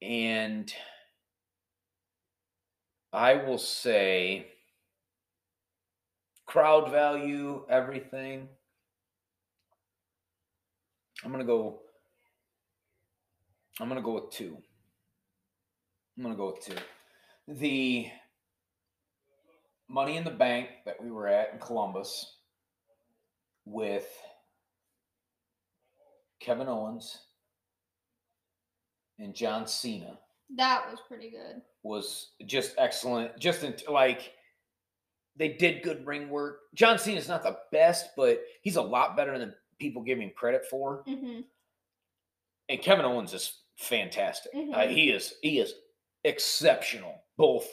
And 0.00 0.72
I 3.12 3.34
will 3.34 3.58
say 3.58 4.46
crowd 6.46 6.90
value, 6.90 7.64
everything. 7.68 8.48
I'm 11.24 11.30
gonna 11.30 11.44
go. 11.44 11.80
I'm 13.80 13.88
gonna 13.88 14.02
go 14.02 14.12
with 14.14 14.30
two. 14.30 14.56
I'm 16.16 16.22
gonna 16.22 16.36
go 16.36 16.52
with 16.52 16.64
two. 16.64 16.82
The 17.48 18.08
Money 19.88 20.16
in 20.16 20.24
the 20.24 20.30
Bank 20.30 20.68
that 20.86 21.02
we 21.02 21.10
were 21.10 21.28
at 21.28 21.52
in 21.52 21.58
Columbus 21.58 22.38
with 23.66 24.08
Kevin 26.40 26.68
Owens 26.68 27.18
and 29.18 29.34
John 29.34 29.66
Cena 29.66 30.18
That 30.56 30.90
was 30.90 30.98
pretty 31.06 31.30
good. 31.30 31.62
Was 31.82 32.32
just 32.46 32.74
excellent. 32.78 33.38
Just 33.38 33.64
in, 33.64 33.74
like 33.88 34.32
they 35.36 35.48
did 35.48 35.82
good 35.82 36.06
ring 36.06 36.28
work. 36.28 36.60
John 36.74 36.98
Cena 36.98 37.18
is 37.18 37.28
not 37.28 37.42
the 37.42 37.58
best, 37.72 38.10
but 38.16 38.42
he's 38.62 38.76
a 38.76 38.82
lot 38.82 39.16
better 39.16 39.38
than 39.38 39.54
people 39.78 40.02
give 40.02 40.18
him 40.18 40.30
credit 40.36 40.64
for. 40.70 41.02
hmm 41.06 41.40
And 42.68 42.80
Kevin 42.82 43.04
Owens 43.04 43.32
is 43.34 43.60
fantastic. 43.78 44.52
Uh, 44.54 44.58
Mhm. 44.58 44.90
he 44.90 45.10
is 45.10 45.34
he 45.42 45.58
is 45.58 45.74
exceptional. 46.24 47.14
Both, 47.36 47.68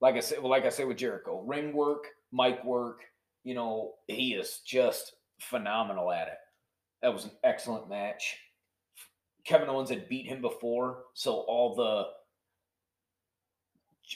like 0.00 0.14
I 0.14 0.20
said, 0.20 0.38
like 0.42 0.64
I 0.64 0.68
said 0.70 0.86
with 0.86 0.96
Jericho, 0.98 1.40
ring 1.42 1.72
work, 1.72 2.06
mic 2.32 2.62
work. 2.64 3.02
You 3.44 3.54
know, 3.54 3.94
he 4.06 4.34
is 4.34 4.60
just 4.66 5.14
phenomenal 5.40 6.10
at 6.12 6.28
it. 6.28 6.38
That 7.02 7.12
was 7.12 7.24
an 7.24 7.32
excellent 7.42 7.88
match. 7.88 8.38
Kevin 9.44 9.68
Owens 9.68 9.88
had 9.90 10.08
beat 10.08 10.26
him 10.26 10.40
before, 10.42 11.04
so 11.14 11.40
all 11.40 11.74
the 11.74 12.12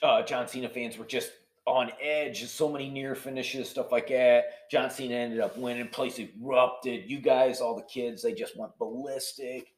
uh, 0.03 0.23
John 0.23 0.49
Cena 0.49 0.69
fans 0.69 0.99
were 0.99 1.05
just 1.05 1.33
on 1.67 1.91
edge. 2.01 2.45
So 2.47 2.69
many 2.69 2.91
near 2.91 3.15
finishes, 3.15 3.69
stuff 3.69 3.93
like 3.93 4.09
that. 4.09 4.69
John 4.71 4.91
Cena 4.91 5.15
ended 5.15 5.41
up 5.41 5.57
winning. 5.57 5.89
Place 5.89 6.19
erupted. 6.19 7.11
You 7.11 7.21
guys, 7.21 7.61
all 7.61 7.77
the 7.77 7.83
kids, 7.83 8.23
they 8.23 8.33
just 8.33 8.57
went 8.57 8.77
ballistic, 8.79 9.75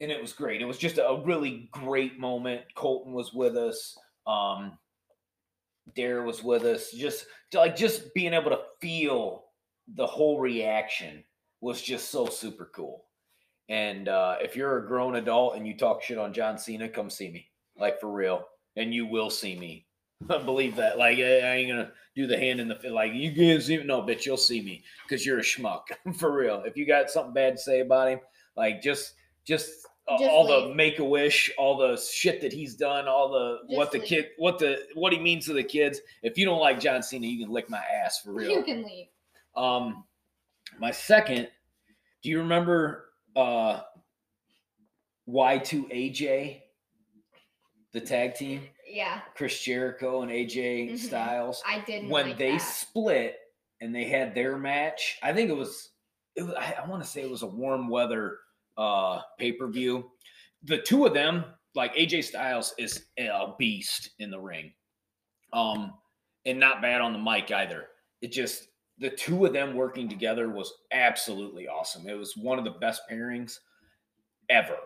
and 0.00 0.10
it 0.10 0.20
was 0.20 0.32
great. 0.32 0.60
It 0.60 0.66
was 0.66 0.78
just 0.78 0.98
a 0.98 1.22
really 1.24 1.68
great 1.72 2.18
moment. 2.18 2.62
Colton 2.74 3.12
was 3.12 3.32
with 3.32 3.56
us. 3.56 3.96
Um, 4.26 4.78
Dare 5.94 6.22
was 6.22 6.42
with 6.42 6.64
us. 6.64 6.92
Just 6.92 7.26
like 7.52 7.76
just 7.76 8.14
being 8.14 8.32
able 8.32 8.50
to 8.50 8.60
feel 8.80 9.44
the 9.94 10.06
whole 10.06 10.40
reaction 10.40 11.22
was 11.60 11.80
just 11.80 12.10
so 12.10 12.26
super 12.26 12.70
cool. 12.74 13.04
And 13.68 14.08
uh, 14.08 14.36
if 14.40 14.56
you're 14.56 14.78
a 14.78 14.86
grown 14.86 15.16
adult 15.16 15.56
and 15.56 15.66
you 15.66 15.76
talk 15.76 16.02
shit 16.02 16.18
on 16.18 16.34
John 16.34 16.58
Cena, 16.58 16.88
come 16.88 17.08
see 17.08 17.30
me, 17.30 17.48
like 17.78 17.98
for 18.00 18.12
real, 18.12 18.44
and 18.76 18.92
you 18.94 19.06
will 19.06 19.30
see 19.30 19.56
me. 19.56 19.86
Believe 20.26 20.76
that. 20.76 20.98
Like 20.98 21.18
I 21.18 21.40
I 21.40 21.54
ain't 21.56 21.70
gonna 21.70 21.92
do 22.16 22.26
the 22.26 22.38
hand 22.38 22.60
in 22.60 22.68
the 22.68 22.78
like 22.90 23.12
you 23.12 23.30
guys 23.32 23.70
even 23.70 23.86
no, 23.86 24.02
bitch. 24.02 24.24
You'll 24.24 24.36
see 24.36 24.62
me 24.62 24.82
because 25.06 25.26
you're 25.26 25.38
a 25.38 25.42
schmuck 25.42 25.82
for 26.18 26.32
real. 26.32 26.62
If 26.64 26.76
you 26.76 26.86
got 26.86 27.10
something 27.10 27.34
bad 27.34 27.56
to 27.56 27.58
say 27.62 27.80
about 27.80 28.08
him, 28.08 28.20
like 28.56 28.80
just 28.82 29.14
just, 29.44 29.86
uh, 30.08 30.14
all 30.26 30.46
the 30.46 30.74
make 30.74 30.98
a 30.98 31.04
wish, 31.04 31.50
all 31.58 31.76
the 31.76 31.96
shit 31.98 32.40
that 32.40 32.52
he's 32.52 32.74
done, 32.74 33.06
all 33.08 33.30
the 33.30 33.74
what 33.74 33.84
Just 33.86 33.92
the 33.92 33.98
leave. 33.98 34.08
kid, 34.08 34.26
what 34.38 34.58
the 34.58 34.86
what 34.94 35.12
he 35.12 35.18
means 35.18 35.46
to 35.46 35.52
the 35.52 35.64
kids. 35.64 36.00
If 36.22 36.38
you 36.38 36.46
don't 36.46 36.60
like 36.60 36.80
John 36.80 37.02
Cena, 37.02 37.26
you 37.26 37.44
can 37.44 37.52
lick 37.52 37.68
my 37.68 37.82
ass 38.04 38.20
for 38.20 38.32
real. 38.32 38.50
You 38.50 38.62
can 38.62 38.84
leave. 38.84 39.06
Um, 39.56 40.04
my 40.78 40.90
second, 40.90 41.48
do 42.22 42.30
you 42.30 42.38
remember 42.38 43.10
uh 43.36 43.80
Y2AJ, 45.28 46.60
the 47.94 48.00
tag 48.00 48.34
team, 48.34 48.68
Yeah, 48.86 49.22
Chris 49.34 49.58
Jericho 49.62 50.20
and 50.22 50.30
AJ 50.30 50.90
Mhm. 50.90 50.98
Styles? 50.98 51.62
I 51.66 51.80
didn't. 51.80 52.10
When 52.10 52.28
like 52.28 52.38
they 52.38 52.52
that. 52.52 52.58
split 52.60 53.38
and 53.80 53.94
they 53.94 54.04
had 54.04 54.34
their 54.34 54.58
match, 54.58 55.18
I 55.22 55.32
think 55.32 55.48
it 55.48 55.56
was, 55.56 55.90
it 56.36 56.42
was 56.42 56.54
I, 56.54 56.72
I 56.82 56.86
want 56.86 57.02
to 57.02 57.08
say 57.08 57.22
it 57.22 57.30
was 57.30 57.42
a 57.42 57.46
warm 57.46 57.88
weather 57.88 58.38
uh 58.76 59.22
pay 59.38 59.52
per 59.52 59.68
view. 59.68 60.10
The 60.64 60.78
two 60.78 61.06
of 61.06 61.14
them, 61.14 61.44
like 61.74 61.94
AJ 61.94 62.24
Styles, 62.24 62.74
is 62.78 63.06
a 63.18 63.52
beast 63.58 64.10
in 64.18 64.30
the 64.30 64.40
ring, 64.40 64.72
um, 65.52 65.94
and 66.44 66.58
not 66.58 66.82
bad 66.82 67.00
on 67.00 67.12
the 67.12 67.18
mic 67.18 67.50
either. 67.52 67.88
It 68.20 68.32
just 68.32 68.68
the 68.98 69.10
two 69.10 69.44
of 69.46 69.52
them 69.52 69.74
working 69.74 70.08
together 70.08 70.48
was 70.50 70.72
absolutely 70.92 71.68
awesome. 71.68 72.08
It 72.08 72.14
was 72.18 72.36
one 72.36 72.58
of 72.58 72.64
the 72.64 72.70
best 72.72 73.02
pairings 73.10 73.58
ever. 74.48 74.78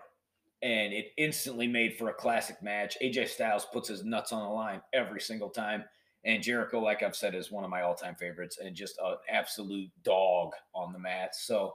And 0.63 0.93
it 0.93 1.13
instantly 1.17 1.69
made 1.69 1.97
for 1.97 2.09
a 2.09 2.15
classic 2.15 2.63
match. 2.63 2.97
AJ 3.03 3.29
Styles 3.29 3.67
puts 3.73 3.89
his 3.89 4.05
nuts 4.05 4.33
on 4.33 4.43
the 4.43 4.49
line 4.53 4.83
every 4.93 5.21
single 5.21 5.51
time. 5.51 5.85
And 6.25 6.43
Jericho, 6.43 6.81
like 6.81 7.03
I've 7.03 7.15
said, 7.15 7.35
is 7.35 7.53
one 7.53 7.65
of 7.65 7.71
my 7.71 7.83
all 7.83 7.95
time 7.95 8.17
favorites 8.17 8.59
and 8.63 8.75
just 8.75 8.99
an 9.03 9.17
absolute 9.29 9.91
dog 10.03 10.53
on 10.75 10.93
the 10.93 10.99
mat. 10.99 11.37
So 11.37 11.75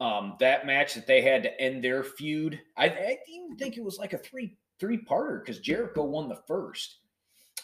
um, 0.00 0.36
that 0.40 0.66
match 0.66 0.94
that 0.94 1.06
they 1.06 1.20
had 1.20 1.42
to 1.42 1.60
end 1.60 1.82
their 1.82 2.02
feud, 2.02 2.60
I, 2.76 2.86
I 2.86 3.18
even 3.28 3.56
think 3.56 3.76
it 3.76 3.84
was 3.84 3.98
like 3.98 4.12
a 4.12 4.18
three 4.18 4.56
three 4.78 4.98
parter 4.98 5.40
because 5.40 5.60
Jericho 5.60 6.02
won 6.04 6.28
the 6.28 6.42
first. 6.46 6.98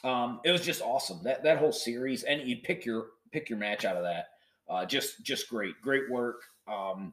Um, 0.04 0.40
it 0.44 0.52
was 0.52 0.60
just 0.60 0.82
awesome 0.82 1.20
that 1.24 1.42
that 1.42 1.58
whole 1.58 1.72
series, 1.72 2.22
and 2.22 2.48
you 2.48 2.58
pick 2.62 2.84
your 2.84 3.06
pick 3.32 3.48
your 3.50 3.58
match 3.58 3.84
out 3.84 3.96
of 3.96 4.04
that. 4.04 4.26
Uh, 4.68 4.86
just 4.86 5.24
just 5.24 5.48
great, 5.48 5.80
great 5.82 6.08
work. 6.10 6.42
Um, 6.68 7.12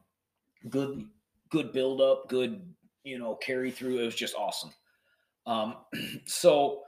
good 0.68 1.04
good 1.50 1.72
build 1.72 2.00
up, 2.00 2.28
good 2.28 2.62
you 3.06 3.18
know 3.18 3.36
carry 3.36 3.70
through. 3.70 4.00
It 4.00 4.04
was 4.04 4.14
just 4.14 4.34
awesome. 4.34 4.72
Um, 5.46 5.76
so 6.26 6.82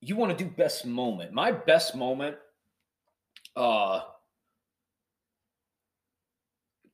you 0.00 0.16
want 0.16 0.36
to 0.36 0.44
do 0.44 0.50
best 0.50 0.84
moment? 0.84 1.32
My 1.32 1.52
best 1.52 1.94
moment. 1.94 2.36
Uh, 3.54 4.00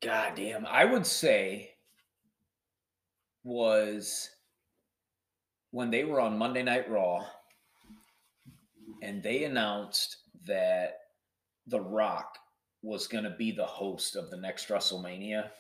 God 0.03 0.35
damn, 0.37 0.67
I 0.67 0.85
would 0.85 1.07
say 1.07 1.71
was 3.45 4.29
when 5.71 5.91
they 5.91 6.05
were 6.05 6.21
on 6.21 6.39
Monday 6.39 6.63
Night 6.63 6.91
Raw 6.91 7.25
and 9.03 9.23
they 9.23 9.45
announced 9.45 10.17
that 10.47 10.99
The 11.67 11.81
Rock 11.81 12.39
was 12.83 13.07
going 13.07 13.25
to 13.25 13.31
be 13.31 13.53
the 13.53 13.65
host 13.65 14.17
of 14.17 14.31
the 14.31 14.37
next 14.37 14.69
WrestleMania. 14.69 15.51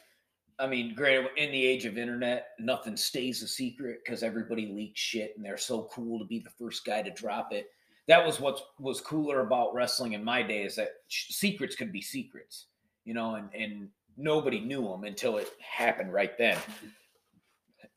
I 0.59 0.67
mean, 0.67 0.95
granted, 0.95 1.31
in 1.37 1.53
the 1.53 1.67
age 1.67 1.85
of 1.85 1.99
internet, 1.99 2.49
nothing 2.59 2.97
stays 2.97 3.43
a 3.43 3.49
secret 3.49 4.01
because 4.05 4.23
everybody 4.23 4.67
leaks 4.67 5.01
shit 5.01 5.35
and 5.37 5.45
they're 5.45 5.59
so 5.59 5.89
cool 5.93 6.19
to 6.19 6.25
be 6.25 6.39
the 6.39 6.51
first 6.51 6.85
guy 6.85 7.03
to 7.03 7.11
drop 7.11 7.53
it. 7.53 7.69
That 8.09 8.25
was 8.25 8.41
what 8.41 8.61
was 8.79 9.01
cooler 9.01 9.41
about 9.41 9.75
wrestling 9.75 10.13
in 10.15 10.25
my 10.25 10.43
day 10.43 10.63
is 10.63 10.77
that 10.77 10.91
secrets 11.09 11.77
could 11.77 11.93
be 11.93 12.01
secrets, 12.01 12.67
you 13.05 13.13
know, 13.13 13.35
and, 13.35 13.51
and 13.53 13.89
nobody 14.17 14.61
knew 14.61 14.83
them 14.83 15.05
until 15.05 15.37
it 15.37 15.51
happened 15.61 16.13
right 16.13 16.39
then. 16.39 16.57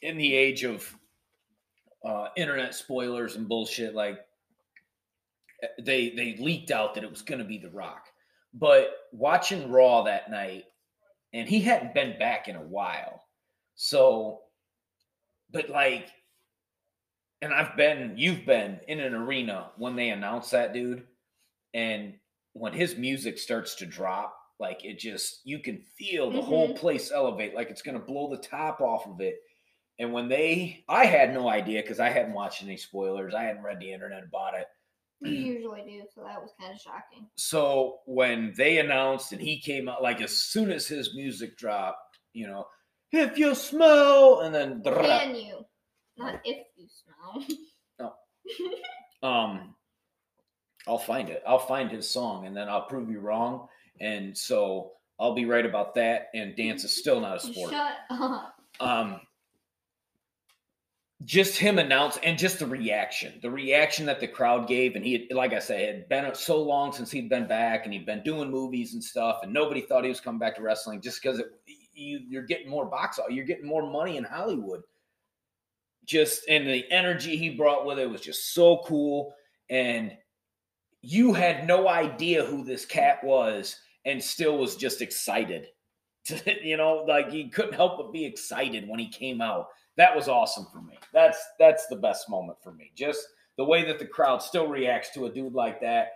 In 0.01 0.17
the 0.17 0.35
age 0.35 0.63
of 0.63 0.93
uh, 2.03 2.27
internet 2.35 2.75
spoilers 2.75 3.35
and 3.35 3.47
bullshit, 3.47 3.93
like 3.93 4.19
eh, 5.63 5.67
they 5.81 6.09
they 6.09 6.37
leaked 6.39 6.71
out 6.71 6.93
that 6.95 7.03
it 7.03 7.09
was 7.09 7.21
going 7.21 7.39
to 7.39 7.45
be 7.45 7.57
The 7.57 7.69
Rock. 7.69 8.07
But 8.53 8.91
watching 9.11 9.71
Raw 9.71 10.03
that 10.03 10.31
night, 10.31 10.65
and 11.33 11.47
he 11.47 11.61
hadn't 11.61 11.93
been 11.93 12.17
back 12.19 12.47
in 12.47 12.55
a 12.55 12.61
while, 12.63 13.23
so, 13.75 14.43
but 15.51 15.69
like, 15.69 16.09
and 17.41 17.53
I've 17.53 17.77
been, 17.77 18.15
you've 18.17 18.45
been 18.45 18.81
in 18.87 18.99
an 18.99 19.13
arena 19.13 19.71
when 19.77 19.95
they 19.95 20.09
announce 20.09 20.49
that 20.51 20.73
dude, 20.73 21.07
and 21.73 22.19
when 22.53 22.73
his 22.73 22.97
music 22.97 23.37
starts 23.39 23.75
to 23.75 23.85
drop, 23.85 24.35
like 24.59 24.83
it 24.85 24.99
just 24.99 25.41
you 25.45 25.59
can 25.59 25.83
feel 25.97 26.31
the 26.31 26.41
whole 26.41 26.69
Mhm. 26.69 26.77
place 26.77 27.11
elevate, 27.11 27.55
like 27.55 27.69
it's 27.69 27.81
gonna 27.81 27.99
blow 27.99 28.29
the 28.29 28.41
top 28.41 28.81
off 28.81 29.07
of 29.07 29.21
it. 29.21 29.39
And 29.99 30.13
when 30.13 30.29
they, 30.29 30.83
I 30.89 31.05
had 31.05 31.33
no 31.33 31.49
idea 31.49 31.81
because 31.81 31.99
I 31.99 32.09
hadn't 32.09 32.33
watched 32.33 32.63
any 32.63 32.77
spoilers. 32.77 33.35
I 33.35 33.43
hadn't 33.43 33.63
read 33.63 33.79
the 33.79 33.91
internet 33.93 34.23
about 34.23 34.55
it. 34.55 34.67
You 35.21 35.31
usually 35.53 35.81
do, 35.81 36.03
so 36.13 36.21
that 36.23 36.41
was 36.41 36.53
kind 36.59 36.73
of 36.73 36.79
shocking. 36.79 37.27
So 37.35 37.99
when 38.05 38.53
they 38.55 38.77
announced 38.79 39.31
and 39.31 39.41
he 39.41 39.59
came 39.59 39.89
out, 39.89 40.01
like 40.01 40.21
as 40.21 40.31
soon 40.31 40.71
as 40.71 40.87
his 40.87 41.15
music 41.15 41.57
dropped, 41.57 42.19
you 42.33 42.47
know, 42.47 42.67
if 43.11 43.37
you 43.37 43.55
smell, 43.55 44.41
and 44.41 44.53
then 44.53 44.81
Can 44.83 45.35
you? 45.35 45.65
Not 46.17 46.39
if 46.43 46.67
you 46.77 46.87
smell. 46.87 47.45
No. 47.99 49.27
um, 49.27 49.75
I'll 50.87 50.97
find 50.97 51.29
it. 51.29 51.43
I'll 51.47 51.59
find 51.59 51.91
his 51.91 52.09
song, 52.09 52.45
and 52.45 52.55
then 52.55 52.69
I'll 52.69 52.85
prove 52.85 53.09
you 53.09 53.19
wrong. 53.19 53.67
And 53.99 54.37
so 54.37 54.91
I'll 55.19 55.33
be 55.33 55.45
right 55.45 55.65
about 55.65 55.95
that. 55.95 56.27
And 56.33 56.55
dance 56.55 56.83
is 56.83 56.95
still 56.99 57.19
not 57.19 57.37
a 57.37 57.39
sport. 57.39 57.71
Shut 57.71 57.93
up. 58.09 58.55
um 58.79 59.21
just 61.25 61.57
him 61.57 61.79
announce 61.79 62.17
and 62.23 62.37
just 62.37 62.59
the 62.59 62.65
reaction 62.65 63.33
the 63.41 63.51
reaction 63.51 64.05
that 64.05 64.19
the 64.19 64.27
crowd 64.27 64.67
gave. 64.67 64.95
And 64.95 65.03
he 65.03 65.13
had, 65.13 65.35
like 65.35 65.53
i 65.53 65.59
said 65.59 65.95
had 65.95 66.09
been 66.09 66.25
uh, 66.25 66.33
so 66.33 66.61
long 66.61 66.93
since 66.93 67.11
he'd 67.11 67.29
been 67.29 67.47
back 67.47 67.83
and 67.83 67.93
he'd 67.93 68.05
been 68.05 68.23
doing 68.23 68.49
movies 68.49 68.93
and 68.93 69.03
stuff 69.03 69.39
and 69.43 69.53
nobody 69.53 69.81
thought 69.81 70.03
he 70.03 70.09
was 70.09 70.21
coming 70.21 70.39
back 70.39 70.55
to 70.55 70.61
wrestling 70.61 71.01
just 71.01 71.21
because 71.21 71.41
you, 71.93 72.21
you're 72.27 72.43
getting 72.43 72.69
more 72.69 72.85
box 72.85 73.19
you're 73.29 73.45
getting 73.45 73.67
more 73.67 73.89
money 73.89 74.17
in 74.17 74.23
hollywood. 74.23 74.81
Just 76.05 76.47
and 76.49 76.67
the 76.67 76.89
energy 76.89 77.35
he 77.35 77.51
brought 77.51 77.85
with 77.85 77.99
it 77.99 78.09
was 78.09 78.21
just 78.21 78.53
so 78.53 78.81
cool. 78.85 79.33
And 79.69 80.13
you 81.01 81.33
had 81.33 81.67
no 81.67 81.87
idea 81.87 82.45
who 82.45 82.63
this 82.63 82.85
cat 82.85 83.23
was 83.23 83.75
and 84.05 84.23
still 84.23 84.57
was 84.57 84.75
just 84.75 85.01
excited. 85.01 85.67
You 86.63 86.77
know 86.77 87.05
like 87.07 87.29
he 87.29 87.49
couldn't 87.49 87.73
help 87.73 87.97
but 87.97 88.13
be 88.13 88.25
excited 88.25 88.87
when 88.87 88.99
he 88.99 89.09
came 89.09 89.41
out 89.41 89.67
that 89.99 90.15
was 90.15 90.27
awesome 90.27 90.65
for 90.71 90.81
me 90.81 90.97
that's 91.13 91.37
that's 91.59 91.85
the 91.87 91.95
best 91.95 92.27
moment 92.29 92.57
for 92.63 92.71
me 92.71 92.91
just 92.95 93.27
the 93.57 93.63
way 93.63 93.85
that 93.85 93.99
the 93.99 94.05
crowd 94.05 94.41
still 94.41 94.67
reacts 94.67 95.11
to 95.13 95.25
a 95.25 95.29
dude 95.29 95.53
like 95.53 95.79
that 95.79 96.07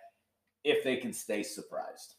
if 0.63 0.83
they 0.83 0.95
can 0.97 1.13
stay 1.13 1.43
surprised 1.43 2.15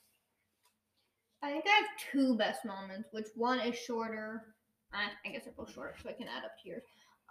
I 1.44 1.50
think 1.50 1.64
I 1.66 1.76
have 1.76 2.10
two 2.10 2.36
best 2.38 2.64
moments, 2.64 3.10
which 3.12 3.26
one 3.34 3.60
is 3.60 3.76
shorter. 3.76 4.54
I, 4.94 5.30
guess 5.30 5.44
they're 5.44 5.52
both 5.54 5.74
short, 5.74 5.96
so 6.02 6.08
I 6.08 6.14
can 6.14 6.26
add 6.26 6.44
up 6.44 6.52
to 6.62 6.68
yours. 6.68 6.82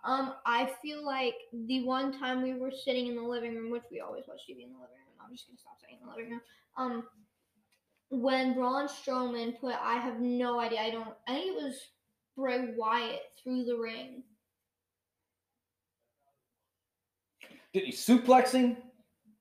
Um, 0.04 0.36
I 0.46 0.70
feel 0.84 1.04
like 1.04 1.34
the 1.52 1.84
one 1.84 2.12
time 2.20 2.44
we 2.44 2.54
were 2.54 2.72
sitting 2.72 3.08
in 3.08 3.16
the 3.16 3.24
living 3.24 3.56
room, 3.56 3.72
which 3.72 3.84
we 3.90 4.02
always 4.02 4.26
watch 4.28 4.42
TV 4.42 4.66
in 4.66 4.72
the 4.72 4.78
living 4.78 4.98
room. 4.98 5.18
I'm 5.20 5.34
just 5.34 5.48
gonna 5.48 5.58
stop 5.58 5.80
saying 5.82 5.98
in 6.00 6.08
the 6.08 6.14
living 6.14 6.32
room. 6.32 6.42
Um, 6.78 7.04
when 8.10 8.54
Braun 8.54 8.88
Strowman 8.88 9.60
put, 9.60 9.76
I 9.82 9.98
have 9.98 10.20
no 10.20 10.60
idea. 10.60 10.82
I 10.82 10.92
don't. 10.92 11.16
I 11.28 11.34
think 11.34 11.58
it 11.58 11.64
was 11.64 11.76
Bray 12.36 12.74
Wyatt 12.76 13.22
through 13.44 13.66
the 13.66 13.76
ring. 13.78 14.24
did 17.74 17.84
he 17.84 17.92
suplexing 17.92 18.78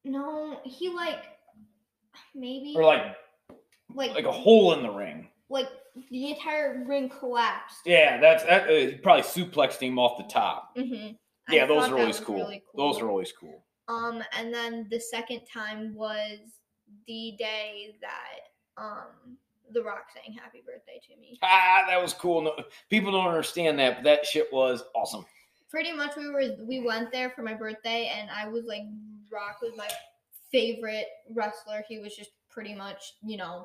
No, 0.04 0.60
he 0.64 0.88
like 0.90 1.24
maybe 2.34 2.74
or 2.76 2.84
like 2.84 3.16
like 3.94 4.14
like 4.14 4.24
a 4.24 4.32
hole 4.32 4.72
in 4.74 4.82
the 4.82 4.90
ring 4.90 5.28
like 5.50 5.68
the 6.10 6.30
entire 6.30 6.84
ring 6.86 7.08
collapsed. 7.10 7.80
yeah 7.84 8.18
that's 8.18 8.42
that 8.44 8.64
uh, 8.68 8.72
he 8.72 8.92
probably 8.94 9.22
suplexed 9.22 9.78
him 9.80 9.98
off 9.98 10.16
the 10.16 10.24
top 10.32 10.74
Mm-hmm. 10.76 11.12
yeah 11.54 11.66
those 11.66 11.88
are 11.90 11.98
always 11.98 12.20
cool. 12.20 12.50
those 12.76 13.00
are 13.00 13.08
always 13.08 13.32
cool 13.38 13.64
Um, 13.88 14.22
and 14.38 14.52
then 14.52 14.86
the 14.90 14.98
second 15.00 15.42
time 15.52 15.94
was 15.94 16.38
the 17.06 17.34
day 17.38 17.94
that 18.00 18.82
um 18.82 19.36
The 19.72 19.82
Rock 19.82 20.06
saying 20.14 20.36
"Happy 20.38 20.62
Birthday" 20.66 21.00
to 21.08 21.20
me. 21.20 21.38
ah 21.42 21.84
that 21.88 22.00
was 22.00 22.12
cool 22.14 22.42
no, 22.42 22.54
people 22.90 23.12
don't 23.12 23.26
understand 23.26 23.78
that 23.78 23.96
but 23.96 24.04
that 24.04 24.26
shit 24.26 24.52
was 24.52 24.82
awesome 24.94 25.24
Pretty 25.70 25.92
much, 25.94 26.16
we 26.18 26.28
were 26.28 26.42
we 26.68 26.80
went 26.84 27.10
there 27.10 27.30
for 27.30 27.40
my 27.42 27.54
birthday, 27.54 28.12
and 28.14 28.28
I 28.30 28.46
was 28.46 28.66
like, 28.66 28.82
Rock 29.32 29.56
was 29.62 29.72
my 29.74 29.88
favorite 30.50 31.06
wrestler. 31.30 31.82
He 31.88 31.98
was 31.98 32.14
just 32.14 32.28
pretty 32.50 32.74
much, 32.74 33.14
you 33.24 33.38
know, 33.38 33.64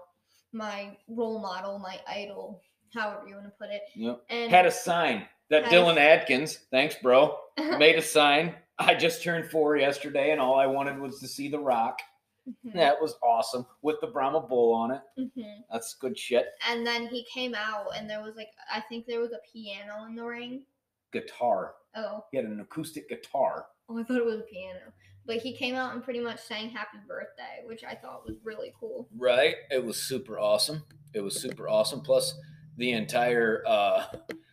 my 0.53 0.95
role 1.09 1.41
model, 1.41 1.79
my 1.79 1.99
idol, 2.07 2.61
however 2.93 3.27
you 3.27 3.35
want 3.35 3.47
to 3.47 3.51
put 3.59 3.69
it. 3.71 3.81
yep 3.93 4.21
And 4.29 4.49
had 4.49 4.65
a 4.65 4.71
sign 4.71 5.25
that 5.49 5.65
Had 5.65 5.73
a- 5.73 5.75
Dylan 5.75 5.97
Adkins, 5.97 6.59
thanks, 6.71 6.95
bro, 7.03 7.37
made 7.77 7.97
a 7.97 8.01
sign. 8.01 8.55
I 8.79 8.93
just 8.95 9.21
turned 9.21 9.49
four 9.51 9.75
yesterday, 9.75 10.31
and 10.31 10.39
all 10.39 10.57
I 10.57 10.67
wanted 10.67 10.99
was 10.99 11.19
to 11.19 11.27
see 11.27 11.49
The 11.49 11.59
Rock. 11.59 11.99
Mhm, 12.47 12.73
That 12.73 13.01
was 13.01 13.15
awesome 13.21 13.65
with 13.81 13.99
the 14.01 14.07
Brahma 14.07 14.39
Bull 14.41 14.73
on 14.73 14.91
it. 14.91 15.01
mhm. 15.17 15.63
That's 15.71 15.93
good 15.95 16.17
shit. 16.17 16.47
And 16.67 16.85
then 16.87 17.07
he 17.07 17.25
came 17.33 17.53
out, 17.53 17.87
and 17.95 18.09
there 18.09 18.21
was 18.21 18.35
like, 18.35 18.49
I 18.71 18.79
think 18.81 19.05
there 19.05 19.19
was 19.19 19.31
a 19.33 19.39
piano 19.51 20.05
in 20.05 20.15
the 20.15 20.23
ring. 20.23 20.65
Guitar. 21.11 21.75
Oh, 21.95 22.23
He 22.31 22.37
had 22.37 22.45
an 22.45 22.59
acoustic 22.59 23.09
guitar. 23.09 23.67
Oh, 23.89 23.97
I 23.97 24.03
thought 24.03 24.17
it 24.17 24.25
was 24.25 24.39
a 24.39 24.43
piano. 24.43 24.93
But 25.25 25.37
he 25.37 25.53
came 25.53 25.75
out 25.75 25.93
and 25.93 26.03
pretty 26.03 26.19
much 26.21 26.39
sang 26.41 26.69
happy 26.69 26.99
birthday, 27.07 27.63
which 27.65 27.83
I 27.83 27.95
thought 27.95 28.25
was 28.25 28.37
really 28.43 28.73
cool. 28.79 29.09
Right. 29.17 29.55
It 29.71 29.83
was 29.83 29.97
super 30.01 30.39
awesome. 30.39 30.83
It 31.13 31.19
was 31.21 31.41
super 31.41 31.67
awesome. 31.67 31.99
Plus, 32.01 32.33
the 32.77 32.93
entire 32.93 33.63
uh, 33.67 34.05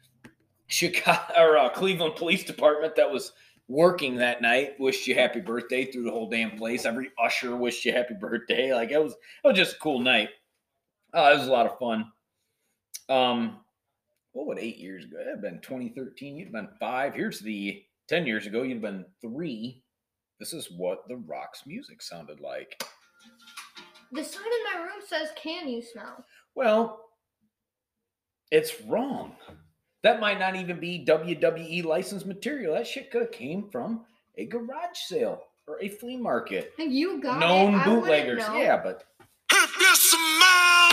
Chicago 0.67 1.33
or 1.39 1.57
uh, 1.59 1.69
Cleveland 1.71 2.17
Police 2.17 2.43
Department 2.45 2.97
that 2.97 3.11
was 3.11 3.33
working 3.69 4.17
that 4.17 4.43
night 4.43 4.79
wished 4.79 5.07
you 5.07 5.15
happy 5.15 5.41
birthday 5.41 5.85
through 5.85 6.05
the 6.05 6.11
whole 6.11 6.29
damn 6.29 6.57
place. 6.57 6.85
Every 6.85 7.11
usher 7.23 7.57
wished 7.57 7.85
you 7.85 7.93
happy 7.93 8.15
birthday. 8.15 8.75
Like 8.75 8.91
it 8.91 9.03
was, 9.03 9.13
it 9.13 9.49
was 9.49 9.57
just 9.57 9.77
a 9.77 9.81
cool 9.81 10.01
night. 10.01 10.31
Uh, 11.15 11.33
it 11.35 11.39
was 11.39 11.49
a 11.49 11.53
lot 11.53 11.67
of 11.67 11.79
fun. 11.79 12.07
Um, 13.09 13.59
what 14.33 14.47
would 14.47 14.59
eight 14.59 14.79
years 14.79 15.05
ago? 15.05 15.19
It'd 15.21 15.29
have 15.29 15.43
been 15.43 15.61
2013. 15.61 16.37
You'd 16.37 16.47
have 16.47 16.53
been 16.53 16.69
five. 16.81 17.15
Here's 17.15 17.41
the 17.41 17.83
10 18.09 18.27
years 18.27 18.47
ago. 18.47 18.63
You'd 18.63 18.75
have 18.75 18.83
been 18.83 19.05
three. 19.21 19.83
This 20.41 20.53
is 20.53 20.69
what 20.77 21.07
the 21.09 21.17
Rock's 21.17 21.63
music 21.67 22.03
sounded 22.03 22.41
like. 22.41 22.83
The 24.13 24.25
sign 24.25 24.43
in 24.43 24.81
my 24.81 24.85
room 24.85 25.01
says, 25.07 25.29
Can 25.37 25.69
you 25.69 25.83
smell? 25.83 26.25
Well, 26.55 27.01
it's 28.51 28.81
wrong. 28.83 29.33
That 30.05 30.21
might 30.21 30.39
not 30.39 30.55
even 30.55 30.79
be 30.79 31.03
WWE 31.09 31.83
licensed 31.83 32.27
material. 32.27 32.75
That 32.75 32.87
shit 32.87 33.11
could 33.11 33.23
have 33.23 33.33
came 33.33 33.71
from 33.71 34.05
a 34.37 34.45
garage 34.45 34.99
sale 35.07 35.41
or 35.67 35.81
a 35.83 35.89
flea 35.89 36.19
market. 36.19 36.73
You 36.79 37.23
got 37.23 37.41
Known 37.41 37.73
it. 37.75 37.79
I 37.79 37.85
bootleggers. 37.87 38.47
know. 38.47 38.55
Yeah, 38.59 38.83
but 38.83 39.05
If 39.51 39.81
you 39.81 39.97
smell 39.97 40.21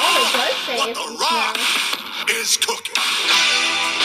Oh, 0.03 0.31
it 0.33 0.77
does 0.77 0.79
what 0.79 0.95
the 0.95 1.19
rock 1.19 1.57
smell. 1.57 2.39
is 2.41 2.55
cooking. 2.57 4.01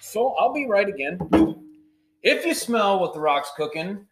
So 0.00 0.34
I'll 0.38 0.52
be 0.54 0.66
right 0.66 0.88
again. 0.88 1.18
If 2.22 2.44
you 2.44 2.54
smell 2.54 3.00
what 3.00 3.14
the 3.14 3.20
rock's 3.20 3.50
cooking, 3.56 4.06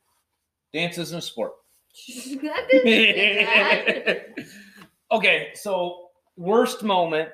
dance 0.73 0.99
isn't 0.99 1.19
a 1.19 1.23
sport. 1.23 1.53
that 2.09 2.67
didn't 2.71 3.47
that. 3.47 4.27
okay, 5.11 5.51
so 5.55 6.09
worst 6.37 6.83
moment. 6.83 7.31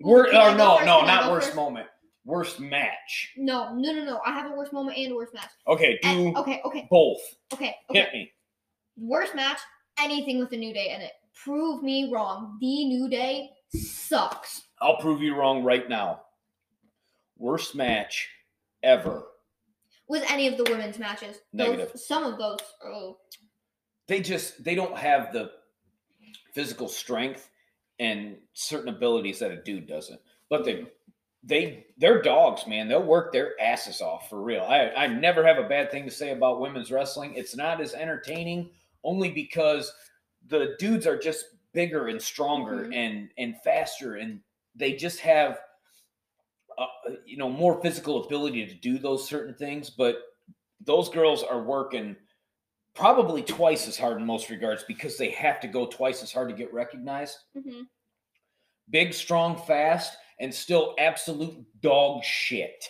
Wor- 0.00 0.26
Can 0.30 0.36
or 0.36 0.56
no, 0.56 0.78
no, 0.78 1.04
not 1.04 1.30
worst 1.30 1.54
moment. 1.54 1.86
Worst 2.24 2.60
match. 2.60 3.32
No, 3.36 3.74
no, 3.74 3.92
no, 3.92 4.04
no. 4.04 4.20
I 4.24 4.32
have 4.32 4.50
a 4.52 4.54
worst 4.54 4.72
moment 4.72 4.96
and 4.98 5.12
a 5.12 5.14
worst 5.14 5.32
match. 5.34 5.50
Okay, 5.66 5.98
do 6.02 6.08
And- 6.08 6.36
okay, 6.36 6.60
okay, 6.64 6.86
both. 6.90 7.20
okay, 7.52 7.74
okay. 7.90 8.00
Hit 8.00 8.12
me. 8.12 8.32
Worst 8.98 9.34
match, 9.34 9.58
anything 9.98 10.38
with 10.38 10.52
a 10.52 10.56
new 10.56 10.72
day 10.74 10.90
in 10.94 11.00
it. 11.00 11.12
Prove 11.44 11.82
me 11.82 12.10
wrong. 12.12 12.58
The 12.60 12.84
new 12.84 13.08
day 13.08 13.50
sucks. 13.74 14.62
I'll 14.80 14.98
prove 14.98 15.22
you 15.22 15.34
wrong 15.36 15.62
right 15.64 15.88
now. 15.88 16.22
Worst 17.36 17.74
match 17.74 18.28
ever. 18.82 19.24
With 20.08 20.24
any 20.30 20.48
of 20.48 20.56
the 20.56 20.64
women's 20.64 20.98
matches. 20.98 21.38
Those- 21.52 21.68
Negative. 21.78 22.00
some 22.00 22.24
of 22.24 22.38
those. 22.38 22.58
Oh, 22.84 23.18
They 24.06 24.20
just 24.20 24.62
they 24.64 24.74
don't 24.74 24.96
have 24.96 25.32
the 25.32 25.50
physical 26.54 26.88
strength 26.88 27.50
and 27.98 28.38
certain 28.54 28.88
abilities 28.94 29.38
that 29.40 29.50
a 29.50 29.62
dude 29.62 29.86
doesn't. 29.86 30.20
But 30.50 30.64
they 30.64 30.86
they 31.42 31.86
they're 31.98 32.22
dogs, 32.22 32.66
man. 32.66 32.88
They'll 32.88 33.02
work 33.02 33.32
their 33.32 33.60
asses 33.60 34.00
off 34.00 34.28
for 34.28 34.42
real. 34.42 34.62
I 34.62 34.90
I 34.90 35.06
never 35.06 35.44
have 35.46 35.58
a 35.58 35.68
bad 35.68 35.90
thing 35.90 36.04
to 36.04 36.10
say 36.10 36.30
about 36.30 36.60
women's 36.60 36.90
wrestling. 36.90 37.34
It's 37.34 37.56
not 37.56 37.80
as 37.80 37.94
entertaining 37.94 38.70
only 39.04 39.30
because 39.30 39.92
the 40.48 40.74
dudes 40.78 41.06
are 41.06 41.18
just 41.18 41.46
bigger 41.72 42.08
and 42.08 42.20
stronger 42.20 42.86
Mhm. 42.86 42.94
and 42.94 43.30
and 43.38 43.60
faster 43.62 44.16
and 44.16 44.40
they 44.74 44.94
just 44.94 45.20
have 45.20 45.60
uh, 46.78 46.86
you 47.26 47.36
know 47.36 47.50
more 47.50 47.80
physical 47.82 48.24
ability 48.24 48.66
to 48.66 48.74
do 48.74 48.98
those 48.98 49.28
certain 49.28 49.54
things 49.54 49.90
but 49.90 50.16
those 50.80 51.08
girls 51.08 51.42
are 51.42 51.62
working 51.62 52.16
probably 52.98 53.42
twice 53.42 53.86
as 53.86 53.96
hard 53.96 54.18
in 54.18 54.26
most 54.26 54.50
regards 54.50 54.84
because 54.84 55.16
they 55.16 55.30
have 55.30 55.60
to 55.60 55.68
go 55.68 55.86
twice 55.86 56.22
as 56.22 56.32
hard 56.32 56.48
to 56.48 56.54
get 56.54 56.72
recognized 56.72 57.36
hmm 57.54 57.82
big 58.90 59.12
strong 59.12 59.60
fast 59.66 60.16
and 60.40 60.52
still 60.52 60.94
absolute 60.98 61.54
dog 61.82 62.24
shit 62.24 62.88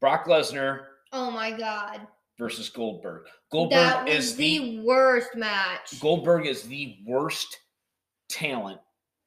brock 0.00 0.26
lesnar 0.26 0.80
oh 1.12 1.30
my 1.30 1.50
god. 1.50 2.06
versus 2.38 2.68
goldberg 2.68 3.22
goldberg 3.50 3.78
that 3.78 4.08
is 4.08 4.36
the, 4.36 4.58
the 4.58 4.80
worst 4.82 5.34
match. 5.34 5.98
Goldberg 6.00 6.46
is 6.46 6.62
the 6.64 6.98
worst 7.06 7.58
talent 8.28 8.80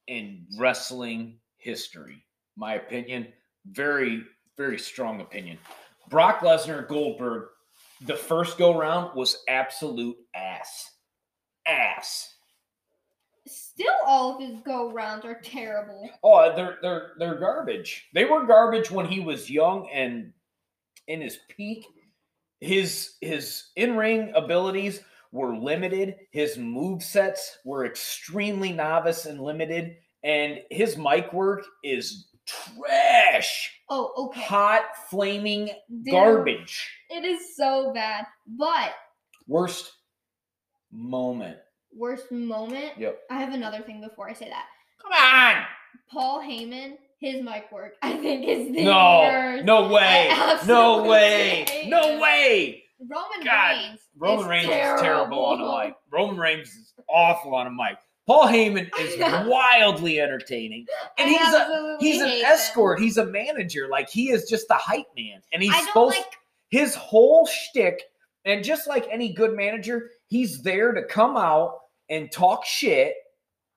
in 0.08 0.46
wrestling 0.58 1.38
history. 1.58 2.22
My 2.56 2.74
opinion, 2.74 3.28
very, 3.70 4.22
very 4.56 4.78
strong 4.78 5.20
opinion. 5.20 5.58
Brock 6.08 6.40
Lesnar, 6.40 6.86
Goldberg, 6.86 7.48
the 8.02 8.16
first 8.16 8.58
go 8.58 8.78
round 8.78 9.14
was 9.14 9.42
absolute 9.48 10.16
ass. 10.34 10.90
Ass. 11.66 12.34
Still, 13.46 13.94
all 14.04 14.34
of 14.34 14.40
his 14.40 14.60
go 14.60 14.92
rounds 14.92 15.24
are 15.24 15.40
terrible. 15.40 16.10
Oh, 16.22 16.54
they're 16.54 16.78
they're 16.82 17.12
they're 17.18 17.38
garbage. 17.38 18.08
They 18.12 18.24
were 18.24 18.44
garbage 18.44 18.90
when 18.90 19.06
he 19.06 19.20
was 19.20 19.50
young 19.50 19.88
and 19.92 20.32
in 21.06 21.20
his 21.20 21.38
peak. 21.48 21.84
His 22.60 23.14
his 23.20 23.70
in-ring 23.76 24.32
abilities 24.34 25.00
were 25.30 25.56
limited. 25.56 26.16
His 26.32 26.58
move 26.58 27.02
sets 27.02 27.58
were 27.64 27.84
extremely 27.86 28.72
novice 28.72 29.26
and 29.26 29.40
limited. 29.40 29.96
And 30.24 30.58
his 30.70 30.96
mic 30.96 31.32
work 31.32 31.64
is 31.84 32.28
trash. 32.46 33.72
Oh, 33.90 34.12
okay. 34.16 34.40
Hot, 34.42 34.82
flaming 35.10 35.70
Dude, 36.02 36.12
garbage. 36.12 36.88
It 37.10 37.24
is 37.24 37.56
so 37.56 37.92
bad. 37.92 38.26
But 38.46 38.92
Worst 39.46 39.92
moment. 40.92 41.58
worst 41.96 42.30
moment. 42.32 42.92
Yep. 42.98 43.18
I 43.30 43.38
have 43.40 43.54
another 43.54 43.80
thing 43.80 44.00
before 44.00 44.28
I 44.28 44.32
say 44.32 44.48
that. 44.48 44.66
Come 45.00 45.12
on. 45.12 45.64
Paul 46.10 46.40
Heyman, 46.42 46.96
his 47.20 47.42
mic 47.42 47.70
work, 47.72 47.94
I 48.02 48.16
think 48.18 48.46
is 48.46 48.74
the 48.74 48.84
No. 48.84 49.20
worst. 49.22 49.64
No 49.64 49.88
way. 49.88 50.30
No 50.66 51.04
way. 51.04 51.86
No 51.88 52.18
way. 52.20 52.82
Roman 52.98 53.44
God, 53.44 53.76
Reigns. 53.76 54.00
Roman 54.16 54.40
is 54.40 54.46
Reigns 54.48 54.66
terrible. 54.66 54.94
is 54.96 55.02
terrible 55.02 55.44
on 55.44 55.60
a 55.60 55.86
mic. 55.86 55.94
Roman 56.10 56.36
Reigns 56.38 56.68
is 56.68 56.94
awful 57.08 57.54
on 57.54 57.66
a 57.66 57.70
mic. 57.70 57.98
Paul 58.26 58.48
Heyman 58.48 58.90
is 59.00 59.18
wildly 59.46 60.20
entertaining, 60.20 60.86
and 61.18 61.30
I 61.30 61.32
he's 61.32 61.54
a 61.54 61.96
he's 62.00 62.22
an 62.22 62.44
escort. 62.44 63.00
He's 63.00 63.16
a 63.16 63.26
manager. 63.26 63.88
Like 63.88 64.08
he 64.10 64.30
is 64.30 64.48
just 64.48 64.68
the 64.68 64.74
hype 64.74 65.06
man, 65.16 65.40
and 65.52 65.62
he's 65.62 65.76
supposed 65.86 66.16
like. 66.16 66.36
his 66.70 66.94
whole 66.94 67.46
shtick. 67.46 68.02
And 68.44 68.62
just 68.62 68.86
like 68.86 69.08
any 69.10 69.32
good 69.32 69.56
manager, 69.56 70.08
he's 70.28 70.62
there 70.62 70.92
to 70.92 71.02
come 71.04 71.36
out 71.36 71.78
and 72.08 72.30
talk 72.30 72.64
shit 72.64 73.14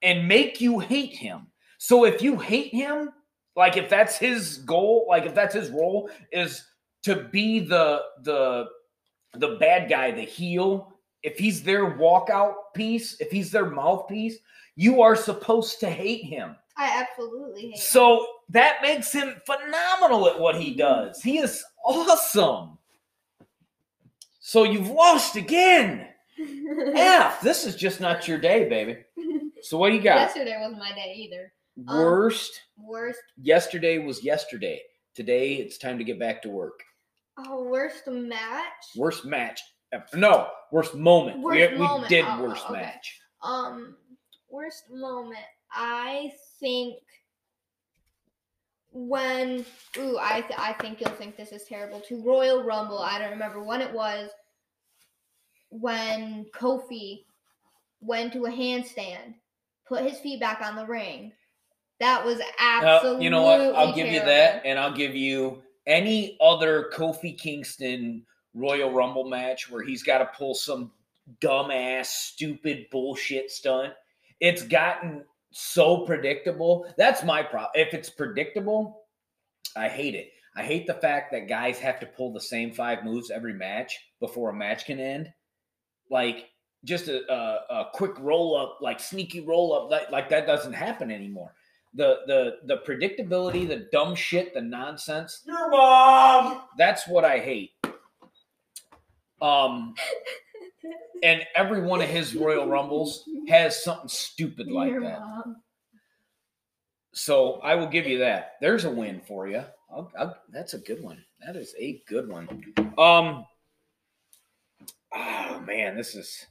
and 0.04 0.28
make 0.28 0.62
you 0.62 0.78
hate 0.78 1.16
him. 1.16 1.48
So 1.80 2.06
if 2.06 2.22
you 2.22 2.38
hate 2.38 2.72
him, 2.72 3.10
like 3.56 3.78
if 3.78 3.90
that's 3.90 4.18
his 4.18 4.60
goal, 4.60 5.08
like 5.10 5.26
if 5.26 5.34
that's 5.34 5.56
his 5.56 5.72
role, 5.72 6.12
is 6.32 6.64
to 7.04 7.16
be 7.16 7.60
the 7.60 8.02
the 8.22 8.66
the 9.34 9.58
bad 9.60 9.90
guy, 9.90 10.12
the 10.12 10.22
heel. 10.22 10.94
If 11.24 11.38
he's 11.38 11.64
their 11.64 11.98
walkout 11.98 12.54
piece, 12.74 13.20
if 13.20 13.30
he's 13.32 13.52
their 13.52 13.70
mouthpiece, 13.70 14.38
you 14.76 15.02
are 15.02 15.16
supposed 15.16 15.80
to 15.82 15.90
hate 15.90 16.24
him. 16.24 16.56
I 16.78 17.06
absolutely 17.06 17.72
hate. 17.72 17.78
So 17.78 18.26
that 18.50 18.78
makes 18.82 19.12
him 19.12 19.36
phenomenal 19.46 20.28
at 20.30 20.40
what 20.40 20.56
he 20.56 20.74
does. 20.76 21.22
He 21.22 21.40
is 21.40 21.64
awesome. 21.86 22.78
So 24.40 24.64
you've 24.64 24.90
lost 24.90 25.36
again. 25.36 26.08
him. 26.38 26.94
F, 26.96 27.42
this 27.42 27.66
is 27.66 27.76
just 27.76 28.00
not 28.00 28.28
your 28.28 28.38
day, 28.38 28.70
baby. 28.70 28.98
So 29.62 29.78
what 29.78 29.90
do 29.90 29.96
you 29.96 30.02
got? 30.02 30.20
Yesterday 30.22 30.56
wasn't 30.60 30.80
my 30.80 30.94
day 30.94 31.14
either. 31.18 31.52
um, 31.88 31.98
Worst. 31.98 32.62
Worst. 32.78 33.20
Yesterday 33.42 33.98
was 33.98 34.24
yesterday. 34.24 34.80
Today 35.14 35.56
it's 35.56 35.78
time 35.78 35.98
to 35.98 36.06
get 36.06 36.18
back 36.18 36.42
to 36.44 36.50
work. 36.50 36.80
Oh, 37.38 37.64
worst 37.66 38.08
match. 38.08 38.72
Worst 38.96 39.26
match. 39.26 39.60
No, 40.14 40.48
worst 40.72 40.96
moment. 40.96 41.38
we, 41.38 41.44
Worst 41.44 41.72
we 41.74 41.78
moment. 41.78 42.10
did 42.10 42.26
Oh, 42.28 42.44
worst 42.44 42.66
okay. 42.66 42.74
match. 42.74 43.20
Um, 43.42 43.96
worst 44.50 44.84
moment. 44.92 45.40
I 45.72 46.32
think 46.60 46.98
when 48.92 49.66
ooh, 49.98 50.18
I 50.20 50.42
th- 50.42 50.60
I 50.60 50.74
think 50.74 51.00
you'll 51.00 51.10
think 51.12 51.38
this 51.38 51.52
is 51.52 51.64
terrible 51.66 52.00
too. 52.00 52.22
Royal 52.24 52.64
Rumble. 52.64 53.00
I 53.00 53.20
don't 53.20 53.32
remember 53.32 53.64
when 53.64 53.82
it 53.82 53.94
was. 53.94 54.30
When 55.70 56.46
Kofi 56.56 57.26
went 58.02 58.34
to 58.34 58.46
a 58.46 58.50
handstand, 58.50 59.36
put 59.88 60.04
his 60.04 60.20
feet 60.20 60.40
back 60.40 60.62
on 60.62 60.76
the 60.76 60.86
ring. 60.86 61.32
That 62.00 62.26
was 62.26 62.40
Uh, 62.40 62.44
absolutely. 62.60 63.26
you 63.26 63.30
know 63.30 63.44
what? 63.44 63.62
I'll 63.76 63.94
give 63.94 64.08
you 64.08 64.22
that, 64.22 64.66
and 64.66 64.80
I'll 64.80 64.96
give 64.96 65.16
you 65.16 65.62
any 65.86 66.38
other 66.42 66.90
Kofi 66.94 67.38
Kingston 67.38 68.26
Royal 68.54 68.92
Rumble 68.92 69.30
match 69.30 69.70
where 69.70 69.84
he's 69.84 70.04
got 70.04 70.20
to 70.20 70.30
pull 70.38 70.56
some 70.56 70.92
dumbass, 71.42 72.06
stupid 72.06 72.88
bullshit 72.92 73.52
stunt. 73.52 73.94
It's 74.40 74.64
gotten 74.64 75.24
so 75.52 76.06
predictable. 76.06 76.92
That's 76.98 77.24
my 77.24 77.44
problem. 77.44 77.72
If 77.76 77.94
it's 77.94 78.10
predictable, 78.10 79.04
I 79.76 79.88
hate 79.88 80.16
it. 80.16 80.32
I 80.56 80.64
hate 80.64 80.88
the 80.88 80.96
fact 80.96 81.32
that 81.32 81.48
guys 81.48 81.80
have 81.80 82.00
to 82.00 82.06
pull 82.06 82.34
the 82.34 82.42
same 82.42 82.72
five 82.72 83.04
moves 83.04 83.32
every 83.32 83.54
match 83.54 84.00
before 84.20 84.50
a 84.50 84.56
match 84.56 84.86
can 84.86 85.00
end. 85.00 85.32
Like 86.10 86.50
just 86.84 87.08
a, 87.08 87.32
a, 87.32 87.82
a 87.82 87.90
quick 87.94 88.14
roll 88.20 88.58
up, 88.58 88.80
like 88.82 89.00
sneaky 89.00 89.42
roll 89.42 89.74
up, 89.74 89.92
like, 89.92 90.10
like 90.12 90.30
that 90.30 90.48
doesn't 90.48 90.74
happen 90.74 91.12
anymore 91.12 91.54
the 91.94 92.20
the 92.28 92.58
the 92.66 92.78
predictability, 92.78 93.68
the 93.68 93.88
dumb 93.92 94.16
shit, 94.16 94.54
the 94.54 94.62
nonsense. 94.62 95.42
Your 95.46 95.70
mom. 95.70 96.62
That's 96.78 97.08
what 97.08 97.26
I 97.26 97.40
hate. 97.40 97.72
Um, 99.42 99.96
and 101.24 101.46
every 101.56 101.82
one 101.82 102.02
of 102.02 102.10
his 102.10 102.36
Royal 102.36 102.68
Rumbles 102.68 103.28
has 103.48 103.84
something 103.84 104.10
stupid 104.10 104.68
like 104.72 105.00
that. 105.02 105.22
So 107.14 107.56
I 107.64 107.76
will 107.76 107.88
give 107.88 108.06
you 108.06 108.20
that. 108.20 108.54
There's 108.62 108.86
a 108.86 108.92
win 108.92 109.22
for 109.28 109.48
you. 109.48 109.64
I'll, 109.92 110.12
I'll, 110.18 110.38
that's 110.52 110.74
a 110.74 110.80
good 110.80 111.02
one. 111.02 111.24
That 111.46 111.56
is 111.56 111.74
a 111.80 112.02
good 112.08 112.30
one. 112.30 112.74
Um. 112.98 113.46
Oh 115.12 115.60
man, 115.66 115.96
this 115.96 116.14
is 116.14 116.46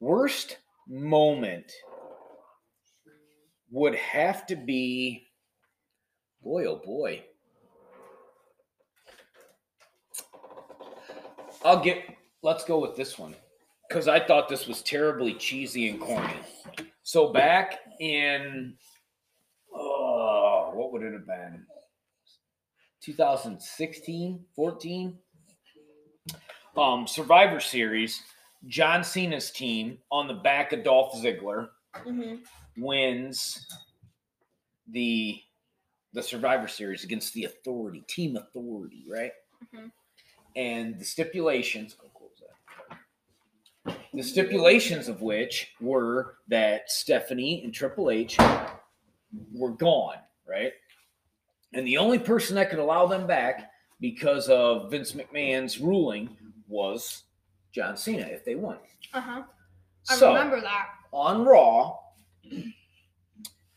worst 0.00 0.58
moment 0.88 1.70
would 3.70 3.94
have 3.94 4.46
to 4.46 4.56
be. 4.56 5.26
Boy, 6.42 6.66
oh 6.66 6.80
boy. 6.84 7.24
I'll 11.66 11.80
get. 11.80 12.04
Let's 12.42 12.64
go 12.64 12.78
with 12.78 12.94
this 12.94 13.18
one 13.18 13.34
because 13.88 14.06
I 14.06 14.24
thought 14.24 14.48
this 14.48 14.68
was 14.68 14.82
terribly 14.82 15.34
cheesy 15.34 15.88
and 15.88 16.00
corny. 16.00 16.36
So 17.02 17.32
back 17.32 17.80
in 17.98 18.76
oh, 19.74 20.70
what 20.74 20.92
would 20.92 21.02
it 21.02 21.12
have 21.12 21.26
been? 21.26 21.66
2016, 23.02 24.44
14. 24.54 25.18
Um, 26.76 27.06
Survivor 27.06 27.58
Series, 27.58 28.22
John 28.68 29.02
Cena's 29.02 29.50
team 29.50 29.98
on 30.12 30.28
the 30.28 30.34
back 30.34 30.72
of 30.72 30.84
Dolph 30.84 31.14
Ziggler 31.14 31.68
hmm 32.04 32.36
wins 32.76 33.66
the 34.88 35.40
the 36.12 36.22
Survivor 36.22 36.68
Series 36.68 37.02
against 37.02 37.34
the 37.34 37.44
Authority, 37.44 38.04
Team 38.06 38.36
Authority, 38.36 39.04
right? 39.10 39.32
Mhm. 39.74 39.90
And 40.56 40.98
the 40.98 41.04
stipulations. 41.04 41.96
that. 43.84 43.98
The 44.14 44.22
stipulations 44.22 45.08
of 45.08 45.20
which 45.22 45.74
were 45.80 46.36
that 46.48 46.90
Stephanie 46.90 47.62
and 47.62 47.72
Triple 47.72 48.10
H 48.10 48.36
were 49.52 49.70
gone, 49.72 50.16
right? 50.48 50.72
And 51.74 51.86
the 51.86 51.98
only 51.98 52.18
person 52.18 52.56
that 52.56 52.70
could 52.70 52.78
allow 52.78 53.06
them 53.06 53.26
back 53.26 53.70
because 54.00 54.48
of 54.48 54.90
Vince 54.90 55.12
McMahon's 55.12 55.78
ruling 55.78 56.30
was 56.68 57.24
John 57.72 57.96
Cena 57.96 58.26
if 58.26 58.44
they 58.44 58.54
won. 58.54 58.78
Uh 59.12 59.20
huh. 59.20 59.42
I 60.08 60.14
So 60.14 60.28
remember 60.32 60.60
that. 60.62 60.88
on 61.12 61.44
Raw, 61.44 61.96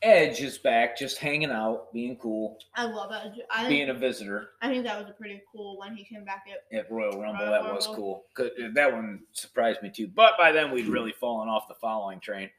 Edge 0.01 0.39
is 0.41 0.57
back, 0.57 0.97
just 0.97 1.17
hanging 1.17 1.51
out, 1.51 1.91
being 1.91 2.15
cool, 2.17 2.57
I 2.75 2.85
love 2.85 3.11
it. 3.11 3.45
I 3.51 3.67
being 3.67 3.89
a 3.89 3.93
visitor 3.93 4.51
I 4.61 4.69
think 4.69 4.85
that 4.85 4.97
was 4.97 5.09
a 5.09 5.13
pretty 5.13 5.41
cool 5.51 5.77
when 5.77 5.93
he 5.95 6.05
came 6.05 6.23
back. 6.23 6.45
At, 6.71 6.77
at 6.77 6.89
Royal 6.91 7.19
Rumble. 7.21 7.45
Royal 7.45 7.51
that 7.63 7.73
was 7.73 7.85
Rumble. 7.87 8.01
cool. 8.01 8.25
'Cause 8.33 8.51
That 8.75 8.93
one 8.93 9.23
surprised 9.33 9.81
me 9.81 9.89
too. 9.93 10.07
But 10.07 10.37
by 10.37 10.53
then, 10.53 10.71
we'd 10.71 10.87
really 10.87 11.11
fallen 11.11 11.49
off 11.49 11.67
the 11.67 11.73
following 11.75 12.21
train. 12.21 12.49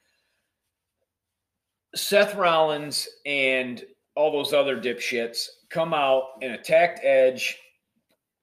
Seth 1.94 2.34
Rollins 2.34 3.08
and 3.24 3.84
all 4.14 4.30
those 4.30 4.52
other 4.52 4.78
dipshits 4.80 5.46
come 5.70 5.94
out 5.94 6.24
and 6.42 6.52
attacked 6.52 7.00
Edge, 7.02 7.58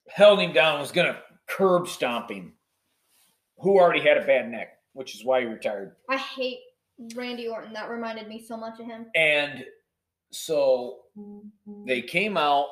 held 0.09 0.39
him 0.39 0.53
down, 0.53 0.79
was 0.79 0.91
going 0.91 1.13
to 1.13 1.21
curb 1.45 1.87
stomp 1.87 2.31
him, 2.31 2.53
who 3.59 3.77
already 3.77 4.01
had 4.01 4.17
a 4.17 4.25
bad 4.25 4.49
neck, 4.49 4.79
which 4.93 5.13
is 5.15 5.23
why 5.23 5.41
he 5.41 5.45
retired. 5.45 5.95
I 6.09 6.17
hate 6.17 6.59
Randy 7.15 7.47
Orton. 7.47 7.73
That 7.73 7.89
reminded 7.89 8.27
me 8.27 8.43
so 8.43 8.57
much 8.57 8.79
of 8.79 8.85
him. 8.85 9.07
And 9.15 9.65
so 10.31 10.99
they 11.85 12.01
came 12.01 12.37
out, 12.37 12.67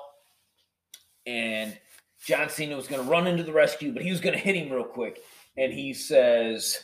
and 1.25 1.77
John 2.25 2.49
Cena 2.49 2.75
was 2.75 2.87
going 2.87 3.03
to 3.03 3.09
run 3.09 3.27
into 3.27 3.43
the 3.43 3.53
rescue, 3.53 3.93
but 3.93 4.01
he 4.01 4.11
was 4.11 4.19
going 4.19 4.33
to 4.33 4.39
hit 4.39 4.55
him 4.55 4.71
real 4.71 4.83
quick. 4.83 5.21
And 5.57 5.71
he 5.71 5.93
says, 5.93 6.83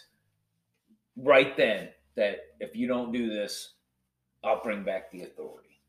right 1.18 1.56
then, 1.58 1.90
that 2.16 2.38
if 2.60 2.76
you 2.76 2.88
don't 2.88 3.12
do 3.12 3.30
this, 3.30 3.74
I'll 4.44 4.64
bring 4.64 4.84
back 4.84 5.12
the 5.12 5.24
authority. 5.24 5.82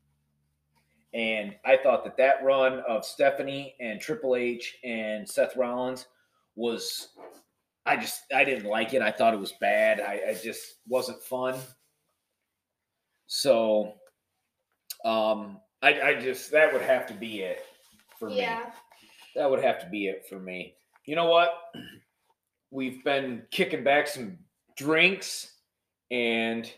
And 1.13 1.55
I 1.63 1.77
thought 1.77 2.03
that 2.05 2.17
that 2.17 2.43
run 2.43 2.79
of 2.87 3.05
Stephanie 3.05 3.75
and 3.79 4.01
Triple 4.01 4.35
H 4.35 4.77
and 4.83 5.29
Seth 5.29 5.55
Rollins 5.55 6.07
was, 6.55 7.09
I 7.85 7.97
just, 7.97 8.21
I 8.33 8.43
didn't 8.43 8.65
like 8.65 8.93
it. 8.93 9.01
I 9.01 9.11
thought 9.11 9.33
it 9.33 9.39
was 9.39 9.53
bad. 9.59 9.99
I, 9.99 10.21
I 10.29 10.39
just 10.41 10.75
wasn't 10.87 11.21
fun. 11.21 11.55
So, 13.27 13.93
um, 15.03 15.59
I, 15.81 16.01
I 16.01 16.19
just 16.19 16.51
that 16.51 16.71
would 16.71 16.81
have 16.81 17.05
to 17.07 17.13
be 17.13 17.41
it 17.41 17.65
for 18.17 18.29
me. 18.29 18.37
Yeah. 18.37 18.71
That 19.35 19.49
would 19.49 19.63
have 19.63 19.79
to 19.79 19.89
be 19.89 20.07
it 20.07 20.25
for 20.29 20.39
me. 20.39 20.75
You 21.05 21.15
know 21.15 21.25
what? 21.29 21.53
We've 22.71 23.03
been 23.03 23.43
kicking 23.51 23.83
back 23.83 24.07
some 24.07 24.37
drinks 24.77 25.51
and 26.09 26.71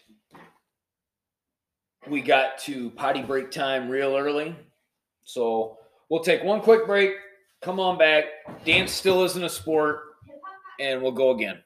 we 2.07 2.21
got 2.21 2.57
to 2.59 2.89
potty 2.91 3.21
break 3.21 3.51
time 3.51 3.89
real 3.89 4.15
early. 4.15 4.55
So 5.23 5.77
we'll 6.09 6.23
take 6.23 6.43
one 6.43 6.61
quick 6.61 6.87
break. 6.87 7.11
Come 7.61 7.79
on 7.79 7.97
back. 7.97 8.25
Dance 8.65 8.91
still 8.91 9.23
isn't 9.23 9.43
a 9.43 9.49
sport, 9.49 10.01
and 10.79 11.01
we'll 11.01 11.11
go 11.11 11.31
again. 11.31 11.61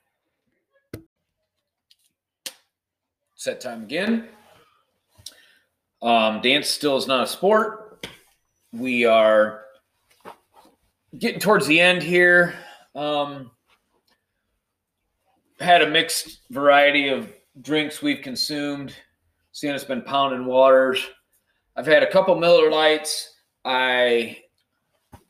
Set 3.36 3.62
time 3.62 3.84
again. 3.84 4.28
Um, 6.02 6.42
dance 6.42 6.68
still 6.68 6.98
is 6.98 7.08
not 7.08 7.24
a 7.24 7.28
sport. 7.28 8.08
We 8.72 9.06
are 9.06 9.64
getting 11.18 11.40
towards 11.40 11.66
the 11.68 11.80
end 11.80 12.04
here. 12.04 12.54
Um, 12.96 13.52
had 15.60 15.82
a 15.82 15.90
mixed 15.90 16.42
variety 16.52 17.10
of 17.10 17.32
drinks 17.62 18.02
we've 18.02 18.22
consumed. 18.22 18.94
Us 19.64 19.84
been 19.84 20.02
pounding 20.04 20.46
waters. 20.46 21.06
I've 21.76 21.86
had 21.86 22.04
a 22.04 22.12
couple 22.12 22.36
Miller 22.36 22.72
Lites. 22.72 23.36
I 23.66 24.38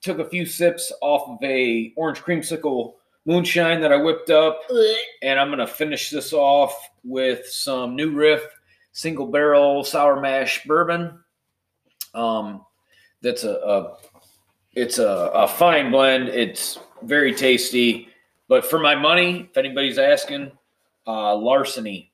took 0.01 0.19
a 0.19 0.29
few 0.29 0.45
sips 0.45 0.91
off 1.01 1.27
of 1.29 1.37
a 1.43 1.93
orange 1.97 2.19
creamsicle 2.19 2.93
moonshine 3.29 3.79
that 3.79 3.93
I 3.93 3.97
whipped 3.97 4.31
up, 4.31 4.63
and 5.21 5.39
I'm 5.39 5.51
gonna 5.51 5.67
finish 5.67 6.09
this 6.09 6.33
off 6.33 6.89
with 7.03 7.45
some 7.45 7.95
New 7.95 8.11
Riff 8.11 8.41
single 8.91 9.27
barrel 9.27 9.83
sour 9.83 10.19
mash 10.19 10.65
bourbon. 10.65 11.19
Um, 12.15 12.65
that's 13.21 13.43
a, 13.43 13.53
a 13.53 13.97
it's 14.73 14.97
a, 14.97 15.31
a 15.33 15.47
fine 15.47 15.91
blend. 15.91 16.29
It's 16.29 16.79
very 17.03 17.33
tasty. 17.33 18.09
But 18.47 18.65
for 18.65 18.79
my 18.79 18.95
money, 18.95 19.47
if 19.51 19.57
anybody's 19.57 19.99
asking, 19.99 20.51
uh, 21.05 21.35
larceny 21.35 22.11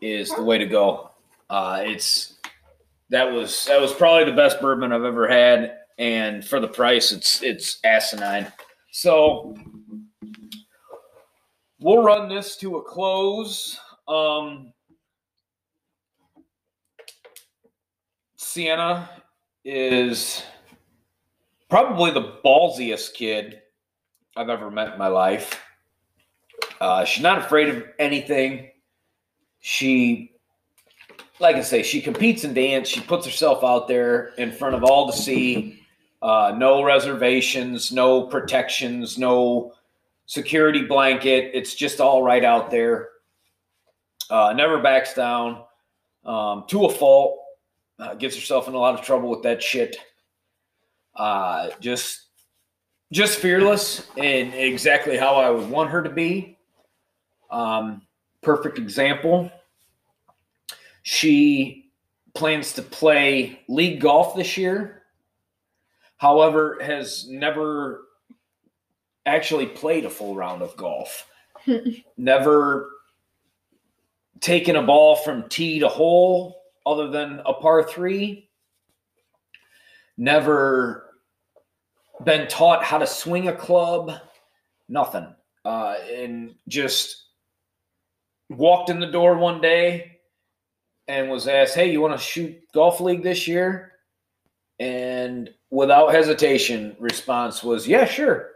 is 0.00 0.30
the 0.30 0.42
way 0.42 0.56
to 0.56 0.64
go. 0.64 1.10
Uh, 1.50 1.82
it's 1.84 2.38
that 3.10 3.30
was 3.30 3.66
that 3.66 3.78
was 3.78 3.92
probably 3.92 4.24
the 4.24 4.36
best 4.36 4.58
bourbon 4.58 4.90
I've 4.90 5.04
ever 5.04 5.28
had, 5.28 5.80
and 5.98 6.42
for 6.42 6.60
the 6.60 6.68
price, 6.68 7.12
it's 7.12 7.42
it's 7.42 7.78
asinine. 7.84 8.50
So 8.90 9.54
we'll 11.80 12.02
run 12.02 12.28
this 12.28 12.56
to 12.56 12.76
a 12.76 12.82
close. 12.82 13.78
Um, 14.06 14.72
Sienna 18.36 19.08
is 19.64 20.42
probably 21.68 22.10
the 22.10 22.38
ballsiest 22.44 23.14
kid 23.14 23.60
I've 24.36 24.48
ever 24.48 24.70
met 24.70 24.92
in 24.92 24.98
my 24.98 25.08
life. 25.08 25.62
Uh, 26.80 27.04
she's 27.04 27.22
not 27.22 27.38
afraid 27.38 27.68
of 27.68 27.84
anything. 27.98 28.70
She, 29.60 30.32
like 31.40 31.56
I 31.56 31.62
say, 31.62 31.82
she 31.82 32.00
competes 32.00 32.44
in 32.44 32.54
dance. 32.54 32.88
She 32.88 33.00
puts 33.00 33.26
herself 33.26 33.64
out 33.64 33.88
there 33.88 34.28
in 34.38 34.52
front 34.52 34.74
of 34.74 34.84
all 34.84 35.10
to 35.10 35.16
see. 35.16 35.82
Uh, 36.20 36.54
no 36.56 36.82
reservations, 36.82 37.92
no 37.92 38.22
protections, 38.22 39.18
no 39.18 39.72
security 40.28 40.84
blanket. 40.84 41.50
It's 41.54 41.74
just 41.74 42.00
all 42.00 42.22
right 42.22 42.44
out 42.44 42.70
there. 42.70 43.08
Uh, 44.30 44.52
never 44.54 44.78
backs 44.78 45.14
down 45.14 45.64
um, 46.24 46.64
to 46.68 46.84
a 46.84 46.92
fault. 46.92 47.38
Uh, 47.98 48.14
gets 48.14 48.36
herself 48.36 48.68
in 48.68 48.74
a 48.74 48.78
lot 48.78 48.94
of 48.94 49.04
trouble 49.04 49.28
with 49.28 49.42
that 49.42 49.60
shit. 49.60 49.96
Uh, 51.16 51.70
just, 51.80 52.26
just 53.10 53.40
fearless 53.40 54.06
and 54.16 54.54
exactly 54.54 55.16
how 55.16 55.34
I 55.34 55.50
would 55.50 55.68
want 55.68 55.90
her 55.90 56.02
to 56.02 56.10
be. 56.10 56.58
Um, 57.50 58.02
perfect 58.42 58.78
example. 58.78 59.50
She 61.02 61.90
plans 62.34 62.74
to 62.74 62.82
play 62.82 63.60
league 63.66 64.00
golf 64.00 64.36
this 64.36 64.58
year. 64.58 65.04
However, 66.18 66.78
has 66.82 67.26
never 67.28 68.07
actually 69.28 69.66
played 69.66 70.04
a 70.04 70.10
full 70.10 70.34
round 70.34 70.62
of 70.62 70.76
golf. 70.76 71.26
never 72.16 72.90
taken 74.40 74.76
a 74.76 74.82
ball 74.82 75.16
from 75.16 75.48
tee 75.48 75.78
to 75.80 75.88
hole 75.88 76.62
other 76.86 77.08
than 77.08 77.40
a 77.44 77.52
par 77.52 77.82
three. 77.82 78.48
Never 80.16 81.14
been 82.24 82.48
taught 82.48 82.84
how 82.84 82.98
to 82.98 83.06
swing 83.06 83.48
a 83.48 83.56
club. 83.56 84.12
Nothing. 84.88 85.34
Uh, 85.64 85.96
and 86.12 86.54
just 86.66 87.26
walked 88.48 88.90
in 88.90 89.00
the 89.00 89.10
door 89.10 89.36
one 89.36 89.60
day 89.60 90.18
and 91.06 91.30
was 91.30 91.46
asked, 91.46 91.74
Hey, 91.74 91.92
you 91.92 92.00
want 92.00 92.18
to 92.18 92.24
shoot 92.24 92.56
golf 92.72 93.00
league 93.00 93.22
this 93.22 93.46
year? 93.46 93.92
And 94.80 95.50
without 95.70 96.12
hesitation, 96.12 96.96
response 96.98 97.62
was, 97.62 97.86
Yeah, 97.86 98.04
sure. 98.04 98.50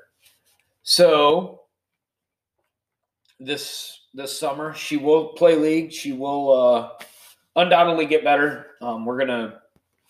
So 0.82 1.60
this 3.40 4.00
this 4.14 4.38
summer 4.38 4.74
she 4.74 4.96
will 4.96 5.28
play 5.28 5.56
league. 5.56 5.92
She 5.92 6.12
will 6.12 6.52
uh, 6.52 6.90
undoubtedly 7.56 8.06
get 8.06 8.24
better. 8.24 8.66
Um, 8.80 9.04
we're 9.04 9.18
gonna 9.18 9.60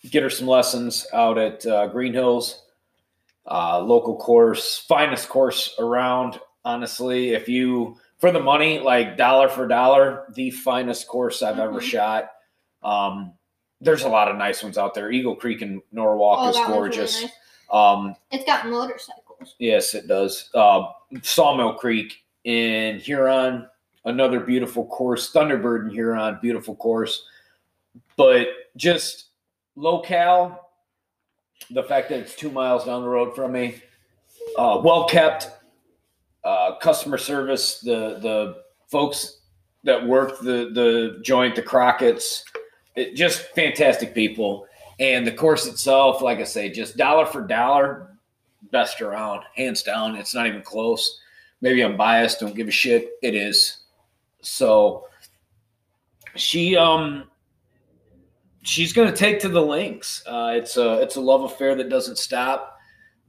get 0.09 0.23
her 0.23 0.29
some 0.29 0.47
lessons 0.47 1.07
out 1.13 1.37
at 1.37 1.65
uh, 1.65 1.87
Green 1.87 2.13
Hills, 2.13 2.63
uh, 3.49 3.79
local 3.79 4.17
course, 4.17 4.79
finest 4.87 5.29
course 5.29 5.75
around. 5.79 6.39
Honestly, 6.65 7.29
if 7.33 7.47
you 7.47 7.97
for 8.19 8.31
the 8.31 8.39
money, 8.39 8.79
like 8.79 9.17
dollar 9.17 9.49
for 9.49 9.67
dollar, 9.67 10.25
the 10.33 10.49
finest 10.49 11.07
course 11.07 11.41
I've 11.43 11.59
ever 11.59 11.79
Mhm. 11.79 11.81
shot. 11.81 12.29
Um, 12.81 13.33
there's 13.81 14.03
a 14.03 14.09
lot 14.09 14.29
of 14.29 14.37
nice 14.37 14.63
ones 14.63 14.77
out 14.77 14.93
there. 14.93 15.11
Eagle 15.11 15.35
Creek 15.35 15.61
in 15.61 15.81
Norwalk 15.91 16.39
oh, 16.41 16.49
is 16.49 16.55
one's 16.55 16.67
really 16.67 16.79
gorgeous. 16.79 17.21
nice. 17.21 17.31
Um, 17.69 18.15
It's 18.31 18.45
got 18.45 18.67
motorcycles. 18.67 19.22
Yes, 19.59 19.93
it 19.93 20.07
does. 20.07 20.49
Uh, 20.53 20.87
Sawmill 21.21 21.73
Creek 21.73 22.23
in 22.43 22.99
Huron, 22.99 23.67
another 24.05 24.39
beautiful 24.39 24.85
course. 24.87 25.31
Thunderbird 25.31 25.85
in 25.85 25.89
Huron, 25.89 26.39
beautiful 26.41 26.75
course. 26.75 27.25
But 28.17 28.47
just 28.75 29.27
locale, 29.75 30.69
the 31.71 31.83
fact 31.83 32.09
that 32.09 32.19
it's 32.19 32.35
two 32.35 32.51
miles 32.51 32.85
down 32.85 33.01
the 33.01 33.07
road 33.07 33.35
from 33.35 33.53
me, 33.53 33.81
uh, 34.57 34.81
well 34.83 35.07
kept, 35.07 35.49
uh, 36.43 36.75
customer 36.79 37.17
service, 37.17 37.79
the 37.79 38.19
the 38.21 38.63
folks 38.87 39.41
that 39.83 40.05
work 40.05 40.39
the 40.39 40.71
the 40.73 41.19
joint, 41.23 41.55
the 41.55 41.61
Crockett's, 41.61 42.43
it, 42.95 43.15
just 43.15 43.41
fantastic 43.55 44.13
people. 44.13 44.67
And 44.99 45.25
the 45.25 45.31
course 45.31 45.65
itself, 45.65 46.21
like 46.21 46.39
I 46.39 46.43
say, 46.43 46.69
just 46.69 46.97
dollar 46.97 47.25
for 47.25 47.41
dollar, 47.41 48.12
best 48.71 49.01
around, 49.01 49.43
hands 49.55 49.83
down. 49.83 50.15
It's 50.15 50.33
not 50.35 50.47
even 50.47 50.61
close. 50.61 51.19
Maybe 51.61 51.81
I'm 51.81 51.97
biased, 51.97 52.39
don't 52.39 52.55
give 52.55 52.67
a 52.67 52.71
shit. 52.71 53.11
It 53.21 53.35
is. 53.35 53.77
So 54.41 55.07
she 56.35 56.75
um 56.75 57.29
she's 58.63 58.93
gonna 58.93 59.15
take 59.15 59.39
to 59.41 59.49
the 59.49 59.61
links. 59.61 60.23
Uh, 60.25 60.53
it's 60.55 60.77
a 60.77 61.01
it's 61.01 61.15
a 61.15 61.21
love 61.21 61.43
affair 61.43 61.75
that 61.75 61.89
doesn't 61.89 62.17
stop. 62.17 62.77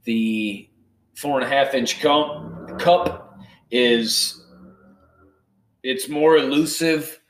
The 0.03 0.69
four 1.15 1.39
and 1.39 1.45
a 1.45 1.49
half 1.49 1.73
inch 1.73 2.01
cup 2.01 2.79
cup 2.79 3.39
is 3.71 4.45
it's 5.83 6.09
more 6.09 6.37
elusive, 6.37 7.21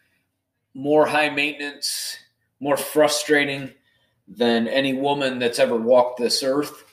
more 0.73 1.05
high 1.05 1.29
maintenance, 1.29 2.17
more 2.59 2.77
frustrating 2.77 3.71
than 4.27 4.67
any 4.67 4.93
woman 4.93 5.39
that's 5.39 5.59
ever 5.59 5.75
walked 5.75 6.19
this 6.19 6.41
earth. 6.41 6.84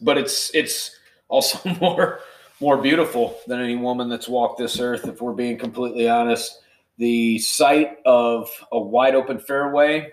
But 0.00 0.18
it's 0.18 0.54
it's 0.54 0.96
also 1.28 1.58
more 1.80 2.20
more 2.60 2.76
beautiful 2.76 3.38
than 3.46 3.60
any 3.60 3.76
woman 3.76 4.08
that's 4.08 4.28
walked 4.28 4.58
this 4.58 4.80
earth, 4.80 5.06
if 5.06 5.20
we're 5.20 5.32
being 5.32 5.58
completely 5.58 6.08
honest. 6.08 6.60
The 6.96 7.38
sight 7.38 7.98
of 8.04 8.50
a 8.72 8.78
wide 8.78 9.14
open 9.14 9.38
fairway 9.38 10.10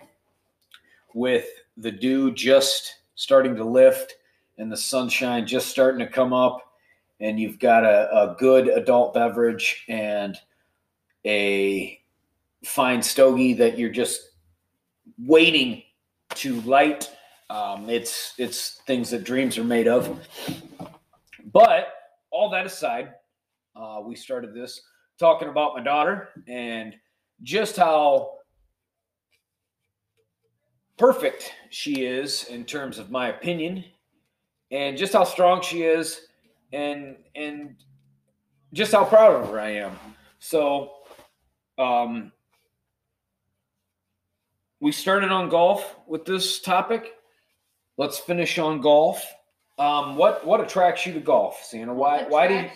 with 1.14 1.48
the 1.78 1.92
dew 1.92 2.32
just 2.32 3.00
starting 3.16 3.56
to 3.56 3.64
lift 3.64 4.16
and 4.58 4.72
the 4.72 4.78
sunshine 4.78 5.48
just 5.48 5.68
starting 5.68 6.00
to 6.00 6.08
come 6.08 6.34
up, 6.34 6.74
and 7.20 7.40
you've 7.40 7.60
got 7.60 7.84
a, 7.84 8.10
a 8.12 8.36
good 8.38 8.68
adult 8.68 9.14
beverage 9.14 9.84
and 9.90 10.38
a 11.26 12.00
fine 12.64 13.02
stogie 13.02 13.54
that 13.54 13.78
you're 13.78 13.90
just 13.90 14.30
waiting 15.18 15.82
to 16.36 16.62
light. 16.62 17.10
Um, 17.50 17.90
it's 17.90 18.34
it's 18.38 18.82
things 18.88 19.10
that 19.12 19.24
dreams 19.24 19.58
are 19.58 19.64
made 19.64 19.88
of. 19.88 20.20
But 21.54 21.94
all 22.32 22.50
that 22.50 22.66
aside, 22.66 23.14
uh, 23.76 24.02
we 24.04 24.16
started 24.16 24.54
this 24.54 24.82
talking 25.20 25.48
about 25.48 25.76
my 25.76 25.84
daughter 25.84 26.30
and 26.48 26.96
just 27.44 27.78
how 27.78 28.32
perfect 30.98 31.54
she 31.70 32.06
is 32.06 32.46
in 32.46 32.66
terms 32.66 32.98
of 32.98 33.12
my 33.12 33.30
opinion, 33.30 33.84
and 34.72 34.98
just 34.98 35.14
how 35.14 35.24
strong 35.24 35.62
she 35.62 35.84
is, 35.84 36.22
and 36.74 37.16
and 37.36 37.76
just 38.74 38.92
how 38.92 39.06
proud 39.06 39.42
of 39.42 39.50
her 39.50 39.60
I 39.60 39.72
am. 39.76 39.98
So, 40.40 40.94
um, 41.78 42.32
we 44.80 44.92
started 44.92 45.32
on 45.32 45.50
golf 45.50 45.96
with 46.08 46.26
this 46.26 46.60
topic. 46.60 47.14
Let's 47.98 48.20
finish 48.20 48.58
on 48.58 48.82
golf. 48.82 49.24
Um, 49.78 50.16
what 50.16 50.46
what 50.46 50.62
attracts 50.62 51.06
you 51.06 51.14
to 51.14 51.20
golf, 51.20 51.64
Sienna? 51.64 51.94
Why 51.94 52.24
why 52.24 52.48
do 52.48 52.54
you, 52.56 52.70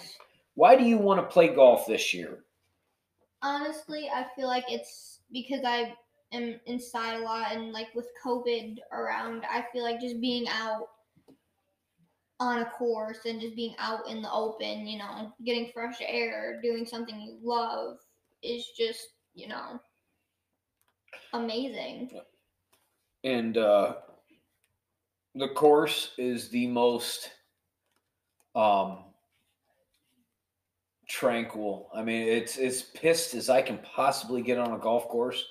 why 0.55 0.75
do 0.75 0.83
you 0.83 0.97
want 0.97 1.19
to 1.19 1.25
play 1.25 1.47
golf 1.47 1.85
this 1.87 2.13
year? 2.13 2.43
honestly, 3.41 4.09
I 4.13 4.25
feel 4.35 4.47
like 4.47 4.65
it's 4.69 5.19
because 5.31 5.61
I 5.65 5.93
am 6.33 6.59
inside 6.65 7.21
a 7.21 7.23
lot 7.23 7.51
and 7.51 7.71
like 7.71 7.93
with 7.95 8.07
COVID 8.23 8.77
around, 8.91 9.43
I 9.49 9.65
feel 9.71 9.83
like 9.83 10.01
just 10.01 10.21
being 10.21 10.47
out 10.49 10.87
on 12.39 12.59
a 12.59 12.65
course 12.65 13.19
and 13.25 13.41
just 13.41 13.55
being 13.55 13.75
out 13.79 14.07
in 14.07 14.21
the 14.21 14.31
open, 14.31 14.87
you 14.87 14.97
know, 14.97 15.33
getting 15.45 15.71
fresh 15.73 15.97
air, 16.05 16.59
doing 16.61 16.85
something 16.85 17.19
you 17.19 17.37
love 17.43 17.97
is 18.41 18.67
just, 18.77 19.07
you 19.33 19.47
know, 19.47 19.79
amazing. 21.33 22.09
And 23.23 23.57
uh, 23.57 23.95
the 25.35 25.49
course 25.49 26.11
is 26.17 26.49
the 26.49 26.67
most 26.67 27.29
um, 28.55 28.99
tranquil. 31.07 31.89
I 31.93 32.03
mean, 32.03 32.27
it's 32.27 32.57
as 32.57 32.81
pissed 32.81 33.33
as 33.33 33.49
I 33.49 33.61
can 33.61 33.79
possibly 33.79 34.41
get 34.41 34.57
on 34.57 34.73
a 34.73 34.79
golf 34.79 35.07
course. 35.07 35.43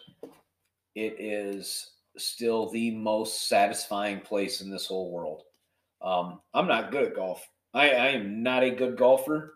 It 0.94 1.16
is 1.20 1.92
still 2.16 2.70
the 2.70 2.90
most 2.90 3.48
satisfying 3.48 4.20
place 4.20 4.60
in 4.60 4.70
this 4.70 4.86
whole 4.86 5.10
world. 5.10 5.42
Um, 6.02 6.40
I'm 6.54 6.66
not 6.66 6.90
good 6.90 7.04
at 7.04 7.14
golf. 7.14 7.46
I, 7.74 7.90
I 7.90 8.06
am 8.08 8.42
not 8.42 8.62
a 8.62 8.70
good 8.70 8.96
golfer. 8.96 9.54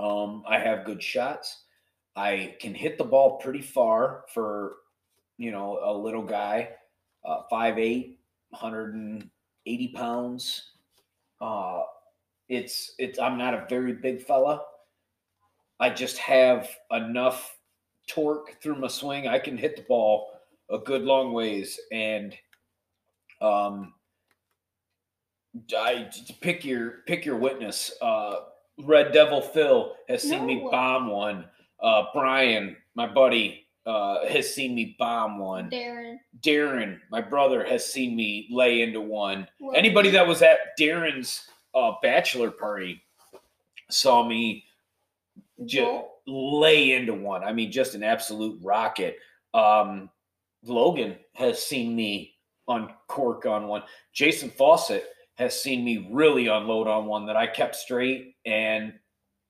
Um, 0.00 0.44
I 0.46 0.58
have 0.58 0.84
good 0.84 1.02
shots. 1.02 1.64
I 2.16 2.56
can 2.60 2.74
hit 2.74 2.98
the 2.98 3.04
ball 3.04 3.38
pretty 3.38 3.62
far 3.62 4.24
for, 4.32 4.76
you 5.36 5.50
know, 5.50 5.78
a 5.82 5.92
little 5.92 6.22
guy, 6.22 6.70
uh, 7.24 7.42
5'8", 7.50 8.16
180 9.68 9.88
pounds. 9.88 10.70
Uh, 11.40 11.82
it's 12.48 12.94
it's. 12.98 13.18
I'm 13.18 13.36
not 13.36 13.54
a 13.54 13.66
very 13.68 13.92
big 13.92 14.22
fella. 14.22 14.62
I 15.80 15.90
just 15.90 16.18
have 16.18 16.68
enough 16.90 17.56
torque 18.08 18.60
through 18.62 18.76
my 18.76 18.88
swing. 18.88 19.28
I 19.28 19.38
can 19.38 19.56
hit 19.56 19.76
the 19.76 19.82
ball 19.82 20.30
a 20.70 20.78
good 20.78 21.02
long 21.02 21.32
ways, 21.32 21.78
and 21.92 22.34
um, 23.40 23.92
I 25.76 26.08
pick 26.40 26.64
your 26.64 27.02
pick 27.06 27.26
your 27.26 27.36
witness. 27.36 27.92
Uh, 28.00 28.36
Red 28.82 29.12
Devil 29.12 29.42
Phil 29.42 29.94
has 30.08 30.22
seen 30.22 30.46
me 30.46 30.66
bomb 30.70 31.08
one. 31.08 31.44
Uh, 31.80 32.04
Brian, 32.14 32.76
my 32.94 33.06
buddy, 33.06 33.67
uh, 33.88 34.26
has 34.28 34.54
seen 34.54 34.74
me 34.74 34.94
bomb 34.98 35.38
one. 35.38 35.70
Darren. 35.70 36.18
Darren, 36.42 36.98
my 37.10 37.20
brother, 37.22 37.64
has 37.64 37.84
seen 37.90 38.14
me 38.14 38.46
lay 38.50 38.82
into 38.82 39.00
one. 39.00 39.48
Well, 39.60 39.74
Anybody 39.74 40.10
that 40.10 40.26
was 40.26 40.42
at 40.42 40.58
Darren's 40.78 41.48
uh, 41.74 41.92
bachelor 42.02 42.50
party 42.50 43.02
saw 43.90 44.28
me 44.28 44.64
ju- 45.64 45.84
Well, 45.84 46.14
lay 46.26 46.92
into 46.92 47.14
one. 47.14 47.42
I 47.42 47.52
mean, 47.52 47.72
just 47.72 47.94
an 47.94 48.02
absolute 48.02 48.60
rocket. 48.62 49.16
Um, 49.54 50.10
Logan 50.64 51.16
has 51.32 51.64
seen 51.64 51.96
me 51.96 52.34
uncork 52.68 53.46
on 53.46 53.68
one. 53.68 53.82
Jason 54.12 54.50
Fawcett 54.50 55.06
has 55.36 55.58
seen 55.58 55.84
me 55.84 56.08
really 56.10 56.48
unload 56.48 56.88
on 56.88 57.06
one 57.06 57.24
that 57.26 57.36
I 57.36 57.46
kept 57.46 57.74
straight 57.76 58.34
and 58.44 58.92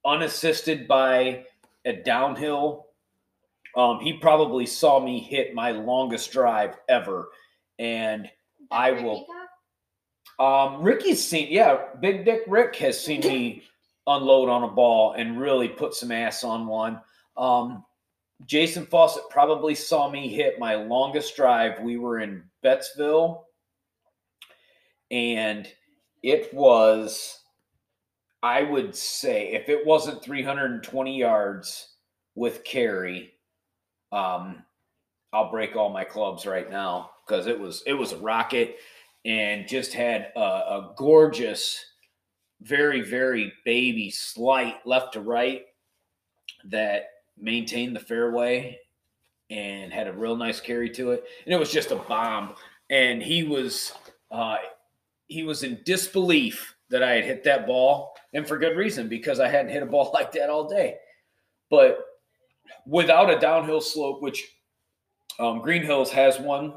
unassisted 0.04 0.86
by 0.86 1.44
a 1.84 1.94
downhill. 1.94 2.87
Um, 3.78 4.00
he 4.00 4.14
probably 4.14 4.66
saw 4.66 4.98
me 4.98 5.20
hit 5.20 5.54
my 5.54 5.70
longest 5.70 6.32
drive 6.32 6.76
ever. 6.88 7.28
And 7.78 8.28
I 8.72 8.90
will- 8.90 9.24
um, 10.40 10.82
Ricky's 10.82 11.24
seen, 11.24 11.46
yeah, 11.50 11.94
Big 12.00 12.24
Dick 12.24 12.42
Rick 12.48 12.74
has 12.76 13.02
seen 13.02 13.20
me 13.20 13.62
unload 14.08 14.48
on 14.48 14.64
a 14.64 14.68
ball 14.68 15.12
and 15.12 15.40
really 15.40 15.68
put 15.68 15.94
some 15.94 16.10
ass 16.10 16.42
on 16.42 16.66
one. 16.66 17.00
Um, 17.36 17.84
Jason 18.46 18.84
Fawcett 18.84 19.22
probably 19.30 19.76
saw 19.76 20.10
me 20.10 20.28
hit 20.28 20.58
my 20.58 20.74
longest 20.74 21.36
drive. 21.36 21.80
We 21.80 21.98
were 21.98 22.18
in 22.18 22.42
Bettsville, 22.64 23.44
and 25.12 25.72
it 26.22 26.52
was, 26.52 27.42
I 28.42 28.62
would 28.62 28.94
say, 28.94 29.52
if 29.52 29.68
it 29.68 29.86
wasn't 29.86 30.22
320 30.22 31.16
yards 31.16 31.94
with 32.34 32.64
carry, 32.64 33.37
um, 34.12 34.64
I'll 35.32 35.50
break 35.50 35.76
all 35.76 35.90
my 35.90 36.04
clubs 36.04 36.46
right 36.46 36.70
now 36.70 37.10
because 37.26 37.46
it 37.46 37.58
was 37.58 37.82
it 37.86 37.92
was 37.92 38.12
a 38.12 38.18
rocket 38.18 38.76
and 39.24 39.68
just 39.68 39.92
had 39.92 40.32
a, 40.36 40.40
a 40.40 40.94
gorgeous, 40.96 41.84
very, 42.62 43.02
very 43.02 43.52
baby 43.64 44.10
slight 44.10 44.76
left 44.86 45.12
to 45.14 45.20
right 45.20 45.62
that 46.64 47.10
maintained 47.36 47.94
the 47.94 48.00
fairway 48.00 48.78
and 49.50 49.92
had 49.92 50.08
a 50.08 50.12
real 50.12 50.36
nice 50.36 50.60
carry 50.60 50.90
to 50.90 51.12
it. 51.12 51.24
And 51.44 51.54
it 51.54 51.58
was 51.58 51.72
just 51.72 51.90
a 51.90 51.96
bomb. 51.96 52.54
And 52.90 53.22
he 53.22 53.44
was 53.44 53.92
uh, 54.30 54.56
he 55.26 55.42
was 55.42 55.62
in 55.62 55.80
disbelief 55.84 56.74
that 56.90 57.02
I 57.02 57.12
had 57.12 57.24
hit 57.24 57.44
that 57.44 57.66
ball, 57.66 58.14
and 58.32 58.48
for 58.48 58.58
good 58.58 58.76
reason 58.76 59.08
because 59.08 59.40
I 59.40 59.48
hadn't 59.48 59.72
hit 59.72 59.82
a 59.82 59.86
ball 59.86 60.10
like 60.14 60.32
that 60.32 60.50
all 60.50 60.68
day. 60.68 60.96
But 61.70 61.98
without 62.88 63.30
a 63.30 63.38
downhill 63.38 63.80
slope, 63.82 64.22
which 64.22 64.54
Um, 65.38 65.60
Green 65.60 65.84
Hills 65.84 66.10
has 66.10 66.40
one 66.40 66.74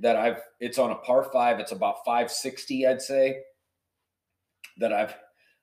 that 0.00 0.16
I've. 0.16 0.42
It's 0.58 0.78
on 0.78 0.90
a 0.90 0.96
par 0.96 1.22
five. 1.32 1.60
It's 1.60 1.72
about 1.72 2.04
five 2.04 2.30
sixty, 2.30 2.84
I'd 2.84 3.00
say. 3.00 3.42
That 4.78 4.92
I've 4.92 5.14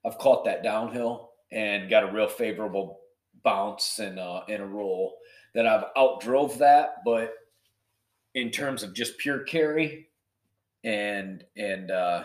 I've 0.05 0.17
caught 0.17 0.45
that 0.45 0.63
downhill 0.63 1.31
and 1.51 1.89
got 1.89 2.03
a 2.03 2.13
real 2.13 2.29
favorable 2.29 3.01
bounce 3.43 3.99
and 3.99 4.19
uh, 4.19 4.43
and 4.47 4.63
a 4.63 4.65
roll. 4.65 5.17
That 5.53 5.67
I've 5.67 5.93
outdrove 5.97 6.57
that, 6.59 7.03
but 7.03 7.33
in 8.35 8.51
terms 8.51 8.83
of 8.83 8.93
just 8.93 9.17
pure 9.17 9.39
carry 9.39 10.07
and 10.83 11.43
and 11.57 11.91
uh, 11.91 12.23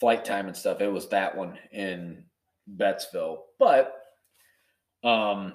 flight 0.00 0.24
time 0.24 0.46
and 0.46 0.56
stuff, 0.56 0.80
it 0.80 0.92
was 0.92 1.08
that 1.08 1.36
one 1.36 1.58
in 1.70 2.24
Bettsville. 2.78 3.40
But 3.58 3.92
um, 5.06 5.52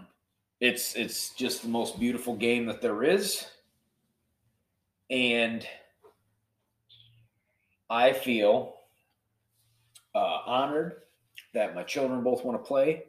it's 0.62 0.96
it's 0.96 1.32
just 1.32 1.62
the 1.62 1.68
most 1.68 2.00
beautiful 2.00 2.36
game 2.36 2.66
that 2.68 2.82
there 2.82 3.04
is, 3.04 3.46
and 5.10 5.68
I 7.90 8.14
feel 8.14 8.78
uh, 10.16 10.38
honored 10.46 11.02
that 11.54 11.76
my 11.76 11.84
children 11.84 12.24
both 12.24 12.46
want 12.46 12.64
to 12.64 12.66
play. 12.66 13.04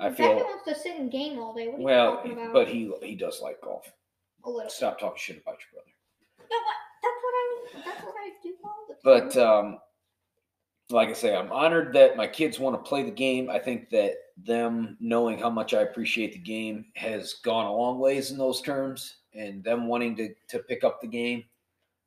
I 0.00 0.08
Becky 0.08 0.22
feel 0.22 0.36
wants 0.36 0.64
to 0.64 0.74
sit 0.74 0.98
and 0.98 1.12
game 1.12 1.38
all 1.38 1.54
day. 1.54 1.72
Well, 1.78 2.24
but 2.52 2.66
he 2.66 2.92
he 3.00 3.14
does 3.14 3.40
like 3.40 3.60
golf. 3.60 3.86
a 4.44 4.50
little. 4.50 4.70
Stop 4.70 4.98
talking 4.98 5.18
shit 5.18 5.42
about 5.42 5.58
your 5.60 5.82
brother. 5.82 6.48
No, 6.50 6.56
what? 6.56 6.76
That's 7.02 7.22
what 7.22 7.34
I. 7.34 7.82
That's 7.84 8.04
what 8.04 8.14
I 8.18 8.30
do 8.42 8.54
all 8.64 8.86
the 8.88 9.20
time. 9.20 9.30
But 9.30 9.36
um, 9.36 9.78
like 10.92 11.08
I 11.08 11.14
say, 11.14 11.34
I'm 11.34 11.52
honored 11.52 11.92
that 11.94 12.16
my 12.16 12.26
kids 12.26 12.58
want 12.58 12.76
to 12.76 12.88
play 12.88 13.02
the 13.02 13.10
game. 13.10 13.50
I 13.50 13.58
think 13.58 13.90
that 13.90 14.14
them 14.36 14.96
knowing 15.00 15.38
how 15.38 15.50
much 15.50 15.74
I 15.74 15.82
appreciate 15.82 16.32
the 16.32 16.38
game 16.38 16.86
has 16.96 17.34
gone 17.44 17.66
a 17.66 17.74
long 17.74 17.98
ways 17.98 18.30
in 18.30 18.38
those 18.38 18.60
terms, 18.62 19.16
and 19.34 19.62
them 19.62 19.86
wanting 19.86 20.16
to 20.16 20.34
to 20.48 20.58
pick 20.60 20.84
up 20.84 21.00
the 21.00 21.06
game. 21.06 21.44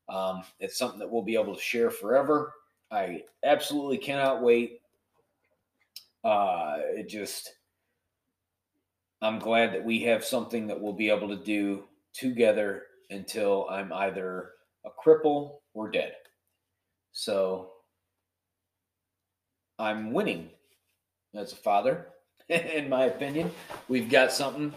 Um, 0.08 0.44
it's 0.60 0.78
something 0.78 1.00
that 1.00 1.10
we'll 1.10 1.24
be 1.24 1.36
able 1.36 1.56
to 1.56 1.62
share 1.62 1.90
forever. 1.90 2.54
I 2.92 3.24
absolutely 3.44 3.98
cannot 3.98 4.44
wait. 4.44 4.82
Uh, 6.24 6.78
it 6.80 7.10
just, 7.10 7.56
I'm 9.22 9.40
glad 9.40 9.74
that 9.74 9.84
we 9.84 10.00
have 10.04 10.24
something 10.24 10.68
that 10.68 10.80
we'll 10.80 10.94
be 10.94 11.10
able 11.10 11.28
to 11.30 11.44
do 11.44 11.86
together 12.14 12.84
until 13.10 13.68
I'm 13.70 13.92
either 13.94 14.52
a 14.86 14.90
cripple 14.90 15.58
or 15.74 15.90
dead. 15.90 16.14
So 17.12 17.72
I'm 19.78 20.14
winning 20.14 20.50
as 21.34 21.54
a 21.54 21.58
father, 21.58 22.08
in 22.50 22.90
my 22.90 23.06
opinion. 23.06 23.52
We've 23.88 24.10
got 24.10 24.32
something 24.32 24.74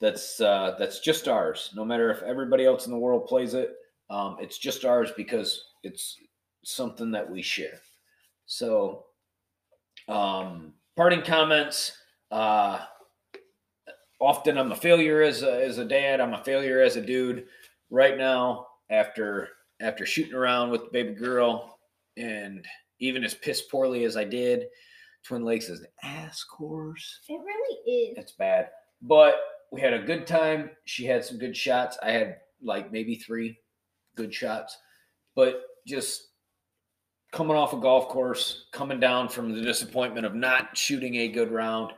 that's 0.00 0.40
uh, 0.40 0.76
that's 0.78 1.00
just 1.00 1.28
ours. 1.28 1.70
No 1.74 1.84
matter 1.84 2.10
if 2.10 2.22
everybody 2.22 2.64
else 2.64 2.86
in 2.86 2.92
the 2.92 2.98
world 2.98 3.26
plays 3.26 3.54
it, 3.54 3.74
um, 4.10 4.36
it's 4.40 4.58
just 4.58 4.84
ours 4.84 5.10
because 5.16 5.62
it's 5.82 6.16
something 6.64 7.10
that 7.12 7.28
we 7.28 7.42
share. 7.42 7.80
So, 8.46 9.04
um, 10.08 10.74
parting 10.96 11.22
comments. 11.22 11.92
Uh, 12.30 12.80
often 14.20 14.58
I'm 14.58 14.72
a 14.72 14.76
failure 14.76 15.22
as 15.22 15.42
a, 15.42 15.64
as 15.64 15.78
a 15.78 15.84
dad. 15.84 16.20
I'm 16.20 16.34
a 16.34 16.44
failure 16.44 16.80
as 16.80 16.96
a 16.96 17.02
dude. 17.02 17.46
Right 17.90 18.18
now, 18.18 18.66
after 18.90 19.48
after 19.80 20.06
shooting 20.06 20.34
around 20.34 20.70
with 20.70 20.84
the 20.84 20.90
baby 20.90 21.14
girl, 21.14 21.78
and 22.16 22.66
even 22.98 23.24
as 23.24 23.34
piss 23.34 23.62
poorly 23.62 24.04
as 24.04 24.16
I 24.16 24.24
did, 24.24 24.66
Twin 25.24 25.44
Lakes 25.44 25.68
is 25.68 25.80
an 25.80 25.86
ass 26.02 26.44
course. 26.44 27.20
it 27.28 27.40
really 27.44 28.10
is. 28.10 28.18
It's 28.18 28.32
bad, 28.32 28.70
but 29.02 29.36
we 29.72 29.80
had 29.80 29.92
a 29.92 30.02
good 30.02 30.26
time. 30.26 30.70
She 30.84 31.04
had 31.04 31.24
some 31.24 31.38
good 31.38 31.56
shots. 31.56 31.98
I 32.02 32.12
had 32.12 32.36
like 32.62 32.92
maybe 32.92 33.16
three 33.16 33.58
good 34.14 34.32
shots, 34.32 34.78
but 35.34 35.62
just 35.86 36.28
coming 37.32 37.56
off 37.56 37.72
a 37.72 37.76
golf 37.76 38.08
course, 38.08 38.66
coming 38.72 39.00
down 39.00 39.28
from 39.28 39.52
the 39.52 39.60
disappointment 39.60 40.24
of 40.24 40.34
not 40.34 40.76
shooting 40.76 41.16
a 41.16 41.28
good 41.28 41.50
round. 41.50 41.92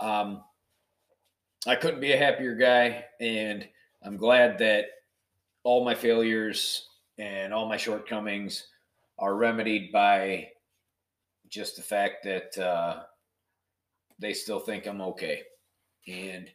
Um, 0.00 0.42
I 1.66 1.76
couldn't 1.76 2.00
be 2.00 2.12
a 2.12 2.18
happier 2.18 2.56
guy, 2.56 3.04
and 3.20 3.66
I'm 4.04 4.16
glad 4.16 4.58
that 4.58 4.86
all 5.62 5.84
my 5.84 5.94
failures 5.94 6.88
and 7.18 7.54
all 7.54 7.68
my 7.68 7.76
shortcomings 7.76 8.66
are 9.22 9.36
remedied 9.36 9.92
by 9.92 10.48
just 11.48 11.76
the 11.76 11.82
fact 11.82 12.24
that 12.24 12.58
uh, 12.58 13.04
they 14.18 14.34
still 14.34 14.58
think 14.58 14.84
I'm 14.86 15.00
okay. 15.00 15.42
And 16.08 16.50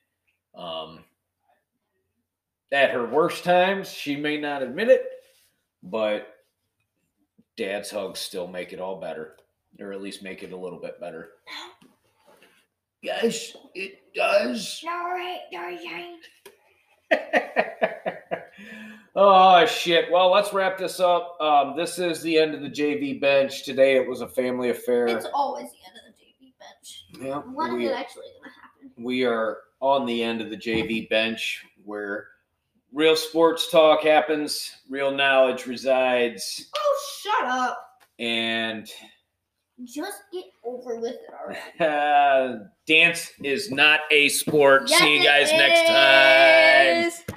um, 0.53 1.05
at 2.74 2.91
her 2.91 3.07
worst 3.07 3.45
times, 3.45 3.89
she 3.89 4.18
may 4.18 4.38
not 4.38 4.61
admit 4.61 4.89
it, 4.89 5.05
but 5.82 6.36
dad's 7.55 7.89
hugs 7.89 8.20
still 8.20 8.47
make 8.47 8.74
it 8.74 8.82
all 8.82 8.99
better, 8.99 9.38
or 9.80 9.93
at 9.93 10.01
least 10.01 10.22
make 10.22 10.43
it 10.43 10.51
a 10.51 10.57
little 10.57 10.80
bit 10.80 10.99
better. 10.99 11.30
Yes, 13.01 13.55
it 13.76 14.13
does. 14.13 14.84
All 14.86 15.05
right, 15.05 15.39
all 15.53 15.59
right. 17.11 18.13
Oh 19.18 19.65
shit! 19.65 20.09
Well, 20.11 20.32
let's 20.32 20.53
wrap 20.53 20.78
this 20.78 20.99
up. 21.01 21.36
Um, 21.41 21.76
this 21.76 21.99
is 21.99 22.22
the 22.22 22.38
end 22.38 22.53
of 22.55 22.61
the 22.61 22.70
JV 22.70 23.20
bench. 23.20 23.65
Today 23.65 23.97
it 23.97 24.07
was 24.07 24.22
a 24.22 24.28
family 24.28 24.70
affair. 24.70 25.07
It's 25.07 25.28
always 25.34 25.65
the 25.72 25.78
end 25.88 25.97
of 26.07 26.13
the 26.15 26.24
JV 26.24 26.53
bench. 26.59 27.05
yeah, 27.28 27.39
When 27.53 27.74
we, 27.76 27.86
is 27.88 27.91
it 27.91 27.95
actually 27.95 28.22
going 28.39 28.51
to 28.51 28.89
happen? 28.89 29.03
we 29.03 29.26
are 29.26 29.57
on 29.82 30.05
the 30.05 30.24
end 30.24 30.41
of 30.41 30.49
the 30.49 30.57
JV 30.57 31.09
bench 31.09 31.65
where 31.84 32.28
real 32.93 33.15
sports 33.15 33.70
talk 33.70 34.03
happens, 34.03 34.72
real 34.89 35.11
knowledge 35.11 35.65
resides, 35.68 36.70
Oh, 36.76 36.99
shut 37.22 37.47
up. 37.49 37.80
and 38.20 38.89
Just 39.84 40.24
get 40.34 40.45
over 40.65 40.95
with 40.99 41.11
it 41.11 41.20
already. 41.39 41.59
uh, 42.59 42.65
dance 42.88 43.32
is 43.43 43.70
not 43.72 43.99
a 44.11 44.30
sport. 44.30 44.89
See 44.89 45.18
you 45.18 45.24
guys 45.24 45.51
next 45.51 45.88
time. 45.88 47.36